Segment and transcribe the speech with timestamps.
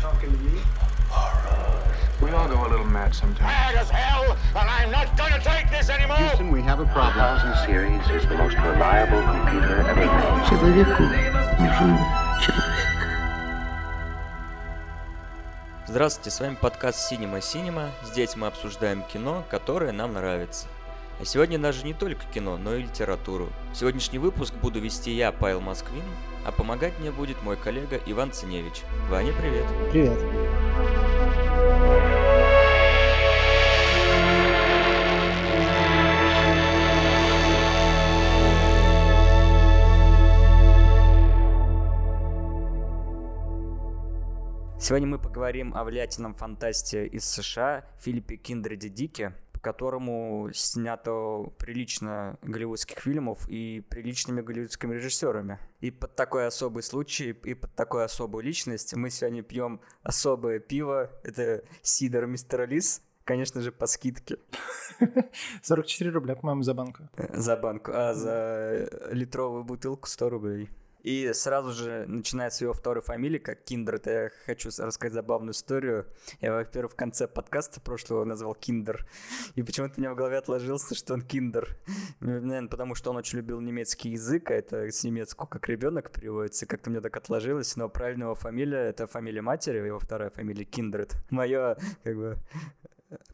[0.00, 0.60] talking to me?
[2.22, 3.40] We all go a little mad sometimes.
[3.40, 6.16] Mad as hell, and I'm not gonna take this anymore!
[6.16, 7.14] Houston, we have a problem.
[7.14, 10.48] Thousand series is the most reliable computer ever made.
[10.48, 11.02] Человеку
[11.60, 11.98] нужен
[12.40, 12.70] человек.
[15.86, 17.90] Здравствуйте, с вами подкаст Cinema Cinema.
[18.04, 20.66] Здесь мы обсуждаем кино, которое нам нравится.
[21.20, 23.50] А сегодня даже не только кино, но и литературу.
[23.74, 26.02] Сегодняшний выпуск буду вести я, Павел Москвин,
[26.46, 28.84] а помогать мне будет мой коллега Иван Циневич.
[29.10, 29.66] Ваня, привет.
[29.92, 30.18] Привет.
[44.78, 52.38] Сегодня мы поговорим о влиятельном фантасте из США Филиппе Киндреде Дике, по которому снято прилично
[52.40, 55.58] голливудских фильмов и приличными голливудскими режиссерами.
[55.80, 61.10] И под такой особый случай, и под такую особую личность мы сегодня пьем особое пиво.
[61.24, 64.38] Это Сидор Мистер Лис, конечно же, по скидке.
[65.62, 67.08] 44 рубля, по-моему, за банку.
[67.34, 70.70] За банку, а за литровую бутылку 100 рублей.
[71.02, 76.06] И сразу же, начиная с его второй фамилии, как Киндер, я хочу рассказать забавную историю.
[76.40, 79.06] Я, во-первых, в конце подкаста прошлого назвал Киндер,
[79.54, 81.76] и почему-то у меня в голове отложился, что он Киндер.
[82.20, 86.66] Наверное, потому что он очень любил немецкий язык, а это с немецкого как ребенок переводится,
[86.66, 91.16] как-то мне так отложилось, но правильная его фамилия, это фамилия матери, его вторая фамилия Киндред.
[91.30, 92.38] Мое, как бы,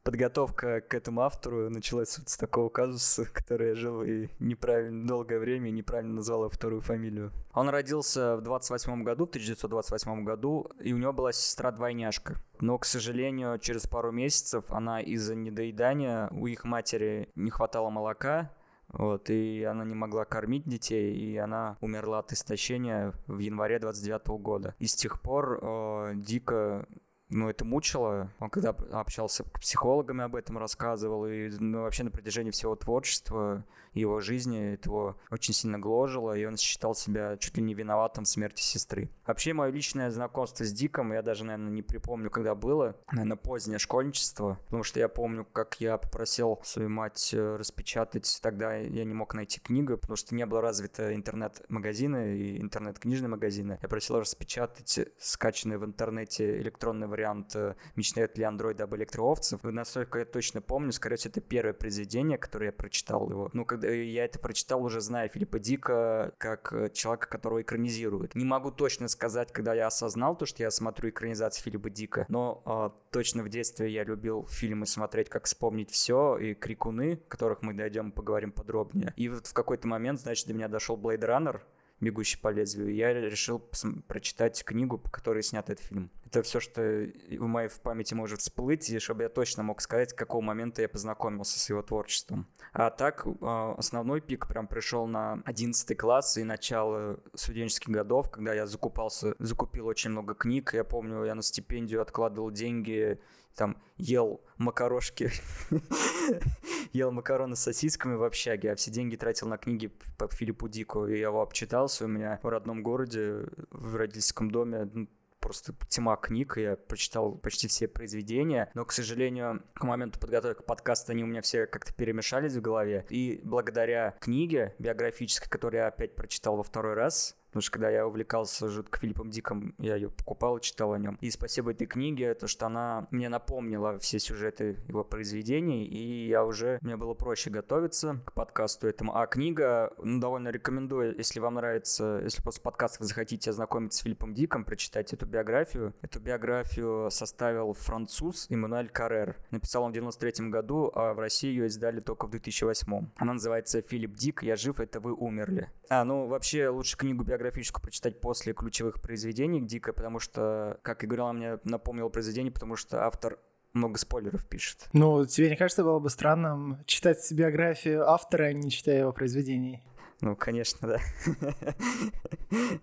[0.02, 5.38] подготовка к этому автору началась вот с такого казуса, который я жил и неправильно долгое
[5.38, 7.32] время неправильно назвал его вторую фамилию.
[7.52, 12.36] Он родился в 28 году, в 1928 году, и у него была сестра-двойняшка.
[12.60, 18.52] Но, к сожалению, через пару месяцев она из-за недоедания у их матери не хватало молока,
[18.88, 24.28] вот, и она не могла кормить детей, и она умерла от истощения в январе 29
[24.40, 24.74] года.
[24.78, 26.86] И с тех пор э, дико
[27.28, 28.30] ну, это мучило.
[28.38, 33.64] Он когда общался с психологами об этом рассказывал, и ну, вообще на протяжении всего творчества
[34.00, 38.24] его жизни это его очень сильно гложило, и он считал себя чуть ли не виноватым
[38.24, 39.10] в смерти сестры.
[39.26, 43.78] Вообще, мое личное знакомство с Диком, я даже, наверное, не припомню, когда было, наверное, позднее
[43.78, 49.14] школьничество, потому что я помню, как я попросил свою мать э, распечатать, тогда я не
[49.14, 53.78] мог найти книгу, потому что не было развито интернет-магазины и интернет-книжные магазины.
[53.82, 59.60] Я просил распечатать скачанный в интернете электронный вариант э, «Мечтают ли андроиды об электроовцев».
[59.62, 63.50] Насколько я точно помню, скорее всего, это первое произведение, которое я прочитал его.
[63.52, 68.34] Ну, когда я это прочитал, уже зная Филиппа Дика как э, человека, которого экранизируют.
[68.34, 72.62] Не могу точно сказать, когда я осознал то, что я смотрю экранизацию Филиппа Дика, но
[72.66, 77.74] э, точно в детстве я любил фильмы смотреть, как вспомнить все, и Крикуны, которых мы
[77.74, 79.12] дойдем поговорим подробнее.
[79.16, 81.60] И вот в какой-то момент, значит, до меня дошел Blade Runner,
[82.00, 83.58] «Бегущий по лезвию», я решил
[84.06, 86.10] прочитать книгу, по которой снят этот фильм.
[86.26, 90.10] Это все, что в моей в памяти может всплыть, и чтобы я точно мог сказать,
[90.10, 92.46] с какого момента я познакомился с его творчеством.
[92.72, 98.52] А так, а, основной пик прям пришел на 11 класс и начало студенческих годов, когда
[98.52, 100.74] я закупался, закупил очень много книг.
[100.74, 103.18] Я помню, я на стипендию откладывал деньги,
[103.56, 105.30] там ел макарошки,
[106.92, 111.06] ел макароны с сосисками в общаге, а все деньги тратил на книги по Филиппу Дику.
[111.06, 115.08] И я его обчитался у меня в родном городе, в родительском доме, ну,
[115.40, 121.12] просто тьма книг, я прочитал почти все произведения, но, к сожалению, к моменту подготовки подкаста
[121.12, 126.16] они у меня все как-то перемешались в голове, и благодаря книге биографической, которую я опять
[126.16, 130.58] прочитал во второй раз, Потому что когда я увлекался жутко Филиппом Диком, я ее покупал
[130.58, 131.16] и читал о нем.
[131.22, 136.44] И спасибо этой книге, то что она мне напомнила все сюжеты его произведений, и я
[136.44, 139.16] уже, мне было проще готовиться к подкасту этому.
[139.16, 144.02] А книга, ну, довольно рекомендую, если вам нравится, если после подкаста вы захотите ознакомиться с
[144.02, 145.94] Филиппом Диком, прочитать эту биографию.
[146.02, 149.34] Эту биографию составил француз Эммануэль Каррер.
[149.50, 153.12] Написал он в 93 году, а в России ее издали только в 2008.
[153.16, 154.42] Она называется «Филипп Дик.
[154.42, 155.70] Я жив, это вы умерли».
[155.88, 161.04] А, ну, вообще, лучше книгу биографию биографическую прочитать после ключевых произведений Дика, потому что, как
[161.04, 163.38] и говорила, мне напомнил произведение, потому что автор
[163.72, 164.88] много спойлеров пишет.
[164.92, 169.82] Ну, тебе не кажется, было бы странным читать биографию автора, а не читая его произведений?
[170.20, 171.00] Ну, конечно, да.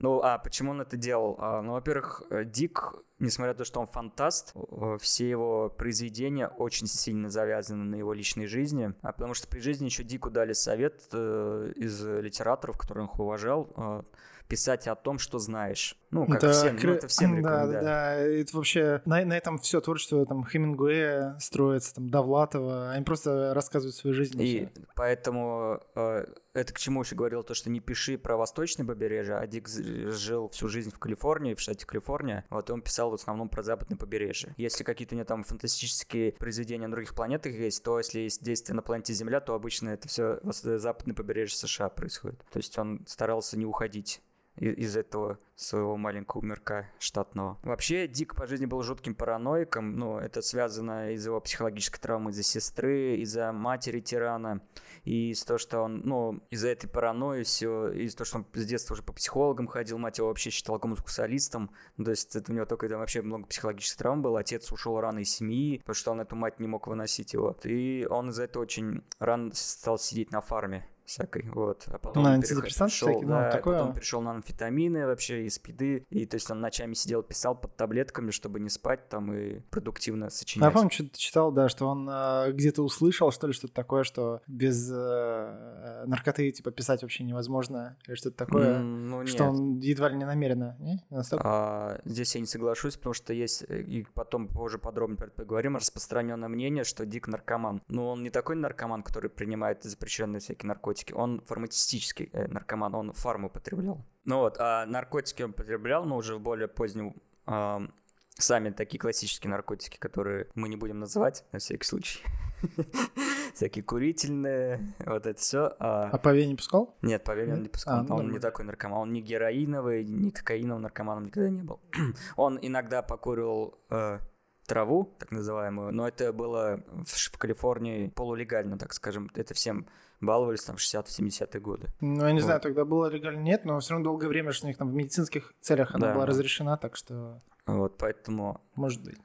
[0.00, 1.36] Ну, а почему он это делал?
[1.38, 4.54] А, ну, во-первых, Дик, несмотря на то, что он фантаст,
[5.00, 9.86] все его произведения очень сильно завязаны на его личной жизни, а потому что при жизни
[9.86, 14.02] еще Дику дали совет э, из литераторов, которых он уважал, э,
[14.50, 15.96] писать о том, что знаешь.
[16.10, 19.58] Ну, как это, всем, ну, это всем да, да, да, это вообще на, на этом
[19.58, 24.42] все творчество там Хемингуэя строится, там Довлатова, они просто рассказывают свою жизнь.
[24.42, 28.84] И, и поэтому э, это к чему еще говорил, то, что не пиши про восточное
[28.84, 33.14] побережье, а Дик жил всю жизнь в Калифорнии, в штате Калифорния, вот он писал в
[33.14, 34.52] основном про западное побережье.
[34.56, 38.74] Если какие-то у него там фантастические произведения на других планетах есть, то если есть действие
[38.74, 42.44] на планете Земля, то обычно это все западное побережье США происходит.
[42.50, 44.20] То есть он старался не уходить
[44.60, 47.58] из этого своего маленького мирка штатного.
[47.62, 52.42] Вообще, Дик по жизни был жутким параноиком, ну, это связано из-за его психологической травмы, из-за
[52.42, 54.62] сестры, из-за матери тирана,
[55.04, 58.64] и из-за того, что он, ну, из-за этой паранойи все, из-за того, что он с
[58.64, 62.54] детства уже по психологам ходил, мать его вообще считала гомосексуалистом, ну, то есть это у
[62.54, 66.10] него только там вообще много психологических травм было, отец ушел рано из семьи, потому что
[66.12, 70.32] он эту мать не мог выносить его, и он из-за этого очень рано стал сидеть
[70.32, 71.84] на фарме всякой, вот.
[71.88, 73.78] А потом на антидепрессанты всякие, ну, да, такое.
[73.78, 77.76] потом перешел на амфетамины вообще и спиды, и то есть он ночами сидел, писал под
[77.76, 80.68] таблетками, чтобы не спать там и продуктивно сочинять.
[80.68, 84.40] Я помню, что-то читал, да, что он э, где-то услышал, что ли, что-то такое, что
[84.46, 89.52] без э, наркоты, типа, писать вообще невозможно, или что-то такое, М, ну, что нет.
[89.52, 91.04] он едва ли не намеренно, не?
[91.10, 91.44] Настолько?
[91.46, 96.48] А, здесь я не соглашусь, потому что есть, э, и потом позже подробно поговорим, распространенное
[96.48, 97.82] мнение, что Дик наркоман.
[97.88, 100.99] Но он не такой наркоман, который принимает запрещенные всякие наркотики.
[101.14, 104.04] Он фармацевтический э, наркоман, он фарм употреблял.
[104.24, 107.14] Ну вот, а наркотики он употреблял, но уже в более позднем...
[107.46, 107.92] ам,
[108.34, 112.20] сами такие классические наркотики, которые мы не будем называть, на всякий случай.
[113.54, 115.74] Всякие курительные, вот это все.
[115.78, 116.96] А по вене пускал?
[117.02, 117.62] Нет, по Вене он Нет?
[117.64, 118.06] не пускал.
[118.08, 118.98] А, он ну, не такой наркоман.
[119.00, 121.80] Он не героиновый, не кокаиновым наркоманом никогда не был.
[122.36, 124.18] он иногда покурил э,
[124.66, 129.30] траву, так называемую, но это было в Калифорнии полулегально, так скажем.
[129.34, 129.86] Это всем
[130.20, 131.88] баловались там в 60-70-е годы.
[132.00, 132.44] Ну, я не Вот.
[132.44, 134.94] знаю, тогда было легально, нет, но все равно долгое время, что у них там в
[134.94, 136.30] медицинских целях она Да, была да.
[136.32, 139.16] разрешена, так что, Вот, поэтому может быть.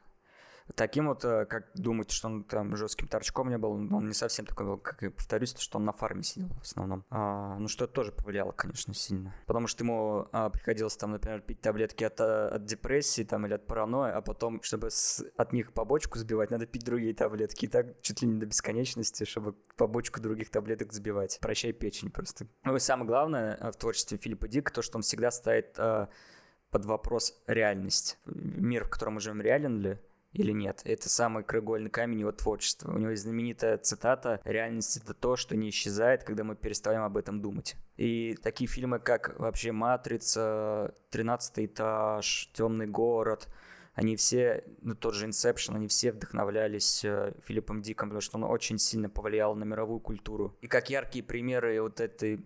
[0.74, 4.46] Таким вот, э, как думаете, что он там жестким торчком не был, он не совсем
[4.46, 7.06] такой был, как и повторюсь, то, что он на фарме сидел в основном.
[7.10, 9.34] А, ну, что это тоже повлияло, конечно, сильно.
[9.46, 13.54] Потому что ему а, приходилось там, например, пить таблетки от, а, от депрессии там или
[13.54, 17.66] от паранойи, а потом, чтобы с- от них побочку сбивать, надо пить другие таблетки.
[17.66, 21.38] И так чуть ли не до бесконечности, чтобы побочку других таблеток сбивать.
[21.42, 22.48] Прощай печень просто.
[22.64, 26.10] Ну и самое главное а, в творчестве Филиппа Дика, то, что он всегда ставит а,
[26.72, 28.18] под вопрос реальность.
[28.26, 30.00] Мир, в котором мы живем, реален ли?
[30.36, 30.82] Или нет.
[30.84, 32.92] Это самый краеугольный камень его творчества.
[32.92, 37.18] У него есть знаменитая цитата «Реальность— это то, что не исчезает, когда мы перестаем об
[37.18, 37.76] этом думать».
[37.98, 43.48] И такие фильмы, как вообще «Матрица», «Тринадцатый этаж», «Темный город»,
[43.96, 48.44] они все, ну тот же Inception, они все вдохновлялись э, Филиппом Диком, потому что он
[48.44, 50.58] очень сильно повлиял на мировую культуру.
[50.60, 52.46] И как яркие примеры вот этой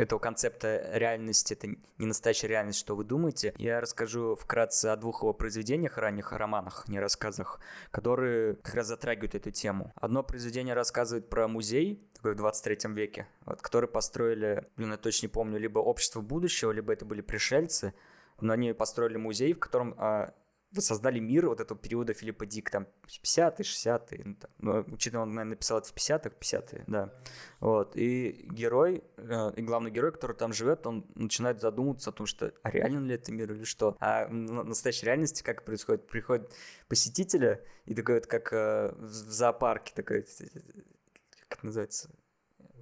[0.00, 1.68] этого концепта реальности, это
[1.98, 6.88] не настоящая реальность, что вы думаете, я расскажу вкратце о двух его произведениях, ранних романах,
[6.88, 7.60] не рассказах,
[7.90, 9.92] которые как раз затрагивают эту тему.
[9.96, 15.26] Одно произведение рассказывает про музей, такой в 23 веке, вот, который построили, блин, я точно
[15.26, 17.94] не помню, либо общество будущего, либо это были пришельцы,
[18.40, 20.32] но они построили музей, в котором а,
[20.72, 25.50] воссоздали мир вот этого периода Филиппа Дик, там 50-е, 60-е, ну, ну, учитывая, он, наверное,
[25.50, 27.12] написал это в 50-х, 50-е, да.
[27.60, 32.26] Вот, и герой, э, и главный герой, который там живет, он начинает задумываться о том,
[32.26, 33.96] что, а реально ли это мир или что?
[34.00, 36.06] А в на- настоящей реальности как происходит?
[36.06, 36.52] Приходят
[36.88, 40.26] посетители, и такой вот, как э, в зоопарке, такой,
[41.48, 42.10] как называется,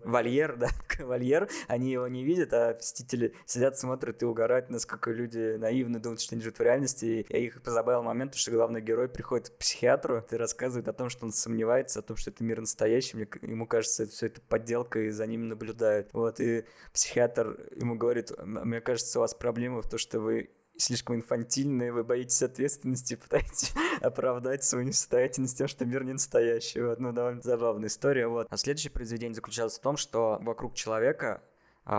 [0.09, 0.69] вольер, да,
[0.99, 6.21] вольер, они его не видят, а посетители сидят, смотрят и угорают, насколько люди наивны, думают,
[6.21, 7.27] что они живут в реальности.
[7.29, 11.27] И их позабавил момент, что главный герой приходит к психиатру и рассказывает о том, что
[11.27, 15.01] он сомневается, о том, что это мир настоящий, Мне ему кажется, это все это подделка,
[15.01, 16.09] и за ним наблюдают.
[16.13, 20.51] Вот, и психиатр ему говорит, «М- мне кажется, у вас проблема в том, что вы
[20.79, 26.81] слишком инфантильные, вы боитесь ответственности, пытаетесь оправдать свою несостоятельность тем, что мир не настоящий.
[26.81, 28.29] Вот, ну, довольно забавная история.
[28.29, 28.47] Вот.
[28.51, 31.43] А следующее произведение заключалось в том, что вокруг человека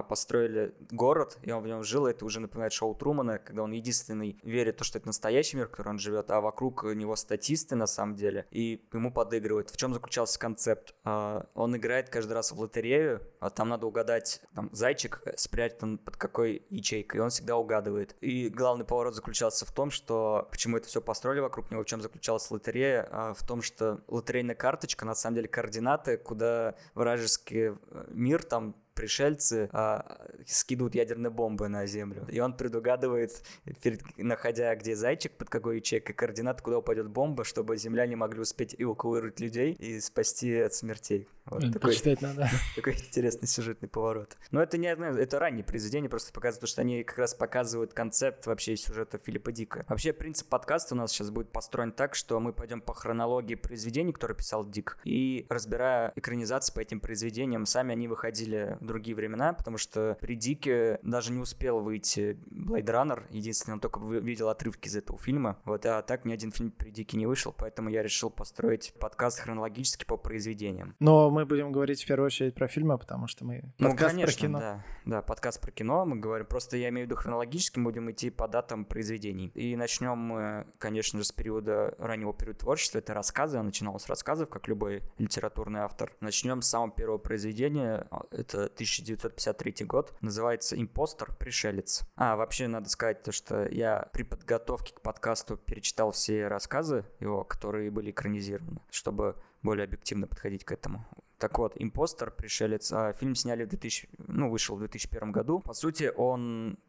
[0.08, 2.08] построили город, и он в нем жил.
[2.08, 5.68] Это уже напоминает шоу Трумана, когда он единственный верит, в то, что это настоящий мир,
[5.68, 9.70] в котором он живет, а вокруг него статисты на самом деле, и ему подыгрывают.
[9.70, 10.94] В чем заключался концепт?
[11.04, 15.98] А, он играет каждый раз в лотерею, а там надо угадать, там зайчик э, спрятан
[15.98, 18.16] под какой ячейкой, и он всегда угадывает.
[18.22, 22.02] И главный поворот заключался в том, что почему это все построили вокруг него, в чем
[22.02, 28.06] заключалась лотерея, а в том, что лотерейная карточка, на самом деле координаты, куда вражеский э,
[28.10, 32.28] мир там пришельцы а, скидывают ядерные бомбы на Землю.
[32.30, 33.42] И он предугадывает,
[33.82, 38.76] перед, находя где зайчик, под какой ячейкой координат, куда упадет бомба, чтобы земляне могли успеть
[38.78, 41.30] эвакуировать людей и спасти от смертей.
[41.50, 42.48] Вот Блин, такой, Почитать надо.
[42.76, 44.38] такой интересный сюжетный поворот.
[44.52, 48.46] Но это не одно, это раннее произведение, просто показывает, что они как раз показывают концепт
[48.46, 49.86] вообще сюжета Филиппа Дика.
[49.90, 54.14] Вообще принцип подкаста у нас сейчас будет построен так, что мы пойдем по хронологии произведений,
[54.14, 59.54] которые писал Дик, и разбирая экранизации по этим произведениям, сами они выходили в другие времена,
[59.54, 64.88] потому что при Дике даже не успел выйти Blade Runner, единственное, он только видел отрывки
[64.88, 68.04] из этого фильма, вот, а так ни один фильм при Дике не вышел, поэтому я
[68.04, 70.96] решил построить подкаст хронологически по произведениям.
[71.00, 74.34] Но мы будем говорить в первую очередь про фильмы, потому что мы Ну, подкаст конечно,
[74.34, 74.60] про кино.
[74.60, 74.86] да.
[75.06, 76.46] Да, подкаст про кино мы говорим.
[76.46, 79.52] Просто я имею в виду хронологически, мы будем идти по датам произведений.
[79.56, 83.00] И начнем мы, конечно же, с периода раннего периода творчества.
[83.00, 83.58] Это рассказы.
[83.58, 86.12] Я начинал с рассказов, как любой литературный автор.
[86.22, 88.08] Начнем с самого первого произведения.
[88.12, 90.14] А, Это 1953 год.
[90.22, 91.36] Называется «Импостер.
[91.38, 92.04] Пришелец».
[92.16, 97.44] А, вообще надо сказать то, что я при подготовке к подкасту перечитал все рассказы его,
[97.44, 101.06] которые были экранизированы, чтобы более объективно подходить к этому.
[101.38, 102.32] Так вот, «Импостер.
[102.32, 102.92] Пришелец».
[102.94, 104.08] а, Фильм сняли в 2000...
[104.18, 105.60] Ну, вышел в 2001 году.
[105.60, 106.80] По сути, он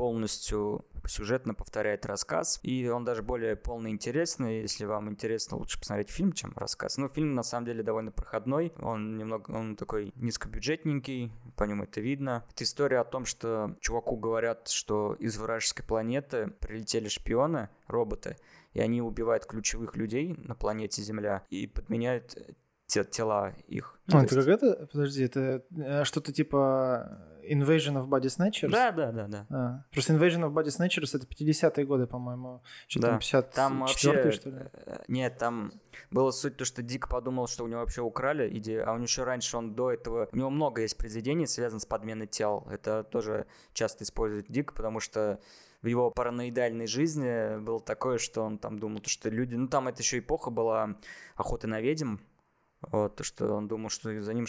[0.00, 4.62] полностью сюжетно повторяет рассказ, и он даже более полный и интересный.
[4.62, 6.96] Если вам интересно, лучше посмотреть фильм, чем рассказ.
[6.96, 12.00] Но фильм на самом деле довольно проходной, он немного, он такой низкобюджетненький, по нему это
[12.00, 12.46] видно.
[12.50, 18.38] Это история о том, что чуваку говорят, что из вражеской планеты прилетели шпионы, роботы,
[18.72, 22.38] и они убивают ключевых людей на планете Земля и подменяют
[22.86, 24.00] те- тела их.
[24.08, 24.86] А, То это есть- как это?
[24.92, 28.70] Подожди, это э, что-то типа Invasion of Body Snatchers?
[28.70, 29.46] Да, да, да, да.
[29.50, 32.62] А, просто Invasion of Body Snatchers это 50-е годы, по-моему.
[32.88, 33.08] Что Да.
[33.08, 34.32] там, 54 Там вообще...
[34.32, 34.56] что ли?
[34.72, 35.72] э, Нет, там
[36.10, 39.24] была суть то, что Дик подумал, что у него вообще украли идею, а него еще
[39.24, 40.28] раньше он до этого...
[40.32, 42.66] У него много есть произведений, связанных с подменой тел.
[42.70, 45.40] Это тоже часто использует Дик, потому что
[45.82, 49.54] в его параноидальной жизни было такое, что он там думал, то, что люди...
[49.54, 50.96] Ну, там это еще эпоха была
[51.36, 52.16] охоты на ведьм.
[52.82, 54.46] Вот, то, что он думал, что за ним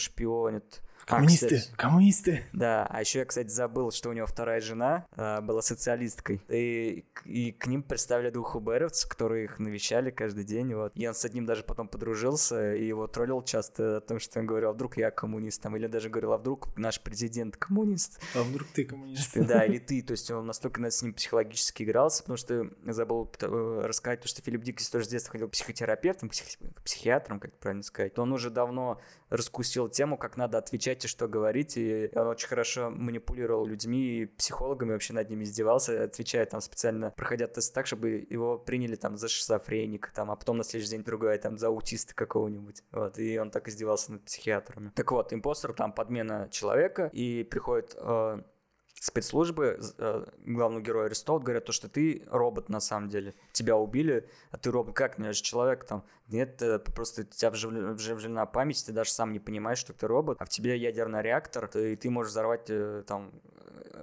[1.06, 2.44] А, Коммунисты, кстати, коммунисты.
[2.52, 6.40] да, а еще я, кстати, забыл, что у него вторая жена а, была социалисткой.
[6.48, 10.72] И, и к ним представили двух уберовцев, которые их навещали каждый день.
[10.74, 10.92] Вот.
[10.94, 14.46] И он с одним даже потом подружился, и его троллил часто о том, что он
[14.46, 18.20] говорил, а вдруг я коммунист, там, или даже говорил, а вдруг наш президент коммунист.
[18.34, 19.36] А вдруг ты коммунист?
[19.36, 23.30] Да, или ты, то есть он настолько над- с ним психологически игрался, потому что забыл
[23.40, 26.82] э, рассказать, то, что Филипп Диккенс тоже с детства ходил к психотерапевтам, к псих- к
[26.82, 28.14] психиатрам, как правильно сказать.
[28.14, 32.48] То он уже давно раскусил тему, как надо отвечать и что говорить, и он очень
[32.48, 37.86] хорошо манипулировал людьми и психологами, вообще над ними издевался, отвечая там специально, проходя тест так,
[37.86, 41.68] чтобы его приняли там за шизофреника, там, а потом на следующий день другое, там, за
[41.68, 42.82] аутиста какого-нибудь.
[42.92, 44.92] Вот, и он так издевался над психиатрами.
[44.94, 48.42] Так вот, импостер, там, подмена человека, и приходит э,
[49.02, 53.34] спецслужбы э, главного героя арестовывают, говорят, то, что ты робот на самом деле.
[53.50, 54.94] Тебя убили, а ты робот.
[54.94, 56.04] Как, ну же человек там.
[56.28, 60.44] Нет, э, просто тебя вживлена, память, ты даже сам не понимаешь, что ты робот, а
[60.44, 63.32] в тебе ядерный реактор, и ты можешь взорвать э, там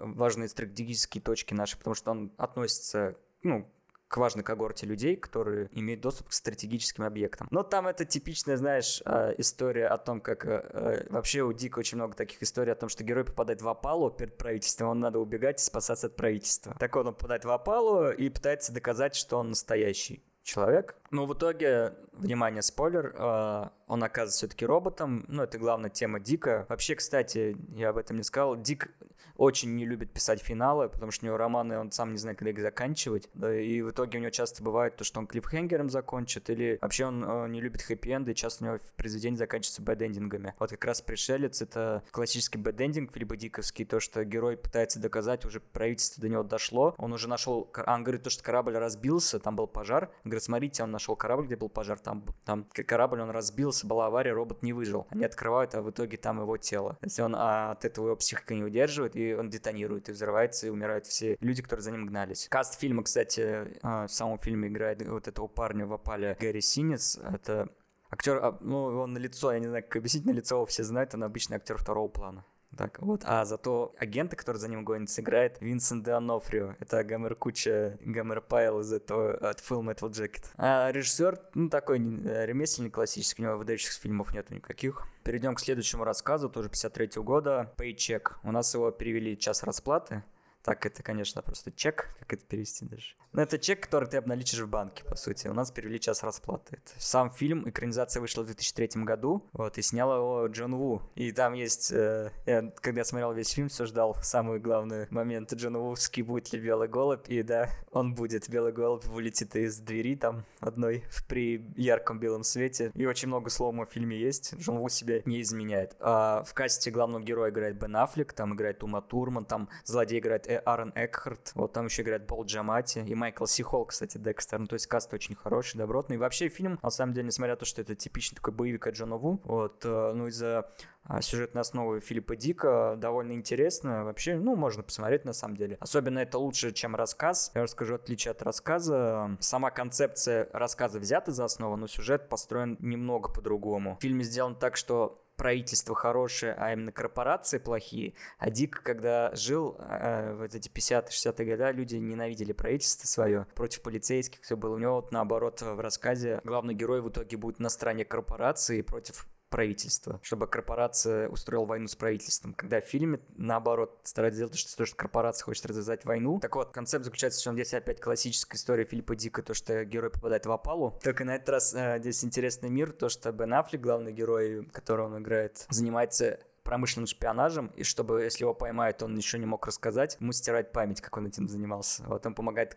[0.02, 3.72] важные стратегические точки наши, потому что он относится, ну,
[4.10, 7.48] к важной когорте людей, которые имеют доступ к стратегическим объектам.
[7.52, 11.80] Но там это типичная, знаешь, э, история о том, как э, э, вообще у Дика
[11.80, 15.20] очень много таких историй о том, что герой попадает в опалу перед правительством, он надо
[15.20, 16.76] убегать и спасаться от правительства.
[16.80, 20.96] Так он попадает в опалу и пытается доказать, что он настоящий человек.
[21.12, 25.26] Но в итоге, внимание, спойлер, э, он оказывается все-таки роботом.
[25.28, 26.66] Ну, это главная тема Дика.
[26.70, 28.92] Вообще, кстати, я об этом не сказал, Дик
[29.40, 32.52] очень не любит писать финалы, потому что у него романы, он сам не знает, когда
[32.52, 33.30] их заканчивать.
[33.42, 37.24] И в итоге у него часто бывает то, что он клиффхенгером закончит, или вообще он
[37.24, 40.54] э, не любит хэппи-энды, и часто у него произведения заканчиваются бэдэндингами.
[40.60, 45.62] Вот как раз «Пришелец»— это классический бэдэндинг Филиппа Диковский, то, что герой пытается доказать, уже
[45.62, 49.56] правительство до него дошло, он уже нашел, а он говорит то, что корабль разбился, там
[49.56, 53.30] был пожар, он говорит, смотрите, он нашел корабль, где был пожар, там, там корабль, он
[53.30, 55.08] разбился, была авария, робот не выжил.
[55.10, 56.98] Они открывают, а в итоге там его тело.
[57.00, 60.68] То есть он а, от этого его психика не удерживает, и он детонирует, и взрывается,
[60.68, 62.48] и умирают все люди, которые за ним гнались.
[62.50, 67.18] Каст фильма, кстати, а, в самом фильме играет вот этого парня в опале Гэри Синец,
[67.18, 67.70] это
[68.10, 70.84] актер, а, ну, он на лицо, я не знаю, как объяснить, на лицо его все
[70.84, 72.46] знают, он обычный актер второго плана.
[72.78, 73.24] Так вот.
[73.26, 76.76] А зато агента, который за ним гонится, играет Винсент де Анофрио.
[76.80, 80.46] Это Гомер Куча, Гомер Пайл из этого от Full Metal Jacket.
[80.58, 85.08] А режиссер, ну, такой э, ремесленник классический, у него выдающихся фильмов нету никаких.
[85.24, 87.74] Перейдем к следующему рассказу, тоже 53 года.
[87.78, 88.34] Paycheck.
[88.44, 90.24] У нас его перевели «Час расплаты».
[90.64, 93.16] Так, это, конечно, просто чек, как это перевести даже.
[93.32, 95.48] Но это чек, который ты обналичишь в банке, по сути.
[95.48, 96.78] У нас перевели час расплаты.
[96.78, 101.02] Это сам фильм, экранизация вышла в 2003 году, вот, и снял его Джон Ву.
[101.16, 105.78] И там есть, э, я, когда смотрел весь фильм, все ждал самый главный момент Джон
[105.78, 108.50] Вувский, будет ли белый голубь, и да, он будет.
[108.50, 112.92] Белый голубь вылетит из двери там одной при ярком белом свете.
[112.96, 114.56] И очень много слома в фильме есть.
[114.56, 115.96] Джон Ву себе не изменяет.
[116.00, 120.49] А в касте главного героя играет Бен Аффлек, там играет Ума Турман, там злодей играет
[120.50, 124.58] Э, Аарон Экхарт, вот там еще играет Пол Джамати и Майкл Сихол, кстати, Декстер.
[124.58, 126.16] Ну, то есть каст очень хороший, добротный.
[126.16, 128.96] И вообще фильм, на самом деле, несмотря на то, что это типичный такой боевик от
[128.96, 130.68] Джона Ву, вот, э, ну, из-за
[131.04, 134.04] а, сюжетной основы Филиппа Дика довольно интересно.
[134.06, 135.78] Вообще, ну, можно посмотреть на самом деле.
[135.80, 137.52] Особенно это лучше, чем рассказ.
[137.54, 139.38] Я расскажу отличие от рассказа.
[139.40, 143.98] Сама концепция рассказа взята за основу, но сюжет построен немного по-другому.
[144.00, 148.14] В фильме сделан так, что правительство хорошее, а именно корпорации плохие.
[148.38, 154.42] А Дик, когда жил э, в эти 50-60-е годы, люди ненавидели правительство свое, против полицейских
[154.42, 154.76] все было.
[154.76, 159.28] У него вот наоборот в рассказе главный герой в итоге будет на стороне корпорации против
[159.50, 162.54] правительства, чтобы корпорация устроила войну с правительством.
[162.54, 166.40] Когда в фильме, наоборот, стараются сделать, что, то, что корпорация хочет развязать войну.
[166.40, 170.10] Так вот, концепт заключается в том, здесь опять классическая история Филиппа Дика, то, что герой
[170.10, 171.00] попадает в опалу.
[171.04, 175.08] Только на этот раз э, здесь интересный мир, то, что Бен Аффлек, главный герой, которого
[175.08, 176.40] он играет, занимается
[176.70, 181.02] промышленным шпионажем, и чтобы, если его поймают, он еще не мог рассказать, ему стирать память,
[181.02, 182.04] как он этим занимался.
[182.04, 182.76] Вот он помогает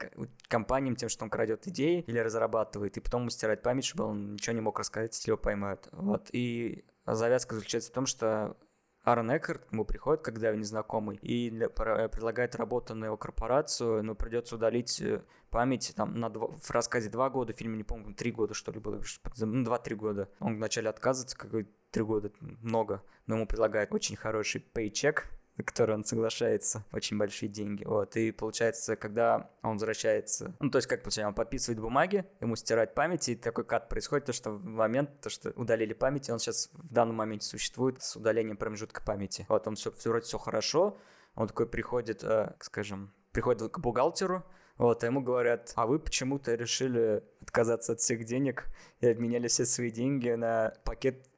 [0.49, 4.33] компаниям тем, что он крадет идеи или разрабатывает, и потом ему стирать память, чтобы он
[4.33, 5.91] ничего не мог рассказать, если его поймают.
[5.93, 8.57] Вот, и завязка заключается в том, что
[9.03, 14.15] Аарон Экхарт ему приходит, когда его незнакомый, и для, предлагает работу на его корпорацию, но
[14.15, 18.15] придется удалить э, память там на два, в рассказе два года, в фильме, не помню,
[18.15, 19.03] три года, что ли, было,
[19.37, 20.31] ну, два-три года.
[20.41, 21.51] Он вначале отказывается, как
[21.93, 27.49] три года много, но ему предлагают очень хороший пейчек, на который он соглашается, очень большие
[27.49, 27.85] деньги.
[27.85, 32.57] Вот, и получается, когда он возвращается, ну, то есть, как получается, он подписывает бумаги, ему
[32.57, 36.33] стирать память, и такой кат происходит, то, что в момент, то, что удалили память, и
[36.33, 39.45] он сейчас в данном моменте существует с удалением промежутка памяти.
[39.49, 40.99] Вот, он все, все вроде все хорошо,
[41.35, 44.45] он такой приходит, э, скажем, приходит к бухгалтеру,
[44.79, 48.65] вот, а ему говорят, а вы почему-то решили отказаться от всех денег
[49.01, 51.29] и обменяли все свои деньги на пакет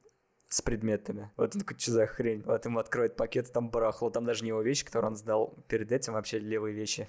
[0.48, 1.30] с предметами.
[1.36, 2.42] Вот он такой, что за хрень?
[2.44, 5.90] Вот ему откроет пакет, там барахло, там даже не его вещи, которые он сдал перед
[5.92, 7.08] этим, вообще левые вещи.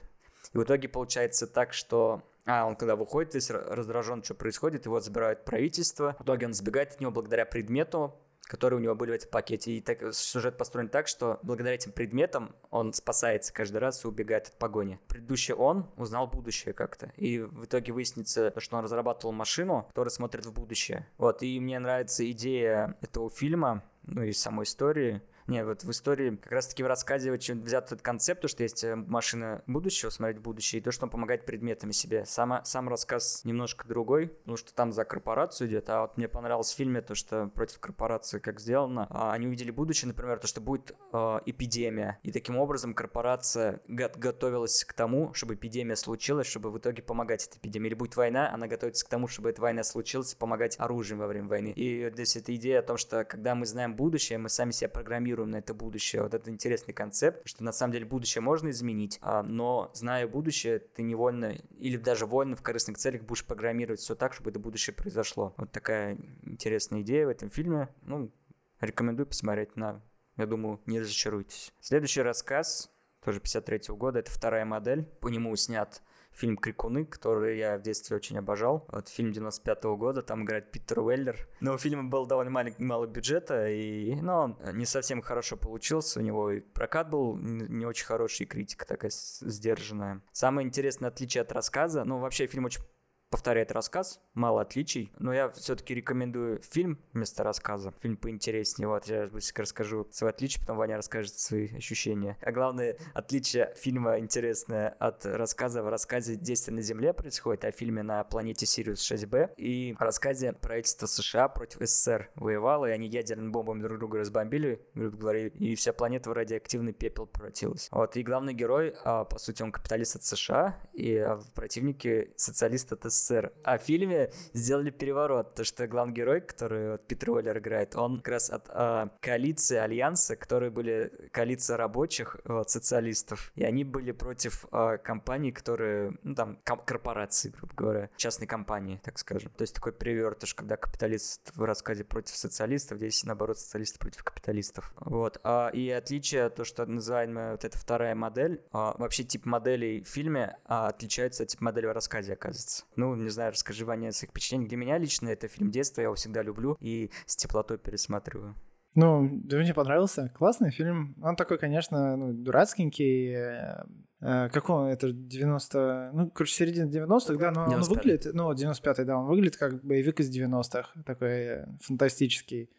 [0.53, 4.99] И в итоге получается так, что а, он когда выходит, здесь раздражен, что происходит, его
[4.99, 6.15] забирают правительство.
[6.19, 8.13] В итоге он сбегает от него благодаря предмету,
[8.45, 9.71] которые у него были в этом пакете.
[9.71, 14.47] И так, сюжет построен так, что благодаря этим предметам он спасается каждый раз и убегает
[14.47, 14.99] от погони.
[15.07, 17.11] Предыдущий он узнал будущее как-то.
[17.17, 21.07] И в итоге выяснится, что он разрабатывал машину, которая смотрит в будущее.
[21.17, 26.35] Вот, и мне нравится идея этого фильма, ну и самой истории, не, вот в истории
[26.35, 30.39] как раз-таки в рассказе очень взят этот концепт, то, что есть э, машина будущего, смотреть
[30.39, 32.25] будущее, и то, что он помогает предметами себе.
[32.25, 36.71] Сама, сам рассказ немножко другой, потому что там за корпорацию идет, а вот мне понравилось
[36.71, 39.05] в фильме то, что против корпорации как сделано.
[39.11, 44.83] А они увидели будущее, например, то, что будет э, эпидемия, и таким образом корпорация готовилась
[44.83, 47.89] к тому, чтобы эпидемия случилась, чтобы в итоге помогать этой эпидемии.
[47.89, 51.47] Или будет война, она готовится к тому, чтобы эта война случилась, помогать оружием во время
[51.47, 51.71] войны.
[51.75, 55.34] И здесь эта идея о том, что когда мы знаем будущее, мы сами себя программируем
[55.35, 56.21] программируем на это будущее.
[56.21, 60.79] Вот это интересный концепт, что на самом деле будущее можно изменить, а, но зная будущее,
[60.79, 64.95] ты невольно или даже вольно в корыстных целях будешь программировать все так, чтобы это будущее
[64.95, 65.53] произошло.
[65.57, 67.89] Вот такая интересная идея в этом фильме.
[68.03, 68.31] Ну,
[68.79, 70.01] рекомендую посмотреть на
[70.37, 71.71] я думаю, не разочаруйтесь.
[71.79, 72.91] Следующий рассказ,
[73.23, 75.05] тоже 53 -го года, это вторая модель.
[75.21, 76.01] По нему снят
[76.35, 78.85] фильм «Крикуны», который я в детстве очень обожал.
[78.91, 81.47] Вот фильм 95 -го года, там играет Питер Уэллер.
[81.61, 86.19] Но у фильма был довольно маленький, мало бюджета, и, ну, он не совсем хорошо получился.
[86.19, 90.21] У него и прокат был не очень хороший, и критика такая сдержанная.
[90.31, 92.81] Самое интересное отличие от рассказа, ну, вообще фильм очень
[93.29, 97.93] повторяет рассказ, мало отличий, но я все-таки рекомендую фильм вместо рассказа.
[98.01, 98.87] Фильм поинтереснее.
[98.87, 102.37] Вот я быстренько расскажу свои отличия, потом Ваня расскажет свои ощущения.
[102.41, 105.83] А главное отличие фильма интересное от рассказа.
[105.83, 109.55] В рассказе действие на Земле происходит, а в фильме на планете Сириус 6b.
[109.55, 114.85] И в рассказе правительство США против СССР воевало, и они ядерными бомбами друг друга разбомбили,
[114.93, 117.89] грубо говоря, и вся планета в радиоактивный пепел превратилась.
[117.91, 122.91] Вот, и главный герой, а, по сути, он капиталист от США, и а, противники социалист
[122.91, 123.53] от СССР.
[123.63, 128.17] А в фильме сделали переворот, то что главный герой, который вот, Питер Уоллер играет, он
[128.17, 134.11] как раз от а, коалиции Альянса, которые были коалиция рабочих, вот, социалистов, и они были
[134.11, 139.51] против а, компаний, которые, ну там, корпорации, грубо говоря, частной компании, так скажем.
[139.57, 144.93] То есть такой перевертыш, когда капиталист в рассказе против социалистов, здесь наоборот социалисты против капиталистов.
[144.97, 145.39] Вот.
[145.43, 150.07] А, и отличие, то, что называемая вот эта вторая модель, а, вообще тип моделей в
[150.07, 152.85] фильме а, отличается от типа модели в рассказе, оказывается.
[152.95, 154.67] Ну, не знаю, расскажи, Ваня, своих впечатлений.
[154.67, 158.55] Для меня лично это фильм детства, я его всегда люблю и с теплотой пересматриваю.
[158.95, 160.31] Ну, да мне понравился.
[160.37, 161.15] Классный фильм.
[161.21, 163.35] Он такой, конечно, ну, дурацкенький.
[163.35, 163.83] Э,
[164.21, 166.11] э, как он, это 90...
[166.13, 167.89] Ну, короче, середина 90-х, да, но он 95-й.
[167.89, 168.33] выглядит...
[168.33, 171.03] Ну, 95-й, да, он выглядит как боевик из 90-х.
[171.05, 172.69] Такой э, фантастический.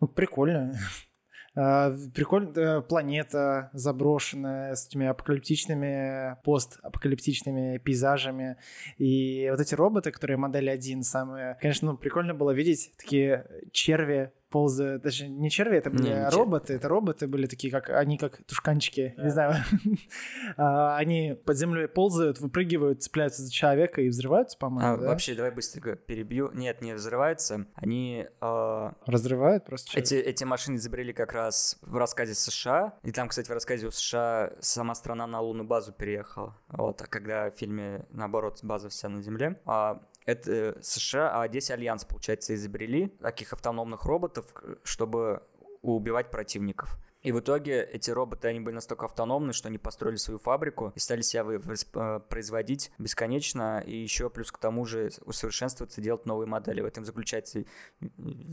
[0.00, 0.76] Ну, прикольно.
[1.60, 8.58] А, Прикольно, э, планета заброшенная с этими апокалиптичными, постапокалиптичными пейзажами.
[8.98, 14.30] И вот эти роботы, которые модели 1 самые, конечно, ну, прикольно было видеть такие черви
[14.50, 18.38] ползают, даже не черви, это были Не, роботы, это роботы были такие, как они как
[18.46, 19.54] тушканчики, не знаю.
[20.56, 25.08] А, Они под землей ползают, выпрыгивают, цепляются за человека и взрываются, А, по-моему, да?
[25.08, 26.50] Вообще, давай быстренько перебью.
[26.54, 27.66] Нет, не взрываются.
[27.74, 28.26] Они...
[28.40, 30.14] а, Разрывают просто человека.
[30.14, 32.94] эти, эти машины изобрели как раз в рассказе США.
[33.02, 36.56] И там, кстати, в рассказе у США сама страна на лунную базу переехала.
[36.68, 39.60] Вот, а когда в фильме, наоборот, база вся на Земле.
[39.66, 44.44] А, это э, США, а здесь Альянс, получается, изобрели таких автономных роботов,
[44.84, 45.42] чтобы
[45.80, 46.98] убивать противников.
[47.22, 51.00] И в итоге эти роботы, они были настолько автономны, что они построили свою фабрику и
[51.00, 56.80] стали себя э, производить бесконечно, и еще плюс к тому же усовершенствоваться, делать новые модели.
[56.80, 57.64] В этом заключается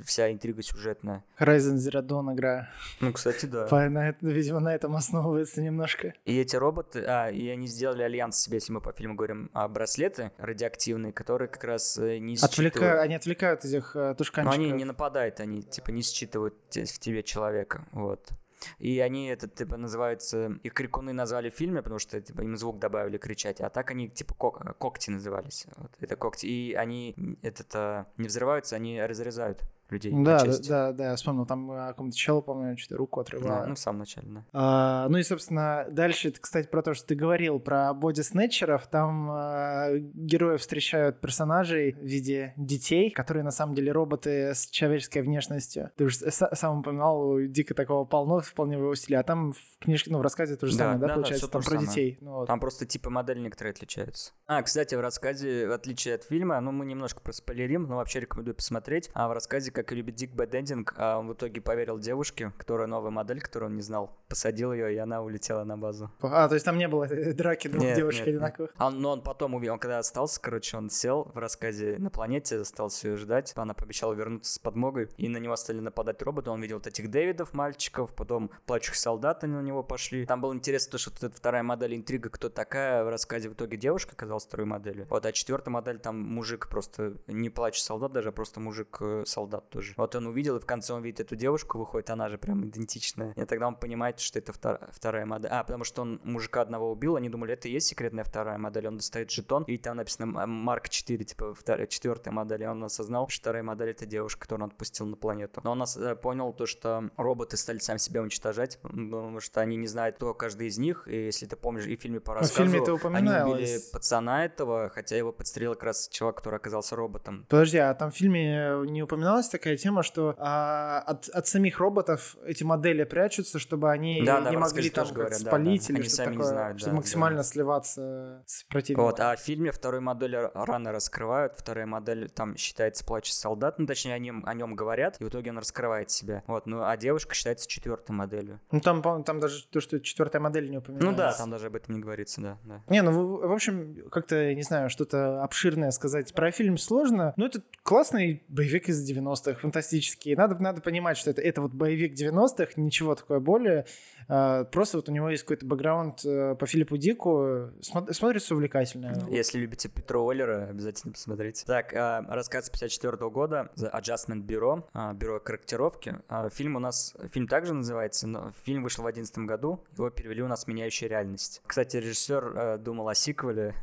[0.03, 1.23] вся интрига сюжетная.
[1.39, 2.69] Horizon Zero Dawn игра.
[3.01, 3.67] Ну, кстати, да.
[3.67, 6.13] По- на видимо, на этом основывается немножко.
[6.25, 9.67] И эти роботы, а, и они сделали альянс себе, если мы по фильму говорим, а,
[9.67, 12.79] браслеты радиоактивные, которые как раз э, не Отвлека...
[12.79, 13.01] считывают...
[13.01, 14.57] Они отвлекают этих э, Но тушканчиков.
[14.59, 18.31] они не нападают, они типа не считывают в тебе человека, вот.
[18.79, 20.57] И они, это, типа, называются...
[20.63, 23.61] Их крикуны назвали в фильме, потому что, типа, им звук добавили кричать.
[23.61, 25.67] А так они, типа, кок- когти назывались.
[25.77, 26.45] Вот, это когти.
[26.45, 31.45] И они, этот, а, не взрываются, они разрезают людей Да, да, да, да, я вспомнил,
[31.45, 33.65] там э, какому-то челу, по-моему, что-то руку Да, отрывало.
[33.65, 34.45] ну, в самом начале, да.
[34.53, 38.87] А, ну и, собственно, дальше, это, кстати, про то, что ты говорил про боди снетчеров.
[38.87, 45.21] Там а, герои встречают персонажей в виде детей, которые на самом деле роботы с человеческой
[45.21, 45.91] внешностью.
[45.97, 49.57] Ты уже сам упоминал, у Дика такого полно вполне в его стиле, а там в
[49.79, 51.69] книжке, ну, в рассказе то же Да, самое, да, да, да, получается, всё там про
[51.71, 51.87] самое.
[51.87, 52.17] детей.
[52.21, 52.47] Ну, вот.
[52.47, 54.33] Там просто типы модели некоторые отличаются.
[54.47, 58.55] А, кстати, в рассказе, в отличие от фильма, ну, мы немножко проспойлерим, но вообще рекомендую
[58.55, 59.09] посмотреть.
[59.13, 62.51] А в рассказе, как и любит Дик Бэд Эндинг, а он в итоге поверил девушке,
[62.57, 64.17] которая новая модель, которую он не знал.
[64.27, 66.11] Посадил ее, и она улетела на базу.
[66.21, 68.35] А, то есть там не было э, драки двух Нет, девушек нет, нет.
[68.35, 68.71] одинаковых.
[68.77, 72.09] А Он, но он потом увидел, он когда остался, короче, он сел в рассказе на
[72.09, 73.53] планете, остался ее ждать.
[73.55, 76.49] Она пообещала вернуться с подмогой, и на него стали нападать роботы.
[76.49, 80.25] Он видел вот этих Дэвидов, мальчиков, потом плачущих солдат они на него пошли.
[80.25, 83.03] Там было интересно то, что вот эта вторая модель интрига, кто такая.
[83.03, 85.07] В рассказе в итоге девушка оказалась второй моделью.
[85.09, 89.93] Вот, а четвертая модель там мужик просто, не плачущий солдат даже, а просто мужик-солдат тоже.
[89.97, 93.33] Вот он увидел, и в конце он видит эту девушку, выходит, она же прям идентичная.
[93.35, 95.51] И тогда он понимает, что это втор- вторая модель.
[95.51, 98.87] А, потому что он мужика одного убил, они думали, это и есть секретная вторая модель.
[98.87, 102.63] Он достает жетон, и там написано Марк 4, типа вторая, четвертая модель.
[102.63, 105.61] И он осознал, что вторая модель это девушка, которую он отпустил на планету.
[105.63, 109.75] Но он ос- э, понял то, что роботы стали сами себя уничтожать, потому что они
[109.75, 111.07] не знают, кто каждый из них.
[111.07, 113.53] И если ты помнишь, и в фильме по в рассказу, фильме они упоминалось.
[113.53, 117.45] убили пацана этого, хотя его подстрелил как раз человек, который оказался роботом.
[117.49, 122.35] Подожди, а там в фильме не упоминалась такая тема, что а, от, от самих роботов
[122.45, 125.93] эти модели прячутся, чтобы они Да, да, не в могли там говорят, да, спалить да.
[125.93, 127.43] или Они что сами не такое, знают, чтобы да, максимально да.
[127.43, 129.05] сливаться с противником.
[129.05, 133.85] Вот, а в фильме вторую модель рано раскрывают, вторая модель там считается плачущий солдат, ну
[133.85, 136.43] точнее о нем, о нем говорят, и в итоге он раскрывает себя.
[136.47, 138.59] Вот, ну а девушка считается четвертой моделью.
[138.71, 141.11] Ну там, там даже то, что четвертая модель не упоминается.
[141.11, 142.83] Ну да, там даже об этом не говорится, да, да.
[142.89, 147.33] Не, ну, в, в общем, как-то, не знаю, что-то обширное сказать про фильм сложно.
[147.37, 150.35] Но это классный боевик из 90-х, фантастический.
[150.35, 153.85] Надо, надо понимать, что это, это вот боевик 90-х, ничего такое более.
[154.27, 157.69] А, просто вот у него есть какой-то бэкграунд э, по Филиппу Дику.
[157.81, 159.27] Смо- смотрится увлекательно.
[159.29, 161.63] Если любите Петра Уоллера, обязательно посмотрите.
[161.65, 166.17] Так, а, рассказ 54 года, The Adjustment Bureau, а, бюро корректировки.
[166.53, 170.47] Фильм у нас, фильм также называется, но фильм вышел в 2011 году, его перевели у
[170.47, 171.61] нас «Меняющая реальность».
[171.65, 173.75] Кстати, режиссер э, думал о сиквеле,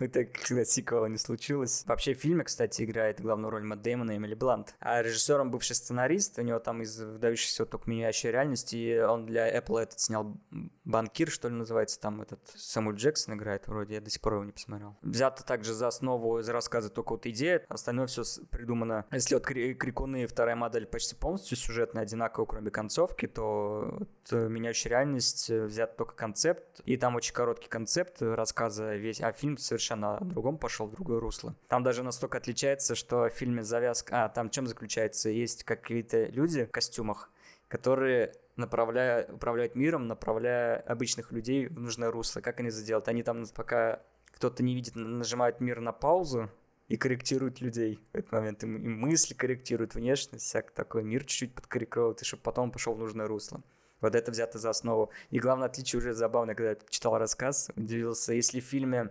[0.00, 1.84] И так, когда сиквела не случилось.
[1.86, 4.74] Вообще в фильме, кстати, играет главную роль Мэтт Дэймон и Эмили Блант.
[4.80, 9.80] А режиссером бывший сценарист, у него там из выдающихся только меняющей реальности, он для Apple
[9.80, 10.36] этот снял
[10.84, 14.44] «Банкир», что ли, называется, там этот Самуэль Джексон играет вроде, я до сих пор его
[14.44, 14.96] не посмотрел.
[15.02, 19.06] Взято также за основу из рассказа только вот идея, остальное все придумано.
[19.12, 24.90] Если вот Крикуны вторая модель почти полностью сюжетно одинаковая, кроме концовки, то вот, э, меняющая
[24.90, 30.18] реальность э, взят только концепт, и там очень короткий концепт рассказа весь, а фильм совершенно
[30.18, 31.54] о другом пошел, в другое русло.
[31.68, 34.23] Там даже настолько отличается, что в фильме завязка...
[34.23, 35.30] А, там в чем заключается?
[35.30, 37.30] Есть какие-то люди в костюмах,
[37.68, 42.40] которые направляя, управляют миром, направляя обычных людей в нужное русло.
[42.40, 43.08] Как они это делают?
[43.08, 46.50] Они там, пока кто-то не видит, нажимают мир на паузу,
[46.88, 48.62] и корректируют людей в этот момент.
[48.62, 52.98] Им, им мысли корректируют, внешность, всяк такой мир чуть-чуть подкорректируют, и чтобы потом пошел в
[52.98, 53.62] нужное русло.
[54.00, 55.10] Вот это взято за основу.
[55.30, 59.10] И главное отличие уже забавно, когда я читал рассказ, удивился, если в фильме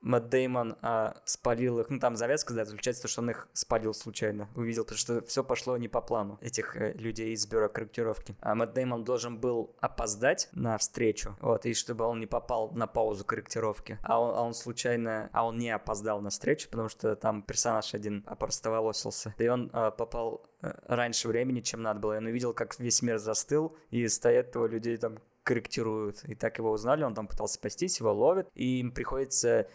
[0.00, 1.90] Мэтт Деймон а, спалил их.
[1.90, 4.48] Ну, там завязка да, заключается в том, что он их спалил случайно.
[4.54, 8.36] Увидел, потому что все пошло не по плану этих э, людей из бюро корректировки.
[8.40, 12.86] А Мэтт Деймон должен был опоздать на встречу, вот, и чтобы он не попал на
[12.86, 13.98] паузу корректировки.
[14.02, 17.94] А он, а он случайно, а он не опоздал на встречу, потому что там персонаж
[17.94, 19.34] один опростоволосился.
[19.38, 22.14] И он а, попал э, раньше времени, чем надо было.
[22.14, 26.24] И он увидел, как весь мир застыл, и стоят его людей там корректируют.
[26.24, 29.66] И так его узнали, он там пытался спастись, его ловят, и им приходится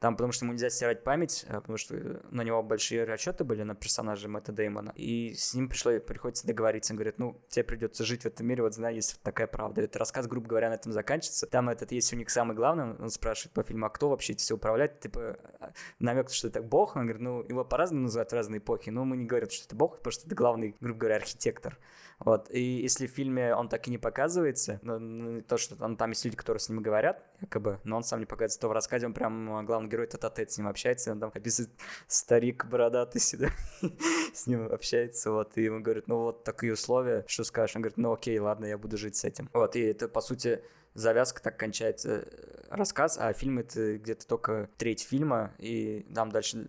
[0.00, 3.42] там, потому что ему нельзя стирать память, а, потому что э, на него большие расчеты
[3.42, 4.92] были на персонажа Мэтта Деймона.
[4.94, 6.92] И с ним пришло, приходится договориться.
[6.92, 9.82] Он говорит, ну, тебе придется жить в этом мире, вот знаю, есть такая правда.
[9.82, 11.46] Этот рассказ, грубо говоря, на этом заканчивается.
[11.46, 14.42] Там этот есть у них самый главный, он спрашивает по фильму, а кто вообще эти
[14.42, 15.00] все управляет?
[15.00, 16.94] Типа, а, намек, что это бог.
[16.94, 19.74] Он говорит, ну, его по-разному называют в разные эпохи, но мы не говорим, что это
[19.74, 21.76] бог, потому что это главный, грубо говоря, архитектор.
[22.18, 22.50] Вот.
[22.50, 26.10] И если в фильме он так и не показывается, ну, ну, то, что он, там
[26.10, 29.06] есть люди, которые с ним говорят, якобы, но он сам не показывается, то в рассказе
[29.06, 31.72] он прям главный герой тет а с ним общается, он там описывает
[32.08, 33.50] старик бородатый сюда,
[34.34, 37.76] с ним общается, вот, и ему говорит, ну вот такие условия, что скажешь?
[37.76, 39.48] Он говорит, ну окей, ладно, я буду жить с этим.
[39.52, 40.62] Вот, и это, по сути,
[40.94, 46.66] завязка так кончается э, рассказ, а фильм это где-то только треть фильма, и там дальше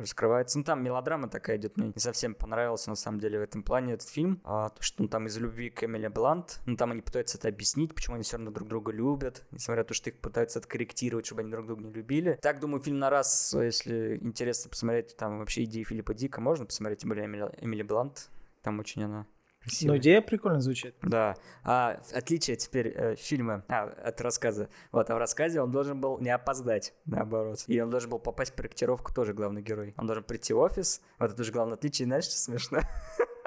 [0.00, 0.58] раскрывается.
[0.58, 3.94] Ну, там мелодрама такая идет, мне не совсем понравился, на самом деле, в этом плане
[3.94, 4.40] этот фильм.
[4.44, 7.48] А, то, что он там из любви к Эмили Блант, ну, там они пытаются это
[7.48, 11.26] объяснить, почему они все равно друг друга любят, несмотря на то, что их пытаются откорректировать,
[11.26, 12.38] чтобы они друг друга не любили.
[12.42, 17.00] Так, думаю, фильм на раз, если интересно посмотреть, там вообще идеи Филиппа Дика можно посмотреть,
[17.00, 18.30] тем более Эмили, Эмили Блант,
[18.62, 19.26] там очень она
[19.62, 19.94] Красивый.
[19.94, 20.94] Ну, идея прикольно звучит.
[21.02, 21.36] Да.
[21.64, 24.70] А отличие теперь э, фильма а, от рассказа.
[24.90, 27.64] Вот, а в рассказе он должен был не опоздать, наоборот.
[27.66, 29.94] И он должен был попасть в проектировку тоже главный герой.
[29.98, 31.02] Он должен прийти в офис.
[31.18, 32.80] Вот это тоже главное отличие, знаешь, что смешно?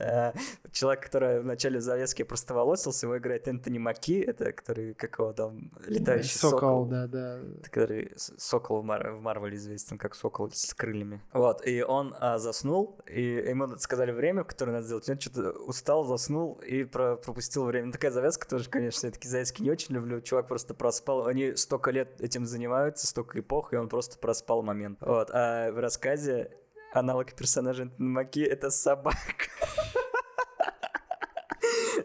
[0.72, 5.32] Человек, который в начале завески просто волосился, его играет Энтони Маки, это который, как его
[5.32, 6.58] там, летающий сокол.
[6.58, 7.40] Сокол, да, да.
[7.62, 11.20] Который сокол в, Мар- в Марвеле известен, как сокол с крыльями.
[11.32, 16.04] Вот, и он а, заснул, и ему сказали время, которое надо сделать, он что-то устал,
[16.04, 17.86] заснул и про- пропустил время.
[17.86, 20.20] Ну, такая завязка тоже, конечно, я такие завязки не очень люблю.
[20.20, 24.98] Чувак просто проспал, они столько лет этим занимаются, столько эпох, и он просто проспал момент.
[25.00, 26.50] Вот, а в рассказе
[26.92, 29.20] аналог персонажа Маки— это собака.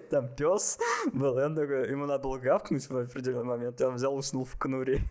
[0.09, 0.77] Там пес
[1.13, 4.45] был, и он такой, ему надо было гавкнуть в определенный момент, и он взял, уснул
[4.45, 5.01] в конуре.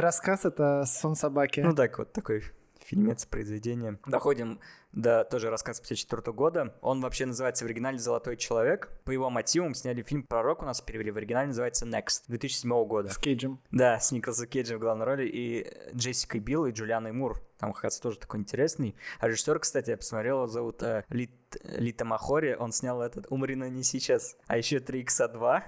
[0.00, 1.60] Рассказ— это сон собаки.
[1.60, 2.42] Ну так, вот такой
[2.84, 3.98] фильмец, произведение.
[4.06, 4.60] Доходим
[4.94, 6.74] до тоже рассказ 54 года.
[6.80, 8.90] Он вообще называется в оригинале «Золотой человек».
[9.04, 13.10] По его мотивам сняли фильм «Пророк», у нас перевели в оригинале, называется «Next» 2007 года.
[13.10, 13.60] С Кейджем.
[13.70, 17.40] Да, с Николасом Кейджем в главной роли, и Джессикой Билл, и Джулианой Мур.
[17.58, 18.94] Там, кажется, тоже такой интересный.
[19.20, 21.30] А режиссер, кстати, я посмотрел, его зовут э, Лит,
[21.62, 22.54] Лита Махори.
[22.54, 24.36] Он снял этот «Умри, но не сейчас».
[24.46, 25.64] А еще 3 икса 2.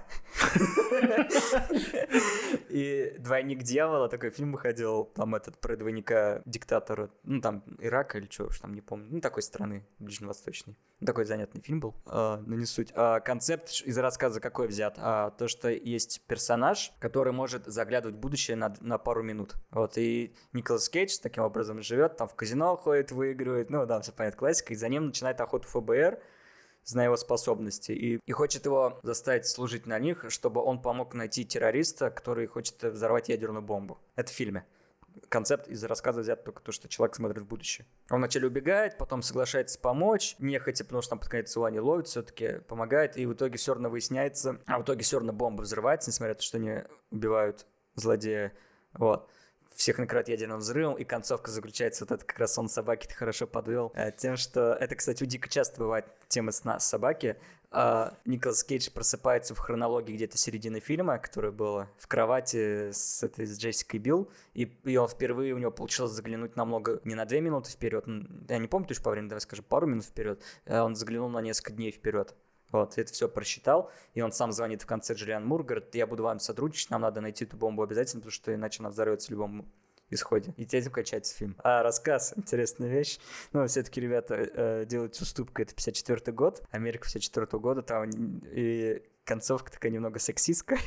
[2.69, 8.27] И «Двойник дьявола», такой фильм выходил, там этот про двойника диктатора, ну там Ирака или
[8.29, 10.77] что уж там, не помню, ну такой страны ближневосточной.
[11.05, 12.91] Такой занятный фильм был, а, но не суть.
[12.93, 14.95] А, концепт из рассказа какой взят?
[14.97, 19.55] А, то, что есть персонаж, который может заглядывать в будущее на, на пару минут.
[19.71, 24.11] Вот, и Николас Кейдж таким образом живет, там в казино ходит, выигрывает, ну да, все
[24.11, 26.19] понятно, классика, и за ним начинает охоту ФБР,
[26.83, 31.43] зная его способности, и, и хочет его заставить служить на них, чтобы он помог найти
[31.43, 33.99] террориста, который хочет взорвать ядерную бомбу.
[34.15, 34.65] Это в фильме
[35.29, 37.85] концепт из рассказа взят только то, что человек смотрит в будущее.
[38.09, 42.07] Он вначале убегает, потом соглашается помочь, нехотя, потому что там под конец его они ловят,
[42.07, 46.09] все-таки помогает, и в итоге все равно выясняется, а в итоге все равно бомба взрывается,
[46.09, 48.53] несмотря на то, что они убивают злодея.
[48.93, 49.29] Вот
[49.77, 53.91] всех накрывает ядерным взрывом, и концовка заключается, вот это как раз он собаки хорошо подвел,
[53.95, 57.37] э, тем, что это, кстати, у Дика часто бывает тема сна собаки,
[57.69, 63.45] а Николас Кейдж просыпается в хронологии где-то середины фильма, которая была в кровати с этой
[63.45, 67.41] с Джессикой Билл, и, и он впервые у него получилось заглянуть намного не на две
[67.41, 68.05] минуты вперед,
[68.47, 71.41] я не помню точно по времени, давай скажем, пару минут вперед, а он заглянул на
[71.41, 72.35] несколько дней вперед.
[72.71, 76.23] Вот, это все просчитал, и он сам звонит в конце Джиллиан Мур, говорит, я буду
[76.23, 79.65] вам сотрудничать, нам надо найти эту бомбу обязательно, потому что иначе она взорвется в любом
[80.09, 80.53] исходе.
[80.57, 81.55] И этим качается фильм.
[81.63, 83.19] А рассказ, интересная вещь.
[83.53, 88.09] Ну, все-таки ребята э, делают уступку, это 54 год, Америка 54 года, там
[88.45, 90.79] и концовка такая немного сексистская.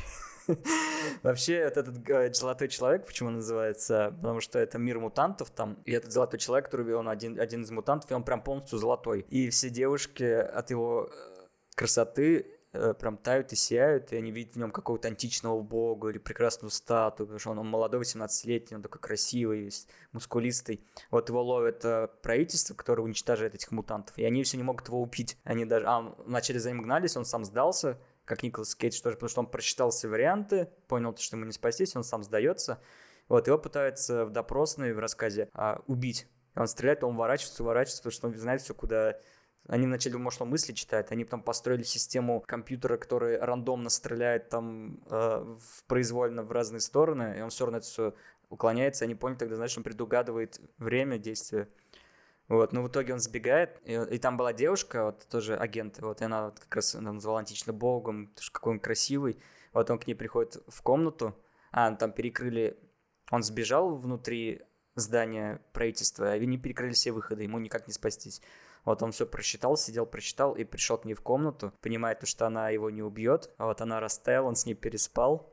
[1.23, 4.13] Вообще, вот этот э, золотой человек, почему он называется?
[4.17, 7.71] Потому что это мир мутантов там, и этот золотой человек, который он один, один из
[7.71, 9.25] мутантов, и он прям полностью золотой.
[9.29, 11.31] И все девушки от его э,
[11.75, 16.71] красоты прям тают и сияют, и они видят в нем какого-то античного бога или прекрасную
[16.71, 19.71] статую, потому что он, он молодой, 18-летний, он такой красивый,
[20.13, 20.81] мускулистый.
[21.09, 25.01] Вот его ловит э, правительство, которое уничтожает этих мутантов, и они все не могут его
[25.01, 25.37] убить.
[25.43, 29.29] Они даже а, начали за ним гнались, он сам сдался, как Николас Кейдж тоже, потому
[29.29, 32.79] что он просчитал все варианты, понял, что ему не спастись, он сам сдается.
[33.27, 36.27] Вот, его пытаются в допросной, в рассказе а, убить.
[36.55, 39.17] Он стреляет, он уворачивается, уворачивается, потому что он знает все, куда
[39.67, 45.55] они начали, может, мысли читать, они потом построили систему компьютера, который рандомно стреляет там э,
[45.59, 48.13] в произвольно в разные стороны, и он все равно это все
[48.49, 51.69] уклоняется, они поняли тогда, значит, он предугадывает время действия.
[52.47, 56.21] Вот, но в итоге он сбегает, и, и там была девушка, вот тоже агент, вот,
[56.21, 59.41] и она вот как раз она назвала антично богом, потому что какой он красивый.
[59.71, 61.33] Вот он к ней приходит в комнату,
[61.71, 62.77] а, там перекрыли,
[63.29, 64.63] он сбежал внутри
[64.95, 68.41] здания правительства, а они перекрыли все выходы, ему никак не спастись.
[68.83, 72.69] Вот он все просчитал, сидел, прочитал и пришел к ней в комнату, понимает, что она
[72.69, 73.49] его не убьет.
[73.57, 75.50] Вот она растаяла, он с ней переспал.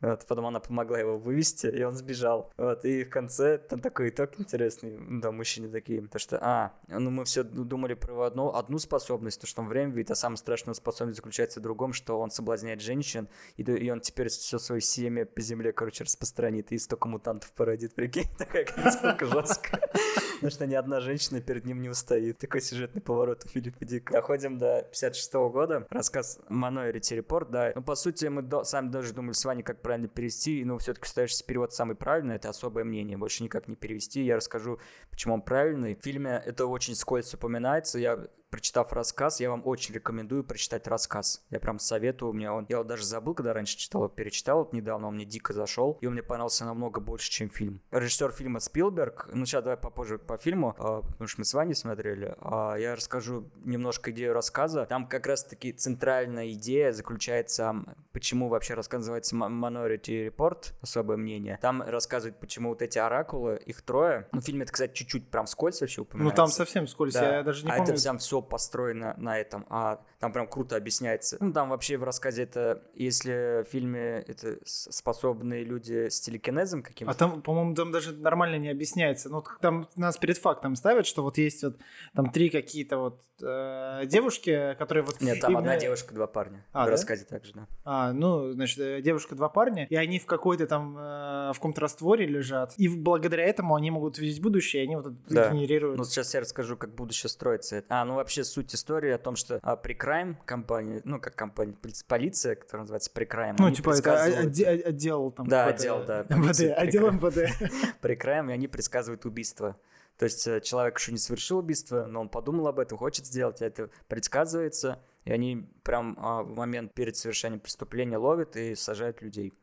[0.00, 2.52] Вот, потом она помогла его вывести, и он сбежал.
[2.56, 4.98] Вот, и в конце там такой итог интересный.
[5.20, 6.06] Да, мужчины такие.
[6.08, 9.92] То, что, а, ну мы все думали про одну, одну способность, то, что он время
[9.92, 14.00] видит, а самая страшная способность заключается в другом, что он соблазняет женщин, и, и он
[14.00, 17.94] теперь все свое семя по земле, короче, распространит, и столько мутантов породит.
[17.94, 19.90] Прикинь, такая концовка жесткая.
[20.40, 22.38] Потому что ни одна женщина перед ним не устоит.
[22.38, 24.14] Такой сюжетный поворот у Филиппа Дика.
[24.14, 25.86] Доходим до 56 года.
[25.90, 27.72] Рассказ Minority Report, да.
[27.74, 31.06] Ну, по сути, мы до, сами даже думали с вами, как правильно перевести, но все-таки
[31.06, 33.16] стоящийся перевод самый правильный, это особое мнение.
[33.16, 34.24] Больше никак не перевести.
[34.24, 34.80] Я расскажу,
[35.10, 35.94] почему он правильный.
[35.94, 37.98] В фильме это очень скользко упоминается.
[37.98, 41.44] Я прочитав рассказ, я вам очень рекомендую прочитать рассказ.
[41.50, 42.66] Я прям советую, мне он...
[42.68, 46.06] Я вот даже забыл, когда раньше читал, перечитал вот недавно, он мне дико зашел, и
[46.06, 47.80] он мне понравился намного больше, чем фильм.
[47.90, 51.72] Режиссер фильма Спилберг, ну сейчас давай попозже по фильму, а, потому что мы с вами
[51.72, 54.86] смотрели, а я расскажу немножко идею рассказа.
[54.86, 57.74] Там как раз-таки центральная идея заключается,
[58.12, 61.58] почему вообще рассказ называется Minority Report, особое мнение.
[61.62, 64.28] Там рассказывают, почему вот эти оракулы, их трое.
[64.32, 66.32] Ну, в фильме это, кстати, чуть-чуть прям скользь вообще упоминается.
[66.32, 67.36] Ну, там совсем скользь, да.
[67.36, 67.94] я даже не а помню.
[67.94, 71.38] это прям все построено на этом, а там прям круто объясняется.
[71.40, 77.12] Ну, там вообще в рассказе это, если в фильме это способные люди с телекинезом каким-то.
[77.12, 79.30] А там, по-моему, там даже нормально не объясняется.
[79.30, 81.78] Ну, там нас перед фактом ставят, что вот есть вот
[82.14, 85.20] там три какие-то вот э, девушки, которые вот...
[85.20, 85.72] Нет, там именно...
[85.72, 86.66] одна девушка, два парня.
[86.72, 86.90] А, в да?
[86.92, 87.66] рассказе также, да.
[87.84, 91.80] А, ну, значит, э, девушка, два парня, и они в какой-то там, э, в каком-то
[91.80, 95.50] растворе лежат, и благодаря этому они могут видеть будущее, и они вот да.
[95.50, 95.96] генерируют.
[95.96, 97.84] Ну, сейчас я расскажу, как будущее строится.
[97.88, 101.74] А, ну, вообще суть истории о том, что а, Precrime компания, ну, как компания,
[102.06, 103.56] полиция, которая называется Precrime.
[103.58, 105.46] Ну, типа это отдел, там.
[105.46, 106.22] Да, отдел, да.
[106.28, 107.50] МВД, отдел МВД.
[108.02, 109.76] Precrime, и они предсказывают убийство.
[110.20, 113.62] То есть э, человек еще не совершил убийство, но он подумал об этом, хочет сделать,
[113.62, 119.54] это предсказывается, и они прям а, в момент перед совершением преступления ловят и сажают людей.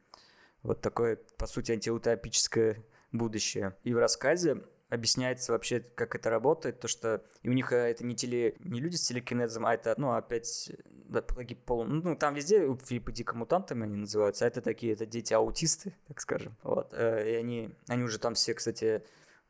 [0.64, 3.76] Вот такое, по сути, антиутопическое будущее.
[3.84, 8.06] И в рассказе объясняется вообще, как это работает, то что и у них э, это
[8.06, 11.22] не, теле, не люди с телекинезом, а это, ну, опять, да,
[11.66, 11.84] полу...
[11.84, 16.22] ну, там везде у Филиппа Дика мутантами они называются, а это такие, это дети-аутисты, так
[16.22, 19.04] скажем, вот, э, и они, они уже там все, кстати,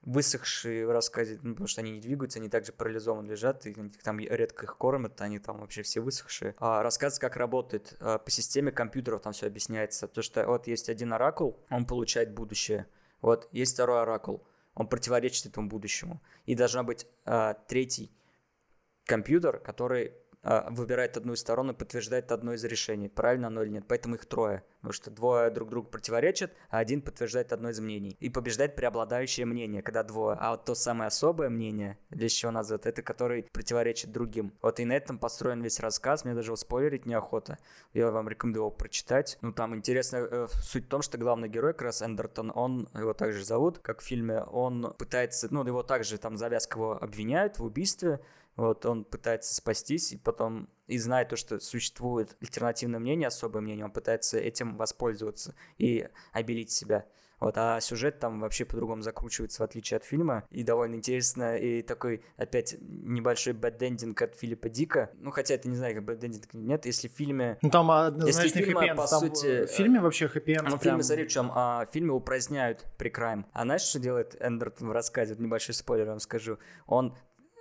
[0.08, 3.74] высохшие в рассказе, ну, потому что они не двигаются, они также парализованы лежат, и
[4.04, 6.56] там редко их кормят, они там вообще все высохшие.
[6.60, 10.08] А рассказ, как работает а, по системе компьютеров, там все объясняется.
[10.08, 12.88] То, что вот есть один оракул, он получает будущее.
[13.22, 14.44] Вот, есть второй оракул,
[14.78, 16.22] он противоречит этому будущему.
[16.46, 18.12] И должна быть а, третий
[19.06, 20.14] компьютер, который
[20.70, 23.86] выбирает одну из сторон и подтверждает одно из решений, правильно оно или нет.
[23.88, 28.16] Поэтому их трое, потому что двое друг другу противоречат, а один подтверждает одно из мнений.
[28.20, 30.38] И побеждает преобладающее мнение, когда двое.
[30.40, 34.54] А вот то самое особое мнение, для чего называют, это который противоречит другим.
[34.62, 37.58] Вот и на этом построен весь рассказ, мне даже спойлерить неохота.
[37.94, 39.38] Я вам рекомендую его прочитать.
[39.42, 43.14] Ну, там интересно, э, суть в том, что главный герой, как раз Эндертон, он, его
[43.14, 47.64] также зовут, как в фильме, он пытается, ну, его также там завязка его обвиняют в
[47.64, 48.20] убийстве,
[48.58, 53.86] Вот он пытается спастись, и потом, и зная то, что существует альтернативное мнение, особое мнение,
[53.86, 57.06] он пытается этим воспользоваться и обелить себя.
[57.40, 60.44] Вот, а сюжет там вообще по-другому закручивается, в отличие от фильма.
[60.50, 65.12] И довольно интересно, и такой, опять, небольшой бэддендинг от Филиппа Дика.
[65.20, 66.88] Ну, хотя это не знаю, как бэддендинг нет.
[66.88, 67.60] Если в фильме...
[67.62, 70.68] Ну, там однозначно Если фильма, по Там, сути, В фильме вообще хэппи-энд.
[70.68, 73.46] Ну, в фильме, смотри, в чем, а, в фильме упраздняют прекрайм.
[73.54, 75.36] А знаешь, что делает Эндертон в рассказе?
[75.36, 76.58] Вот небольшой спойлер вам скажу.
[76.88, 77.16] Он,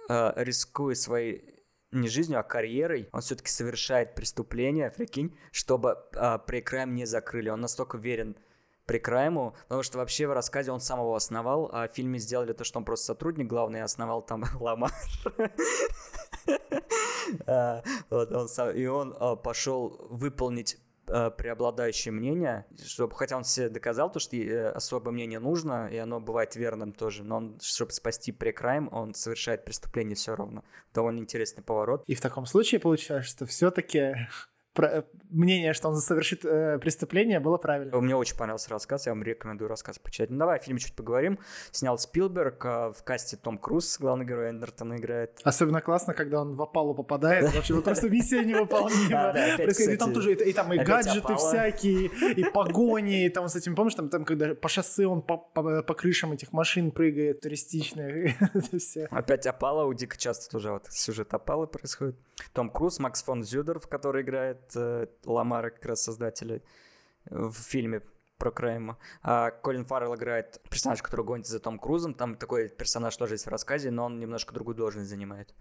[0.08, 1.56] э, рискуя своей
[1.92, 7.48] не жизнью, а карьерой, он все-таки совершает преступление, прикинь, чтобы а, прекрайм не закрыли.
[7.48, 8.36] Он настолько верен
[8.86, 12.62] Прикрайму, потому что вообще в рассказе он сам его основал, а в фильме сделали то,
[12.62, 14.92] что он просто сотрудник главный, основал там Ламар.
[17.48, 24.10] А, вот он И он а, пошел выполнить преобладающее мнение, чтобы, хотя он все доказал,
[24.10, 28.32] то, что э, особое мнение нужно, и оно бывает верным тоже, но он, чтобы спасти
[28.32, 30.64] прекрайм, он совершает преступление все равно.
[30.92, 32.02] Довольно интересный поворот.
[32.06, 34.16] И в таком случае получается, что все-таки
[35.30, 37.96] мнение, что он совершит э, преступление, было правильно.
[38.00, 40.30] Мне очень понравился рассказ, я вам рекомендую рассказ почитать.
[40.30, 41.38] Ну давай о фильме чуть поговорим.
[41.72, 45.40] Снял Спилберг, а в касте Том Круз, главный герой Эндертона играет.
[45.44, 47.52] Особенно классно, когда он в опалу попадает.
[47.54, 49.34] Вообще, вот просто миссия невыполнима.
[49.56, 53.94] И там тоже, и там и гаджеты всякие, и погони, и там с этим, помнишь,
[53.94, 55.36] там, когда по шоссе он по,
[55.94, 58.34] крышам этих машин прыгает, туристичных.
[59.10, 62.16] Опять опала, у Дика часто тоже вот сюжет опалы происходит.
[62.52, 66.62] Том Круз, Макс фон Зюдеров, который играет э, Ламара, как раз создателя
[67.30, 68.02] в фильме
[68.38, 68.98] про Крайма.
[69.22, 72.14] А Колин Фаррелл играет персонаж, который гонится за Том Крузом.
[72.14, 75.54] Там такой персонаж тоже есть в рассказе, но он немножко другую должность занимает.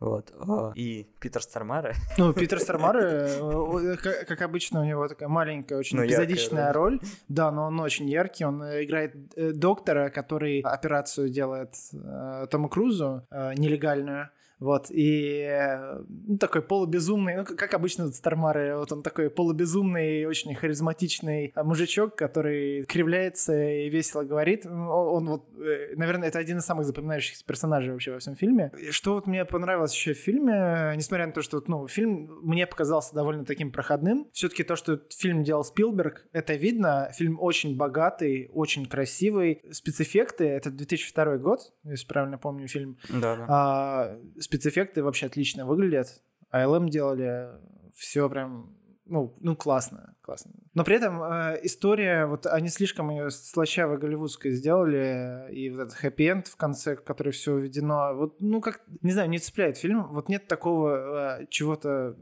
[0.00, 0.32] Вот.
[0.34, 1.94] А, И Питер Стармара.
[2.18, 6.72] Ну, Питер Стармар, э, э, как обычно, у него такая маленькая, очень Ну, яркая эпизодичная
[6.72, 7.00] роль.
[7.28, 8.44] Да, но он очень яркий.
[8.44, 14.30] Он э, играет э, доктора, который операцию делает э, Тому Крузу, э, нелегальную.
[14.62, 20.54] Вот, и э, ну, такой полубезумный, ну, как- обычно Стармары, вот он такой полубезумный, очень
[20.54, 24.64] харизматичный э, мужичок, который кривляется и весело говорит.
[24.64, 28.70] Ну, Он вот, э, наверное, это один из самых запоминающихся персонажей вообще во всем фильме.
[28.78, 32.66] И Что вот мне понравилось еще в фильме, несмотря на то, что ну, фильм мне
[32.66, 37.10] показался довольно таким проходным, все-таки то, что фильм делал Спилберг, это видно.
[37.14, 39.60] Фильм очень богатый, очень красивый.
[39.72, 42.96] Спецэффекты, это 2002 год, если правильно помню фильм.
[43.08, 43.46] Да, да.
[43.48, 44.18] А,
[44.52, 46.20] спецэффекты вообще отлично выглядят.
[46.52, 47.48] ALM делали
[47.94, 50.52] все прям ну, ну классно, классно.
[50.74, 55.94] Но при этом э, история, вот они слишком ее слащаво голливудской сделали, и вот этот
[55.94, 60.06] хэппи-энд в конце, который все введено, вот, ну, как, не знаю, не цепляет фильм.
[60.12, 62.16] Вот нет такого э, чего-то,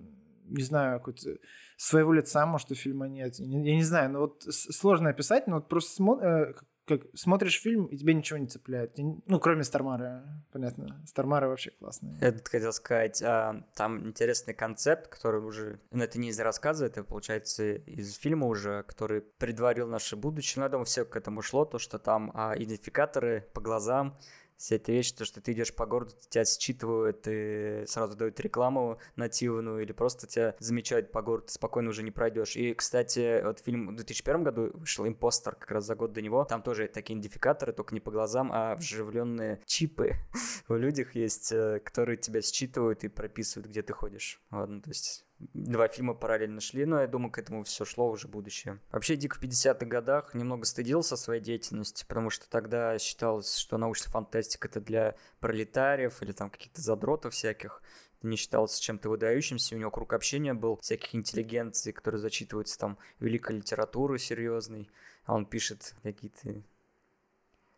[0.47, 1.37] не знаю, какой-то
[1.77, 3.39] своего лица, может, у фильма нет.
[3.39, 6.55] Я не, я не знаю, но вот с- сложно описать, но вот просто смо- э,
[6.99, 8.97] как смотришь фильм, и тебе ничего не цепляет.
[8.99, 11.03] Ну, кроме Стармара, понятно.
[11.07, 12.17] Стармара вообще классный.
[12.21, 16.87] Я тут хотел сказать, а, там интересный концепт, который уже, ну это не из рассказа,
[16.87, 20.61] это получается из фильма уже, который предварил наше будущее.
[20.61, 24.19] Ну, я думаю, все к этому шло, то, что там а, идентификаторы по глазам,
[24.61, 28.99] все эти вещи, то, что ты идешь по городу, тебя считывают и сразу дают рекламу
[29.17, 32.57] нативную, или просто тебя замечают по городу, ты спокойно уже не пройдешь.
[32.57, 36.45] И, кстати, вот фильм в 2001 году вышел «Импостер», как раз за год до него.
[36.45, 40.17] Там тоже такие идентификаторы, только не по глазам, а вживленные чипы
[40.69, 44.43] в людях есть, э, которые тебя считывают и прописывают, где ты ходишь.
[44.51, 48.29] Ладно, то есть два фильма параллельно шли, но я думаю, к этому все шло уже
[48.29, 48.79] будущее.
[48.91, 54.11] Вообще, Дик в 50-х годах немного стыдился своей деятельности, потому что тогда считалось, что научная
[54.11, 57.83] фантастика это для пролетариев или там каких-то задротов всяких.
[58.23, 63.57] Не считалось чем-то выдающимся, у него круг общения был всяких интеллигенций, которые зачитываются там великой
[63.57, 64.91] литературы серьезной,
[65.25, 66.63] а он пишет какие-то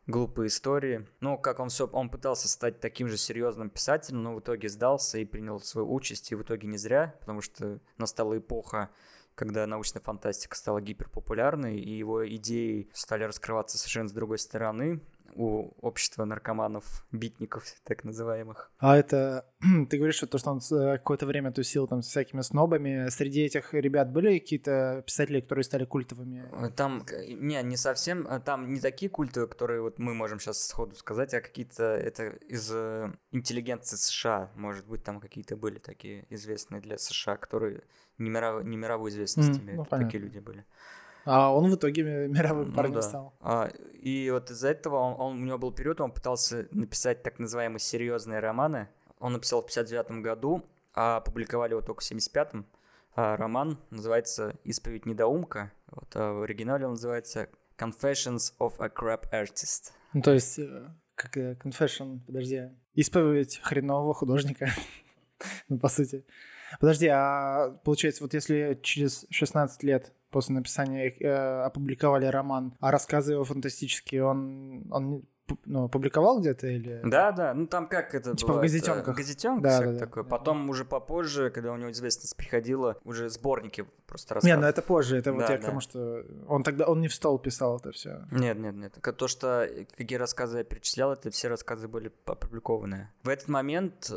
[0.06, 1.06] глупые истории.
[1.20, 5.18] Ну, как он все, он пытался стать таким же серьезным писателем, но в итоге сдался
[5.18, 8.90] и принял свою участь, и в итоге не зря, потому что настала эпоха,
[9.34, 15.00] когда научная фантастика стала гиперпопулярной, и его идеи стали раскрываться совершенно с другой стороны
[15.34, 18.70] у общества наркоманов, битников, так называемых.
[18.78, 19.46] А это,
[19.90, 23.42] ты говоришь, что то, что он э, какое-то время тусил там с всякими снобами, среди
[23.42, 26.48] этих ребят были какие-то писатели, которые стали культовыми?
[26.52, 30.38] Э, Там, к- не, не совсем, а там не такие культы, которые вот мы можем
[30.38, 35.78] сейчас сходу сказать, а какие-то, это из э, интеллигенции США, может быть, там какие-то были
[35.78, 37.82] такие известные для США, которые
[38.18, 40.64] не, миров, не мировой известности имеют, ну, такие люди были.
[41.24, 43.02] А он в итоге ми- мировым Ну парнем да.
[43.02, 43.34] стал.
[43.40, 43.68] А,
[44.02, 47.78] и вот из-за этого он, он- у него был период, он пытался написать так называемые
[47.80, 48.88] серьезные романы.
[49.18, 50.62] Он написал в 59 году,
[50.94, 52.66] а опубликовали его только в 75-м.
[53.14, 55.70] А роман называется «Исповедь недоумка».
[55.90, 57.48] Вот, а в оригинале он называется
[57.78, 59.92] «Confessions of a Crap Artist».
[60.14, 62.70] Ну, то есть, э, как э, confession, подожди.
[62.94, 64.68] Исповедь хренового художника.
[65.68, 66.24] ну, по сути.
[66.80, 73.34] Подожди, а получается, вот если через 16 лет после написания э, опубликовали роман, а рассказы
[73.34, 75.24] его фантастические, он, он
[75.66, 77.00] ну, публиковал где-то или...
[77.04, 79.08] Да, да, ну там как это Типа в бывает, газетенках.
[79.14, 79.98] э, Газетенка, Да, да, да.
[79.98, 80.24] такое.
[80.24, 84.60] Потом уже попозже, когда у него известность приходила, уже сборники просто Не, рассказывали.
[84.62, 85.66] ну это позже, это вот Да, я к да.
[85.66, 88.24] тому, что он тогда, он не в стол писал это все.
[88.30, 88.98] Нет, нет, нет.
[89.16, 93.10] То, что э, какие рассказы я перечислял, это все рассказы были опубликованы.
[93.24, 94.16] В этот момент э,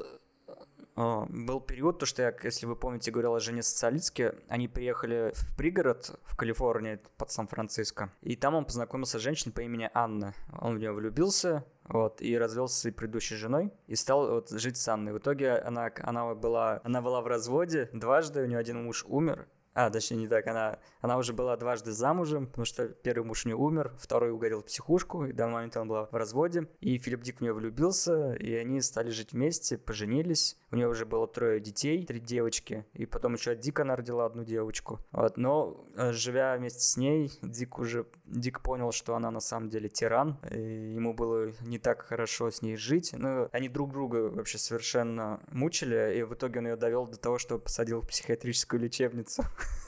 [0.96, 5.56] был период, то, что я, если вы помните, говорил о жене социалистке, они приехали в
[5.58, 10.34] пригород в Калифорнии под Сан-Франциско, и там он познакомился с женщиной по имени Анна.
[10.60, 14.78] Он в нее влюбился, вот, и развелся с своей предыдущей женой, и стал вот жить
[14.78, 15.14] с Анной.
[15.14, 19.48] В итоге она, она, была, она была в разводе дважды, у нее один муж умер,
[19.76, 20.48] а, точнее, не так.
[20.48, 24.62] Она, она уже была дважды замужем, потому что первый муж у нее умер, второй угодил
[24.62, 26.70] в психушку, и до момента она была в разводе.
[26.80, 30.58] И Филипп Дик в нее влюбился, и они стали жить вместе, поженились.
[30.76, 34.26] У нее уже было трое детей, три девочки, и потом еще от Дика она родила
[34.26, 35.00] одну девочку.
[35.14, 35.38] Вот.
[35.38, 39.88] Но э, живя вместе с ней, Дик уже Дик понял, что она на самом деле
[39.88, 40.60] тиран, и
[40.94, 43.14] ему было не так хорошо с ней жить.
[43.18, 47.38] Ну, они друг друга вообще совершенно мучили, и в итоге он ее довел до того,
[47.38, 49.44] что посадил в психиатрическую лечебницу.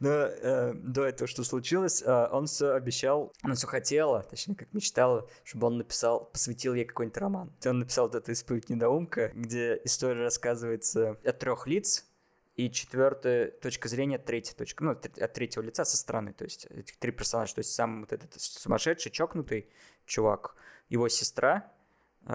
[0.00, 4.72] Но э, до этого, что случилось, э, он все обещал, она все хотела, точнее, как
[4.72, 7.52] мечтала, чтобы он написал, посвятил ей какой-нибудь роман.
[7.66, 12.04] Он написал вот эту «Исповедь недоумка», где история рассказывается от трех лиц,
[12.58, 16.96] и четвертая точка зрения, третья точка, ну, от третьего лица со стороны, то есть этих
[16.96, 19.70] три персонажа, то есть сам вот этот сумасшедший, чокнутый
[20.06, 20.56] чувак,
[20.88, 21.72] его сестра,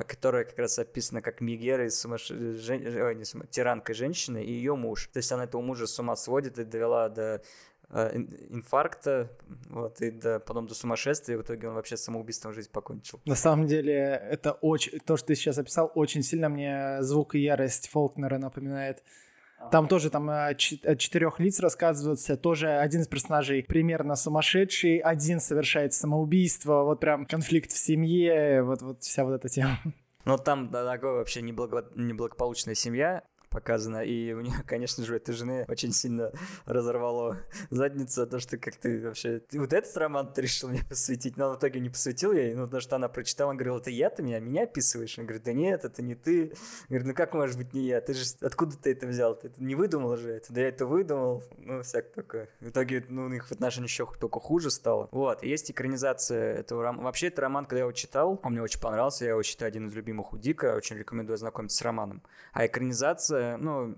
[0.01, 2.29] которая как раз описана как Мегера из сумасш...
[2.29, 5.09] жен- ой, не сума- тиранкой женщины, и ее муж.
[5.13, 7.43] То есть она этого мужа с ума сводит и довела до
[7.89, 9.29] э, ин- инфаркта,
[9.69, 13.19] вот, и до, потом до сумасшествия, и в итоге он вообще самоубийством жизнь покончил.
[13.25, 13.93] На самом деле,
[14.31, 14.99] это очень...
[14.99, 19.03] То, что ты сейчас описал, очень сильно мне звук и ярость Фолкнера напоминает.
[19.71, 24.97] Там тоже там э, ч- от четырех лиц рассказывается, тоже один из персонажей примерно сумасшедший,
[24.97, 29.77] один совершает самоубийство, вот прям конфликт в семье, вот, вот вся вот эта тема.
[30.25, 33.23] Но там да, такая вообще неблаго- неблагополучная семья
[33.53, 36.31] показана, и у нее, конечно же, у этой жены очень сильно
[36.65, 37.37] разорвало
[37.69, 39.39] задницу, то, что как ты вообще...
[39.39, 42.65] Ты вот этот роман ты решил мне посвятить, но в итоге не посвятил ей, ну,
[42.65, 45.17] потому что она прочитала, он говорил, это я, ты меня, меня описываешь?
[45.19, 46.53] Он говорит, да нет, это не ты.
[46.89, 48.01] Я говорю, ну как может быть не я?
[48.01, 49.35] Ты же, откуда ты это взял?
[49.35, 50.51] Ты это не выдумал же это?
[50.51, 51.43] Да я это выдумал.
[51.57, 52.49] Ну, всяк такое.
[52.59, 55.09] В итоге, ну, в отношениях еще только хуже стало.
[55.11, 57.03] Вот, есть экранизация этого романа.
[57.03, 59.87] Вообще, это роман, когда я его читал, он мне очень понравился, я его считаю один
[59.87, 62.23] из любимых у Дика, очень рекомендую ознакомиться с романом.
[62.53, 63.97] А экранизация, ну,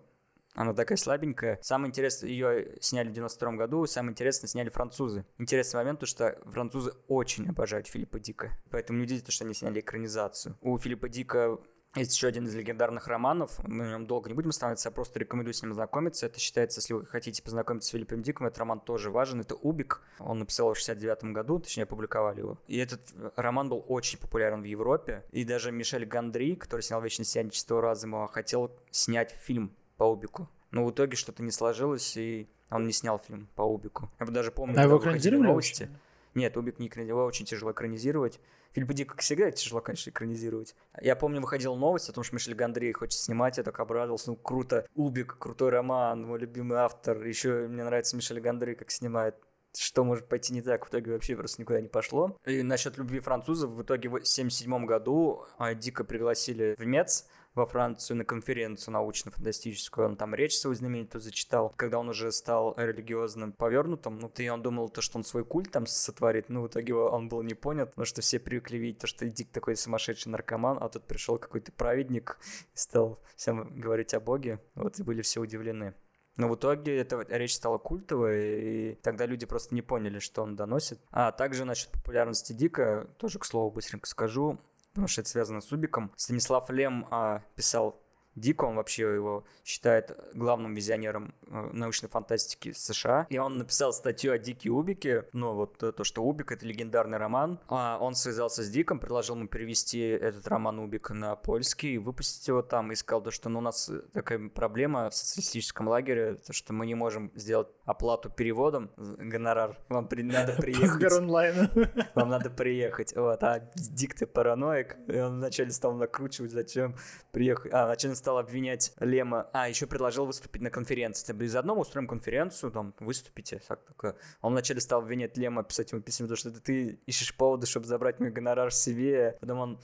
[0.55, 1.59] она такая слабенькая.
[1.61, 5.25] Самое интересное, ее сняли в 92 году, самое интересное сняли французы.
[5.37, 8.57] Интересный момент, то что французы очень обожают Филиппа Дика.
[8.71, 10.57] Поэтому неудивительно, что они сняли экранизацию.
[10.61, 11.59] У Филиппа Дика
[11.99, 15.19] есть еще один из легендарных романов, мы на нем долго не будем останавливаться, я просто
[15.19, 16.25] рекомендую с ним знакомиться.
[16.25, 19.41] Это считается, если вы хотите познакомиться с Филиппом Диком, этот роман тоже важен.
[19.41, 22.57] Это «Убик», он написал в 69 году, точнее, опубликовали его.
[22.67, 23.01] И этот
[23.35, 25.23] роман был очень популярен в Европе.
[25.31, 30.49] И даже Мишель Гандри, который снял «Вечное сияние чистого разума», хотел снять фильм по «Убику».
[30.71, 34.09] Но в итоге что-то не сложилось, и он не снял фильм по «Убику».
[34.19, 35.83] Я даже помню, А когда его выходили новости.
[35.83, 35.99] вообще?
[36.35, 38.39] Нет, Убик не экранизировал, очень тяжело экранизировать.
[38.73, 40.75] Филиппа Дика, как всегда, тяжело, конечно, экранизировать.
[41.01, 44.35] Я помню, выходила новость о том, что Мишель Гандри хочет снимать, я так обрадовался, ну
[44.35, 49.35] круто, Убик, крутой роман, мой любимый автор, еще мне нравится Мишель Гандри, как снимает.
[49.77, 52.37] Что может пойти не так, в итоге вообще просто никуда не пошло.
[52.45, 57.65] И насчет любви французов, в итоге в 1977 году а, Дика пригласили в МЕЦ, во
[57.65, 60.05] Францию на конференцию научно-фантастическую.
[60.07, 61.73] Он там речь свою знаменитую зачитал.
[61.75, 65.71] Когда он уже стал религиозным повернутым, ну, и он думал, то, что он свой культ
[65.71, 69.07] там сотворит, ну, в итоге он был не понят, потому что все привыкли видеть то,
[69.07, 72.37] что Дик такой сумасшедший наркоман, а тут пришел какой-то праведник
[72.73, 74.59] и стал всем говорить о Боге.
[74.75, 75.95] Вот, и были все удивлены.
[76.37, 80.57] Но в итоге эта речь стала культовой, и тогда люди просто не поняли, что он
[80.57, 80.99] доносит.
[81.09, 84.59] А также насчет популярности Дика, тоже, к слову, быстренько скажу,
[84.95, 86.09] потому что это связано с Убиком.
[86.15, 88.01] Станислав Лем а, писал
[88.35, 93.27] Дико, он вообще его считает главным визионером э, научной фантастики США.
[93.29, 97.59] И он написал статью о Дике Убике, ну вот то, что Убик это легендарный роман.
[97.67, 102.47] А он связался с Диком, предложил ему перевести этот роман Убик на польский и выпустить
[102.47, 102.91] его там.
[102.91, 106.85] И сказал, то, что ну, у нас такая проблема в социалистическом лагере, то, что мы
[106.85, 109.77] не можем сделать оплату переводом, гонорар.
[109.89, 111.11] Вам при- надо приехать.
[111.13, 111.69] Онлайн.
[112.15, 113.15] Вам надо приехать.
[113.15, 113.43] Вот.
[113.43, 114.97] А Дик ты параноик.
[115.07, 116.95] И он вначале стал накручивать, зачем
[117.31, 117.71] приехать.
[117.73, 119.51] А, вначале стал обвинять Лема.
[119.53, 121.27] А, еще предложил выступить на конференции.
[121.27, 123.61] Типа, заодно мы устроим конференцию, там, выступите.
[123.67, 124.15] Так, такое.
[124.41, 128.19] Он вначале стал обвинять Лема, писать ему письма, потому что ты ищешь поводы, чтобы забрать
[128.19, 129.37] мой гонорар себе.
[129.39, 129.79] Потом он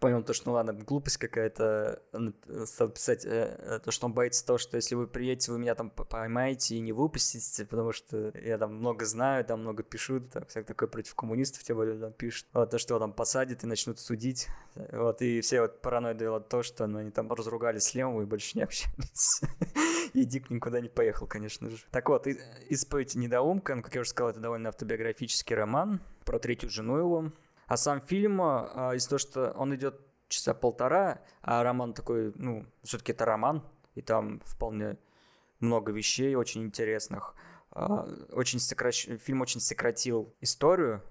[0.00, 2.02] понял то, что ну ладно, глупость какая-то,
[2.66, 5.74] стал писать э, э, то, что он боится того, что если вы приедете, вы меня
[5.74, 10.44] там поймаете и не выпустите, потому что я там много знаю, там много пишу, там
[10.46, 12.46] всякое такое против коммунистов, тем более там пишут.
[12.52, 14.48] Вот, то, что его там посадят и начнут судить.
[14.92, 18.26] Вот, и все вот параноид делают то, что ну, они там разругались с Лемом и
[18.26, 19.42] больше не общались.
[20.14, 21.76] И Дик никуда не поехал, конечно же.
[21.90, 22.26] Так вот,
[22.70, 27.32] «Исповедь недоумка», ну, как я уже сказал, это довольно автобиографический роман про третью жену его,
[27.68, 32.66] а сам фильм, а, из того, что он идет часа полтора, а роман такой, ну,
[32.82, 33.62] все-таки это роман,
[33.94, 34.96] и там вполне
[35.60, 37.34] много вещей очень интересных.
[37.70, 39.06] А, очень сокращ...
[39.06, 41.02] Фильм очень сократил историю,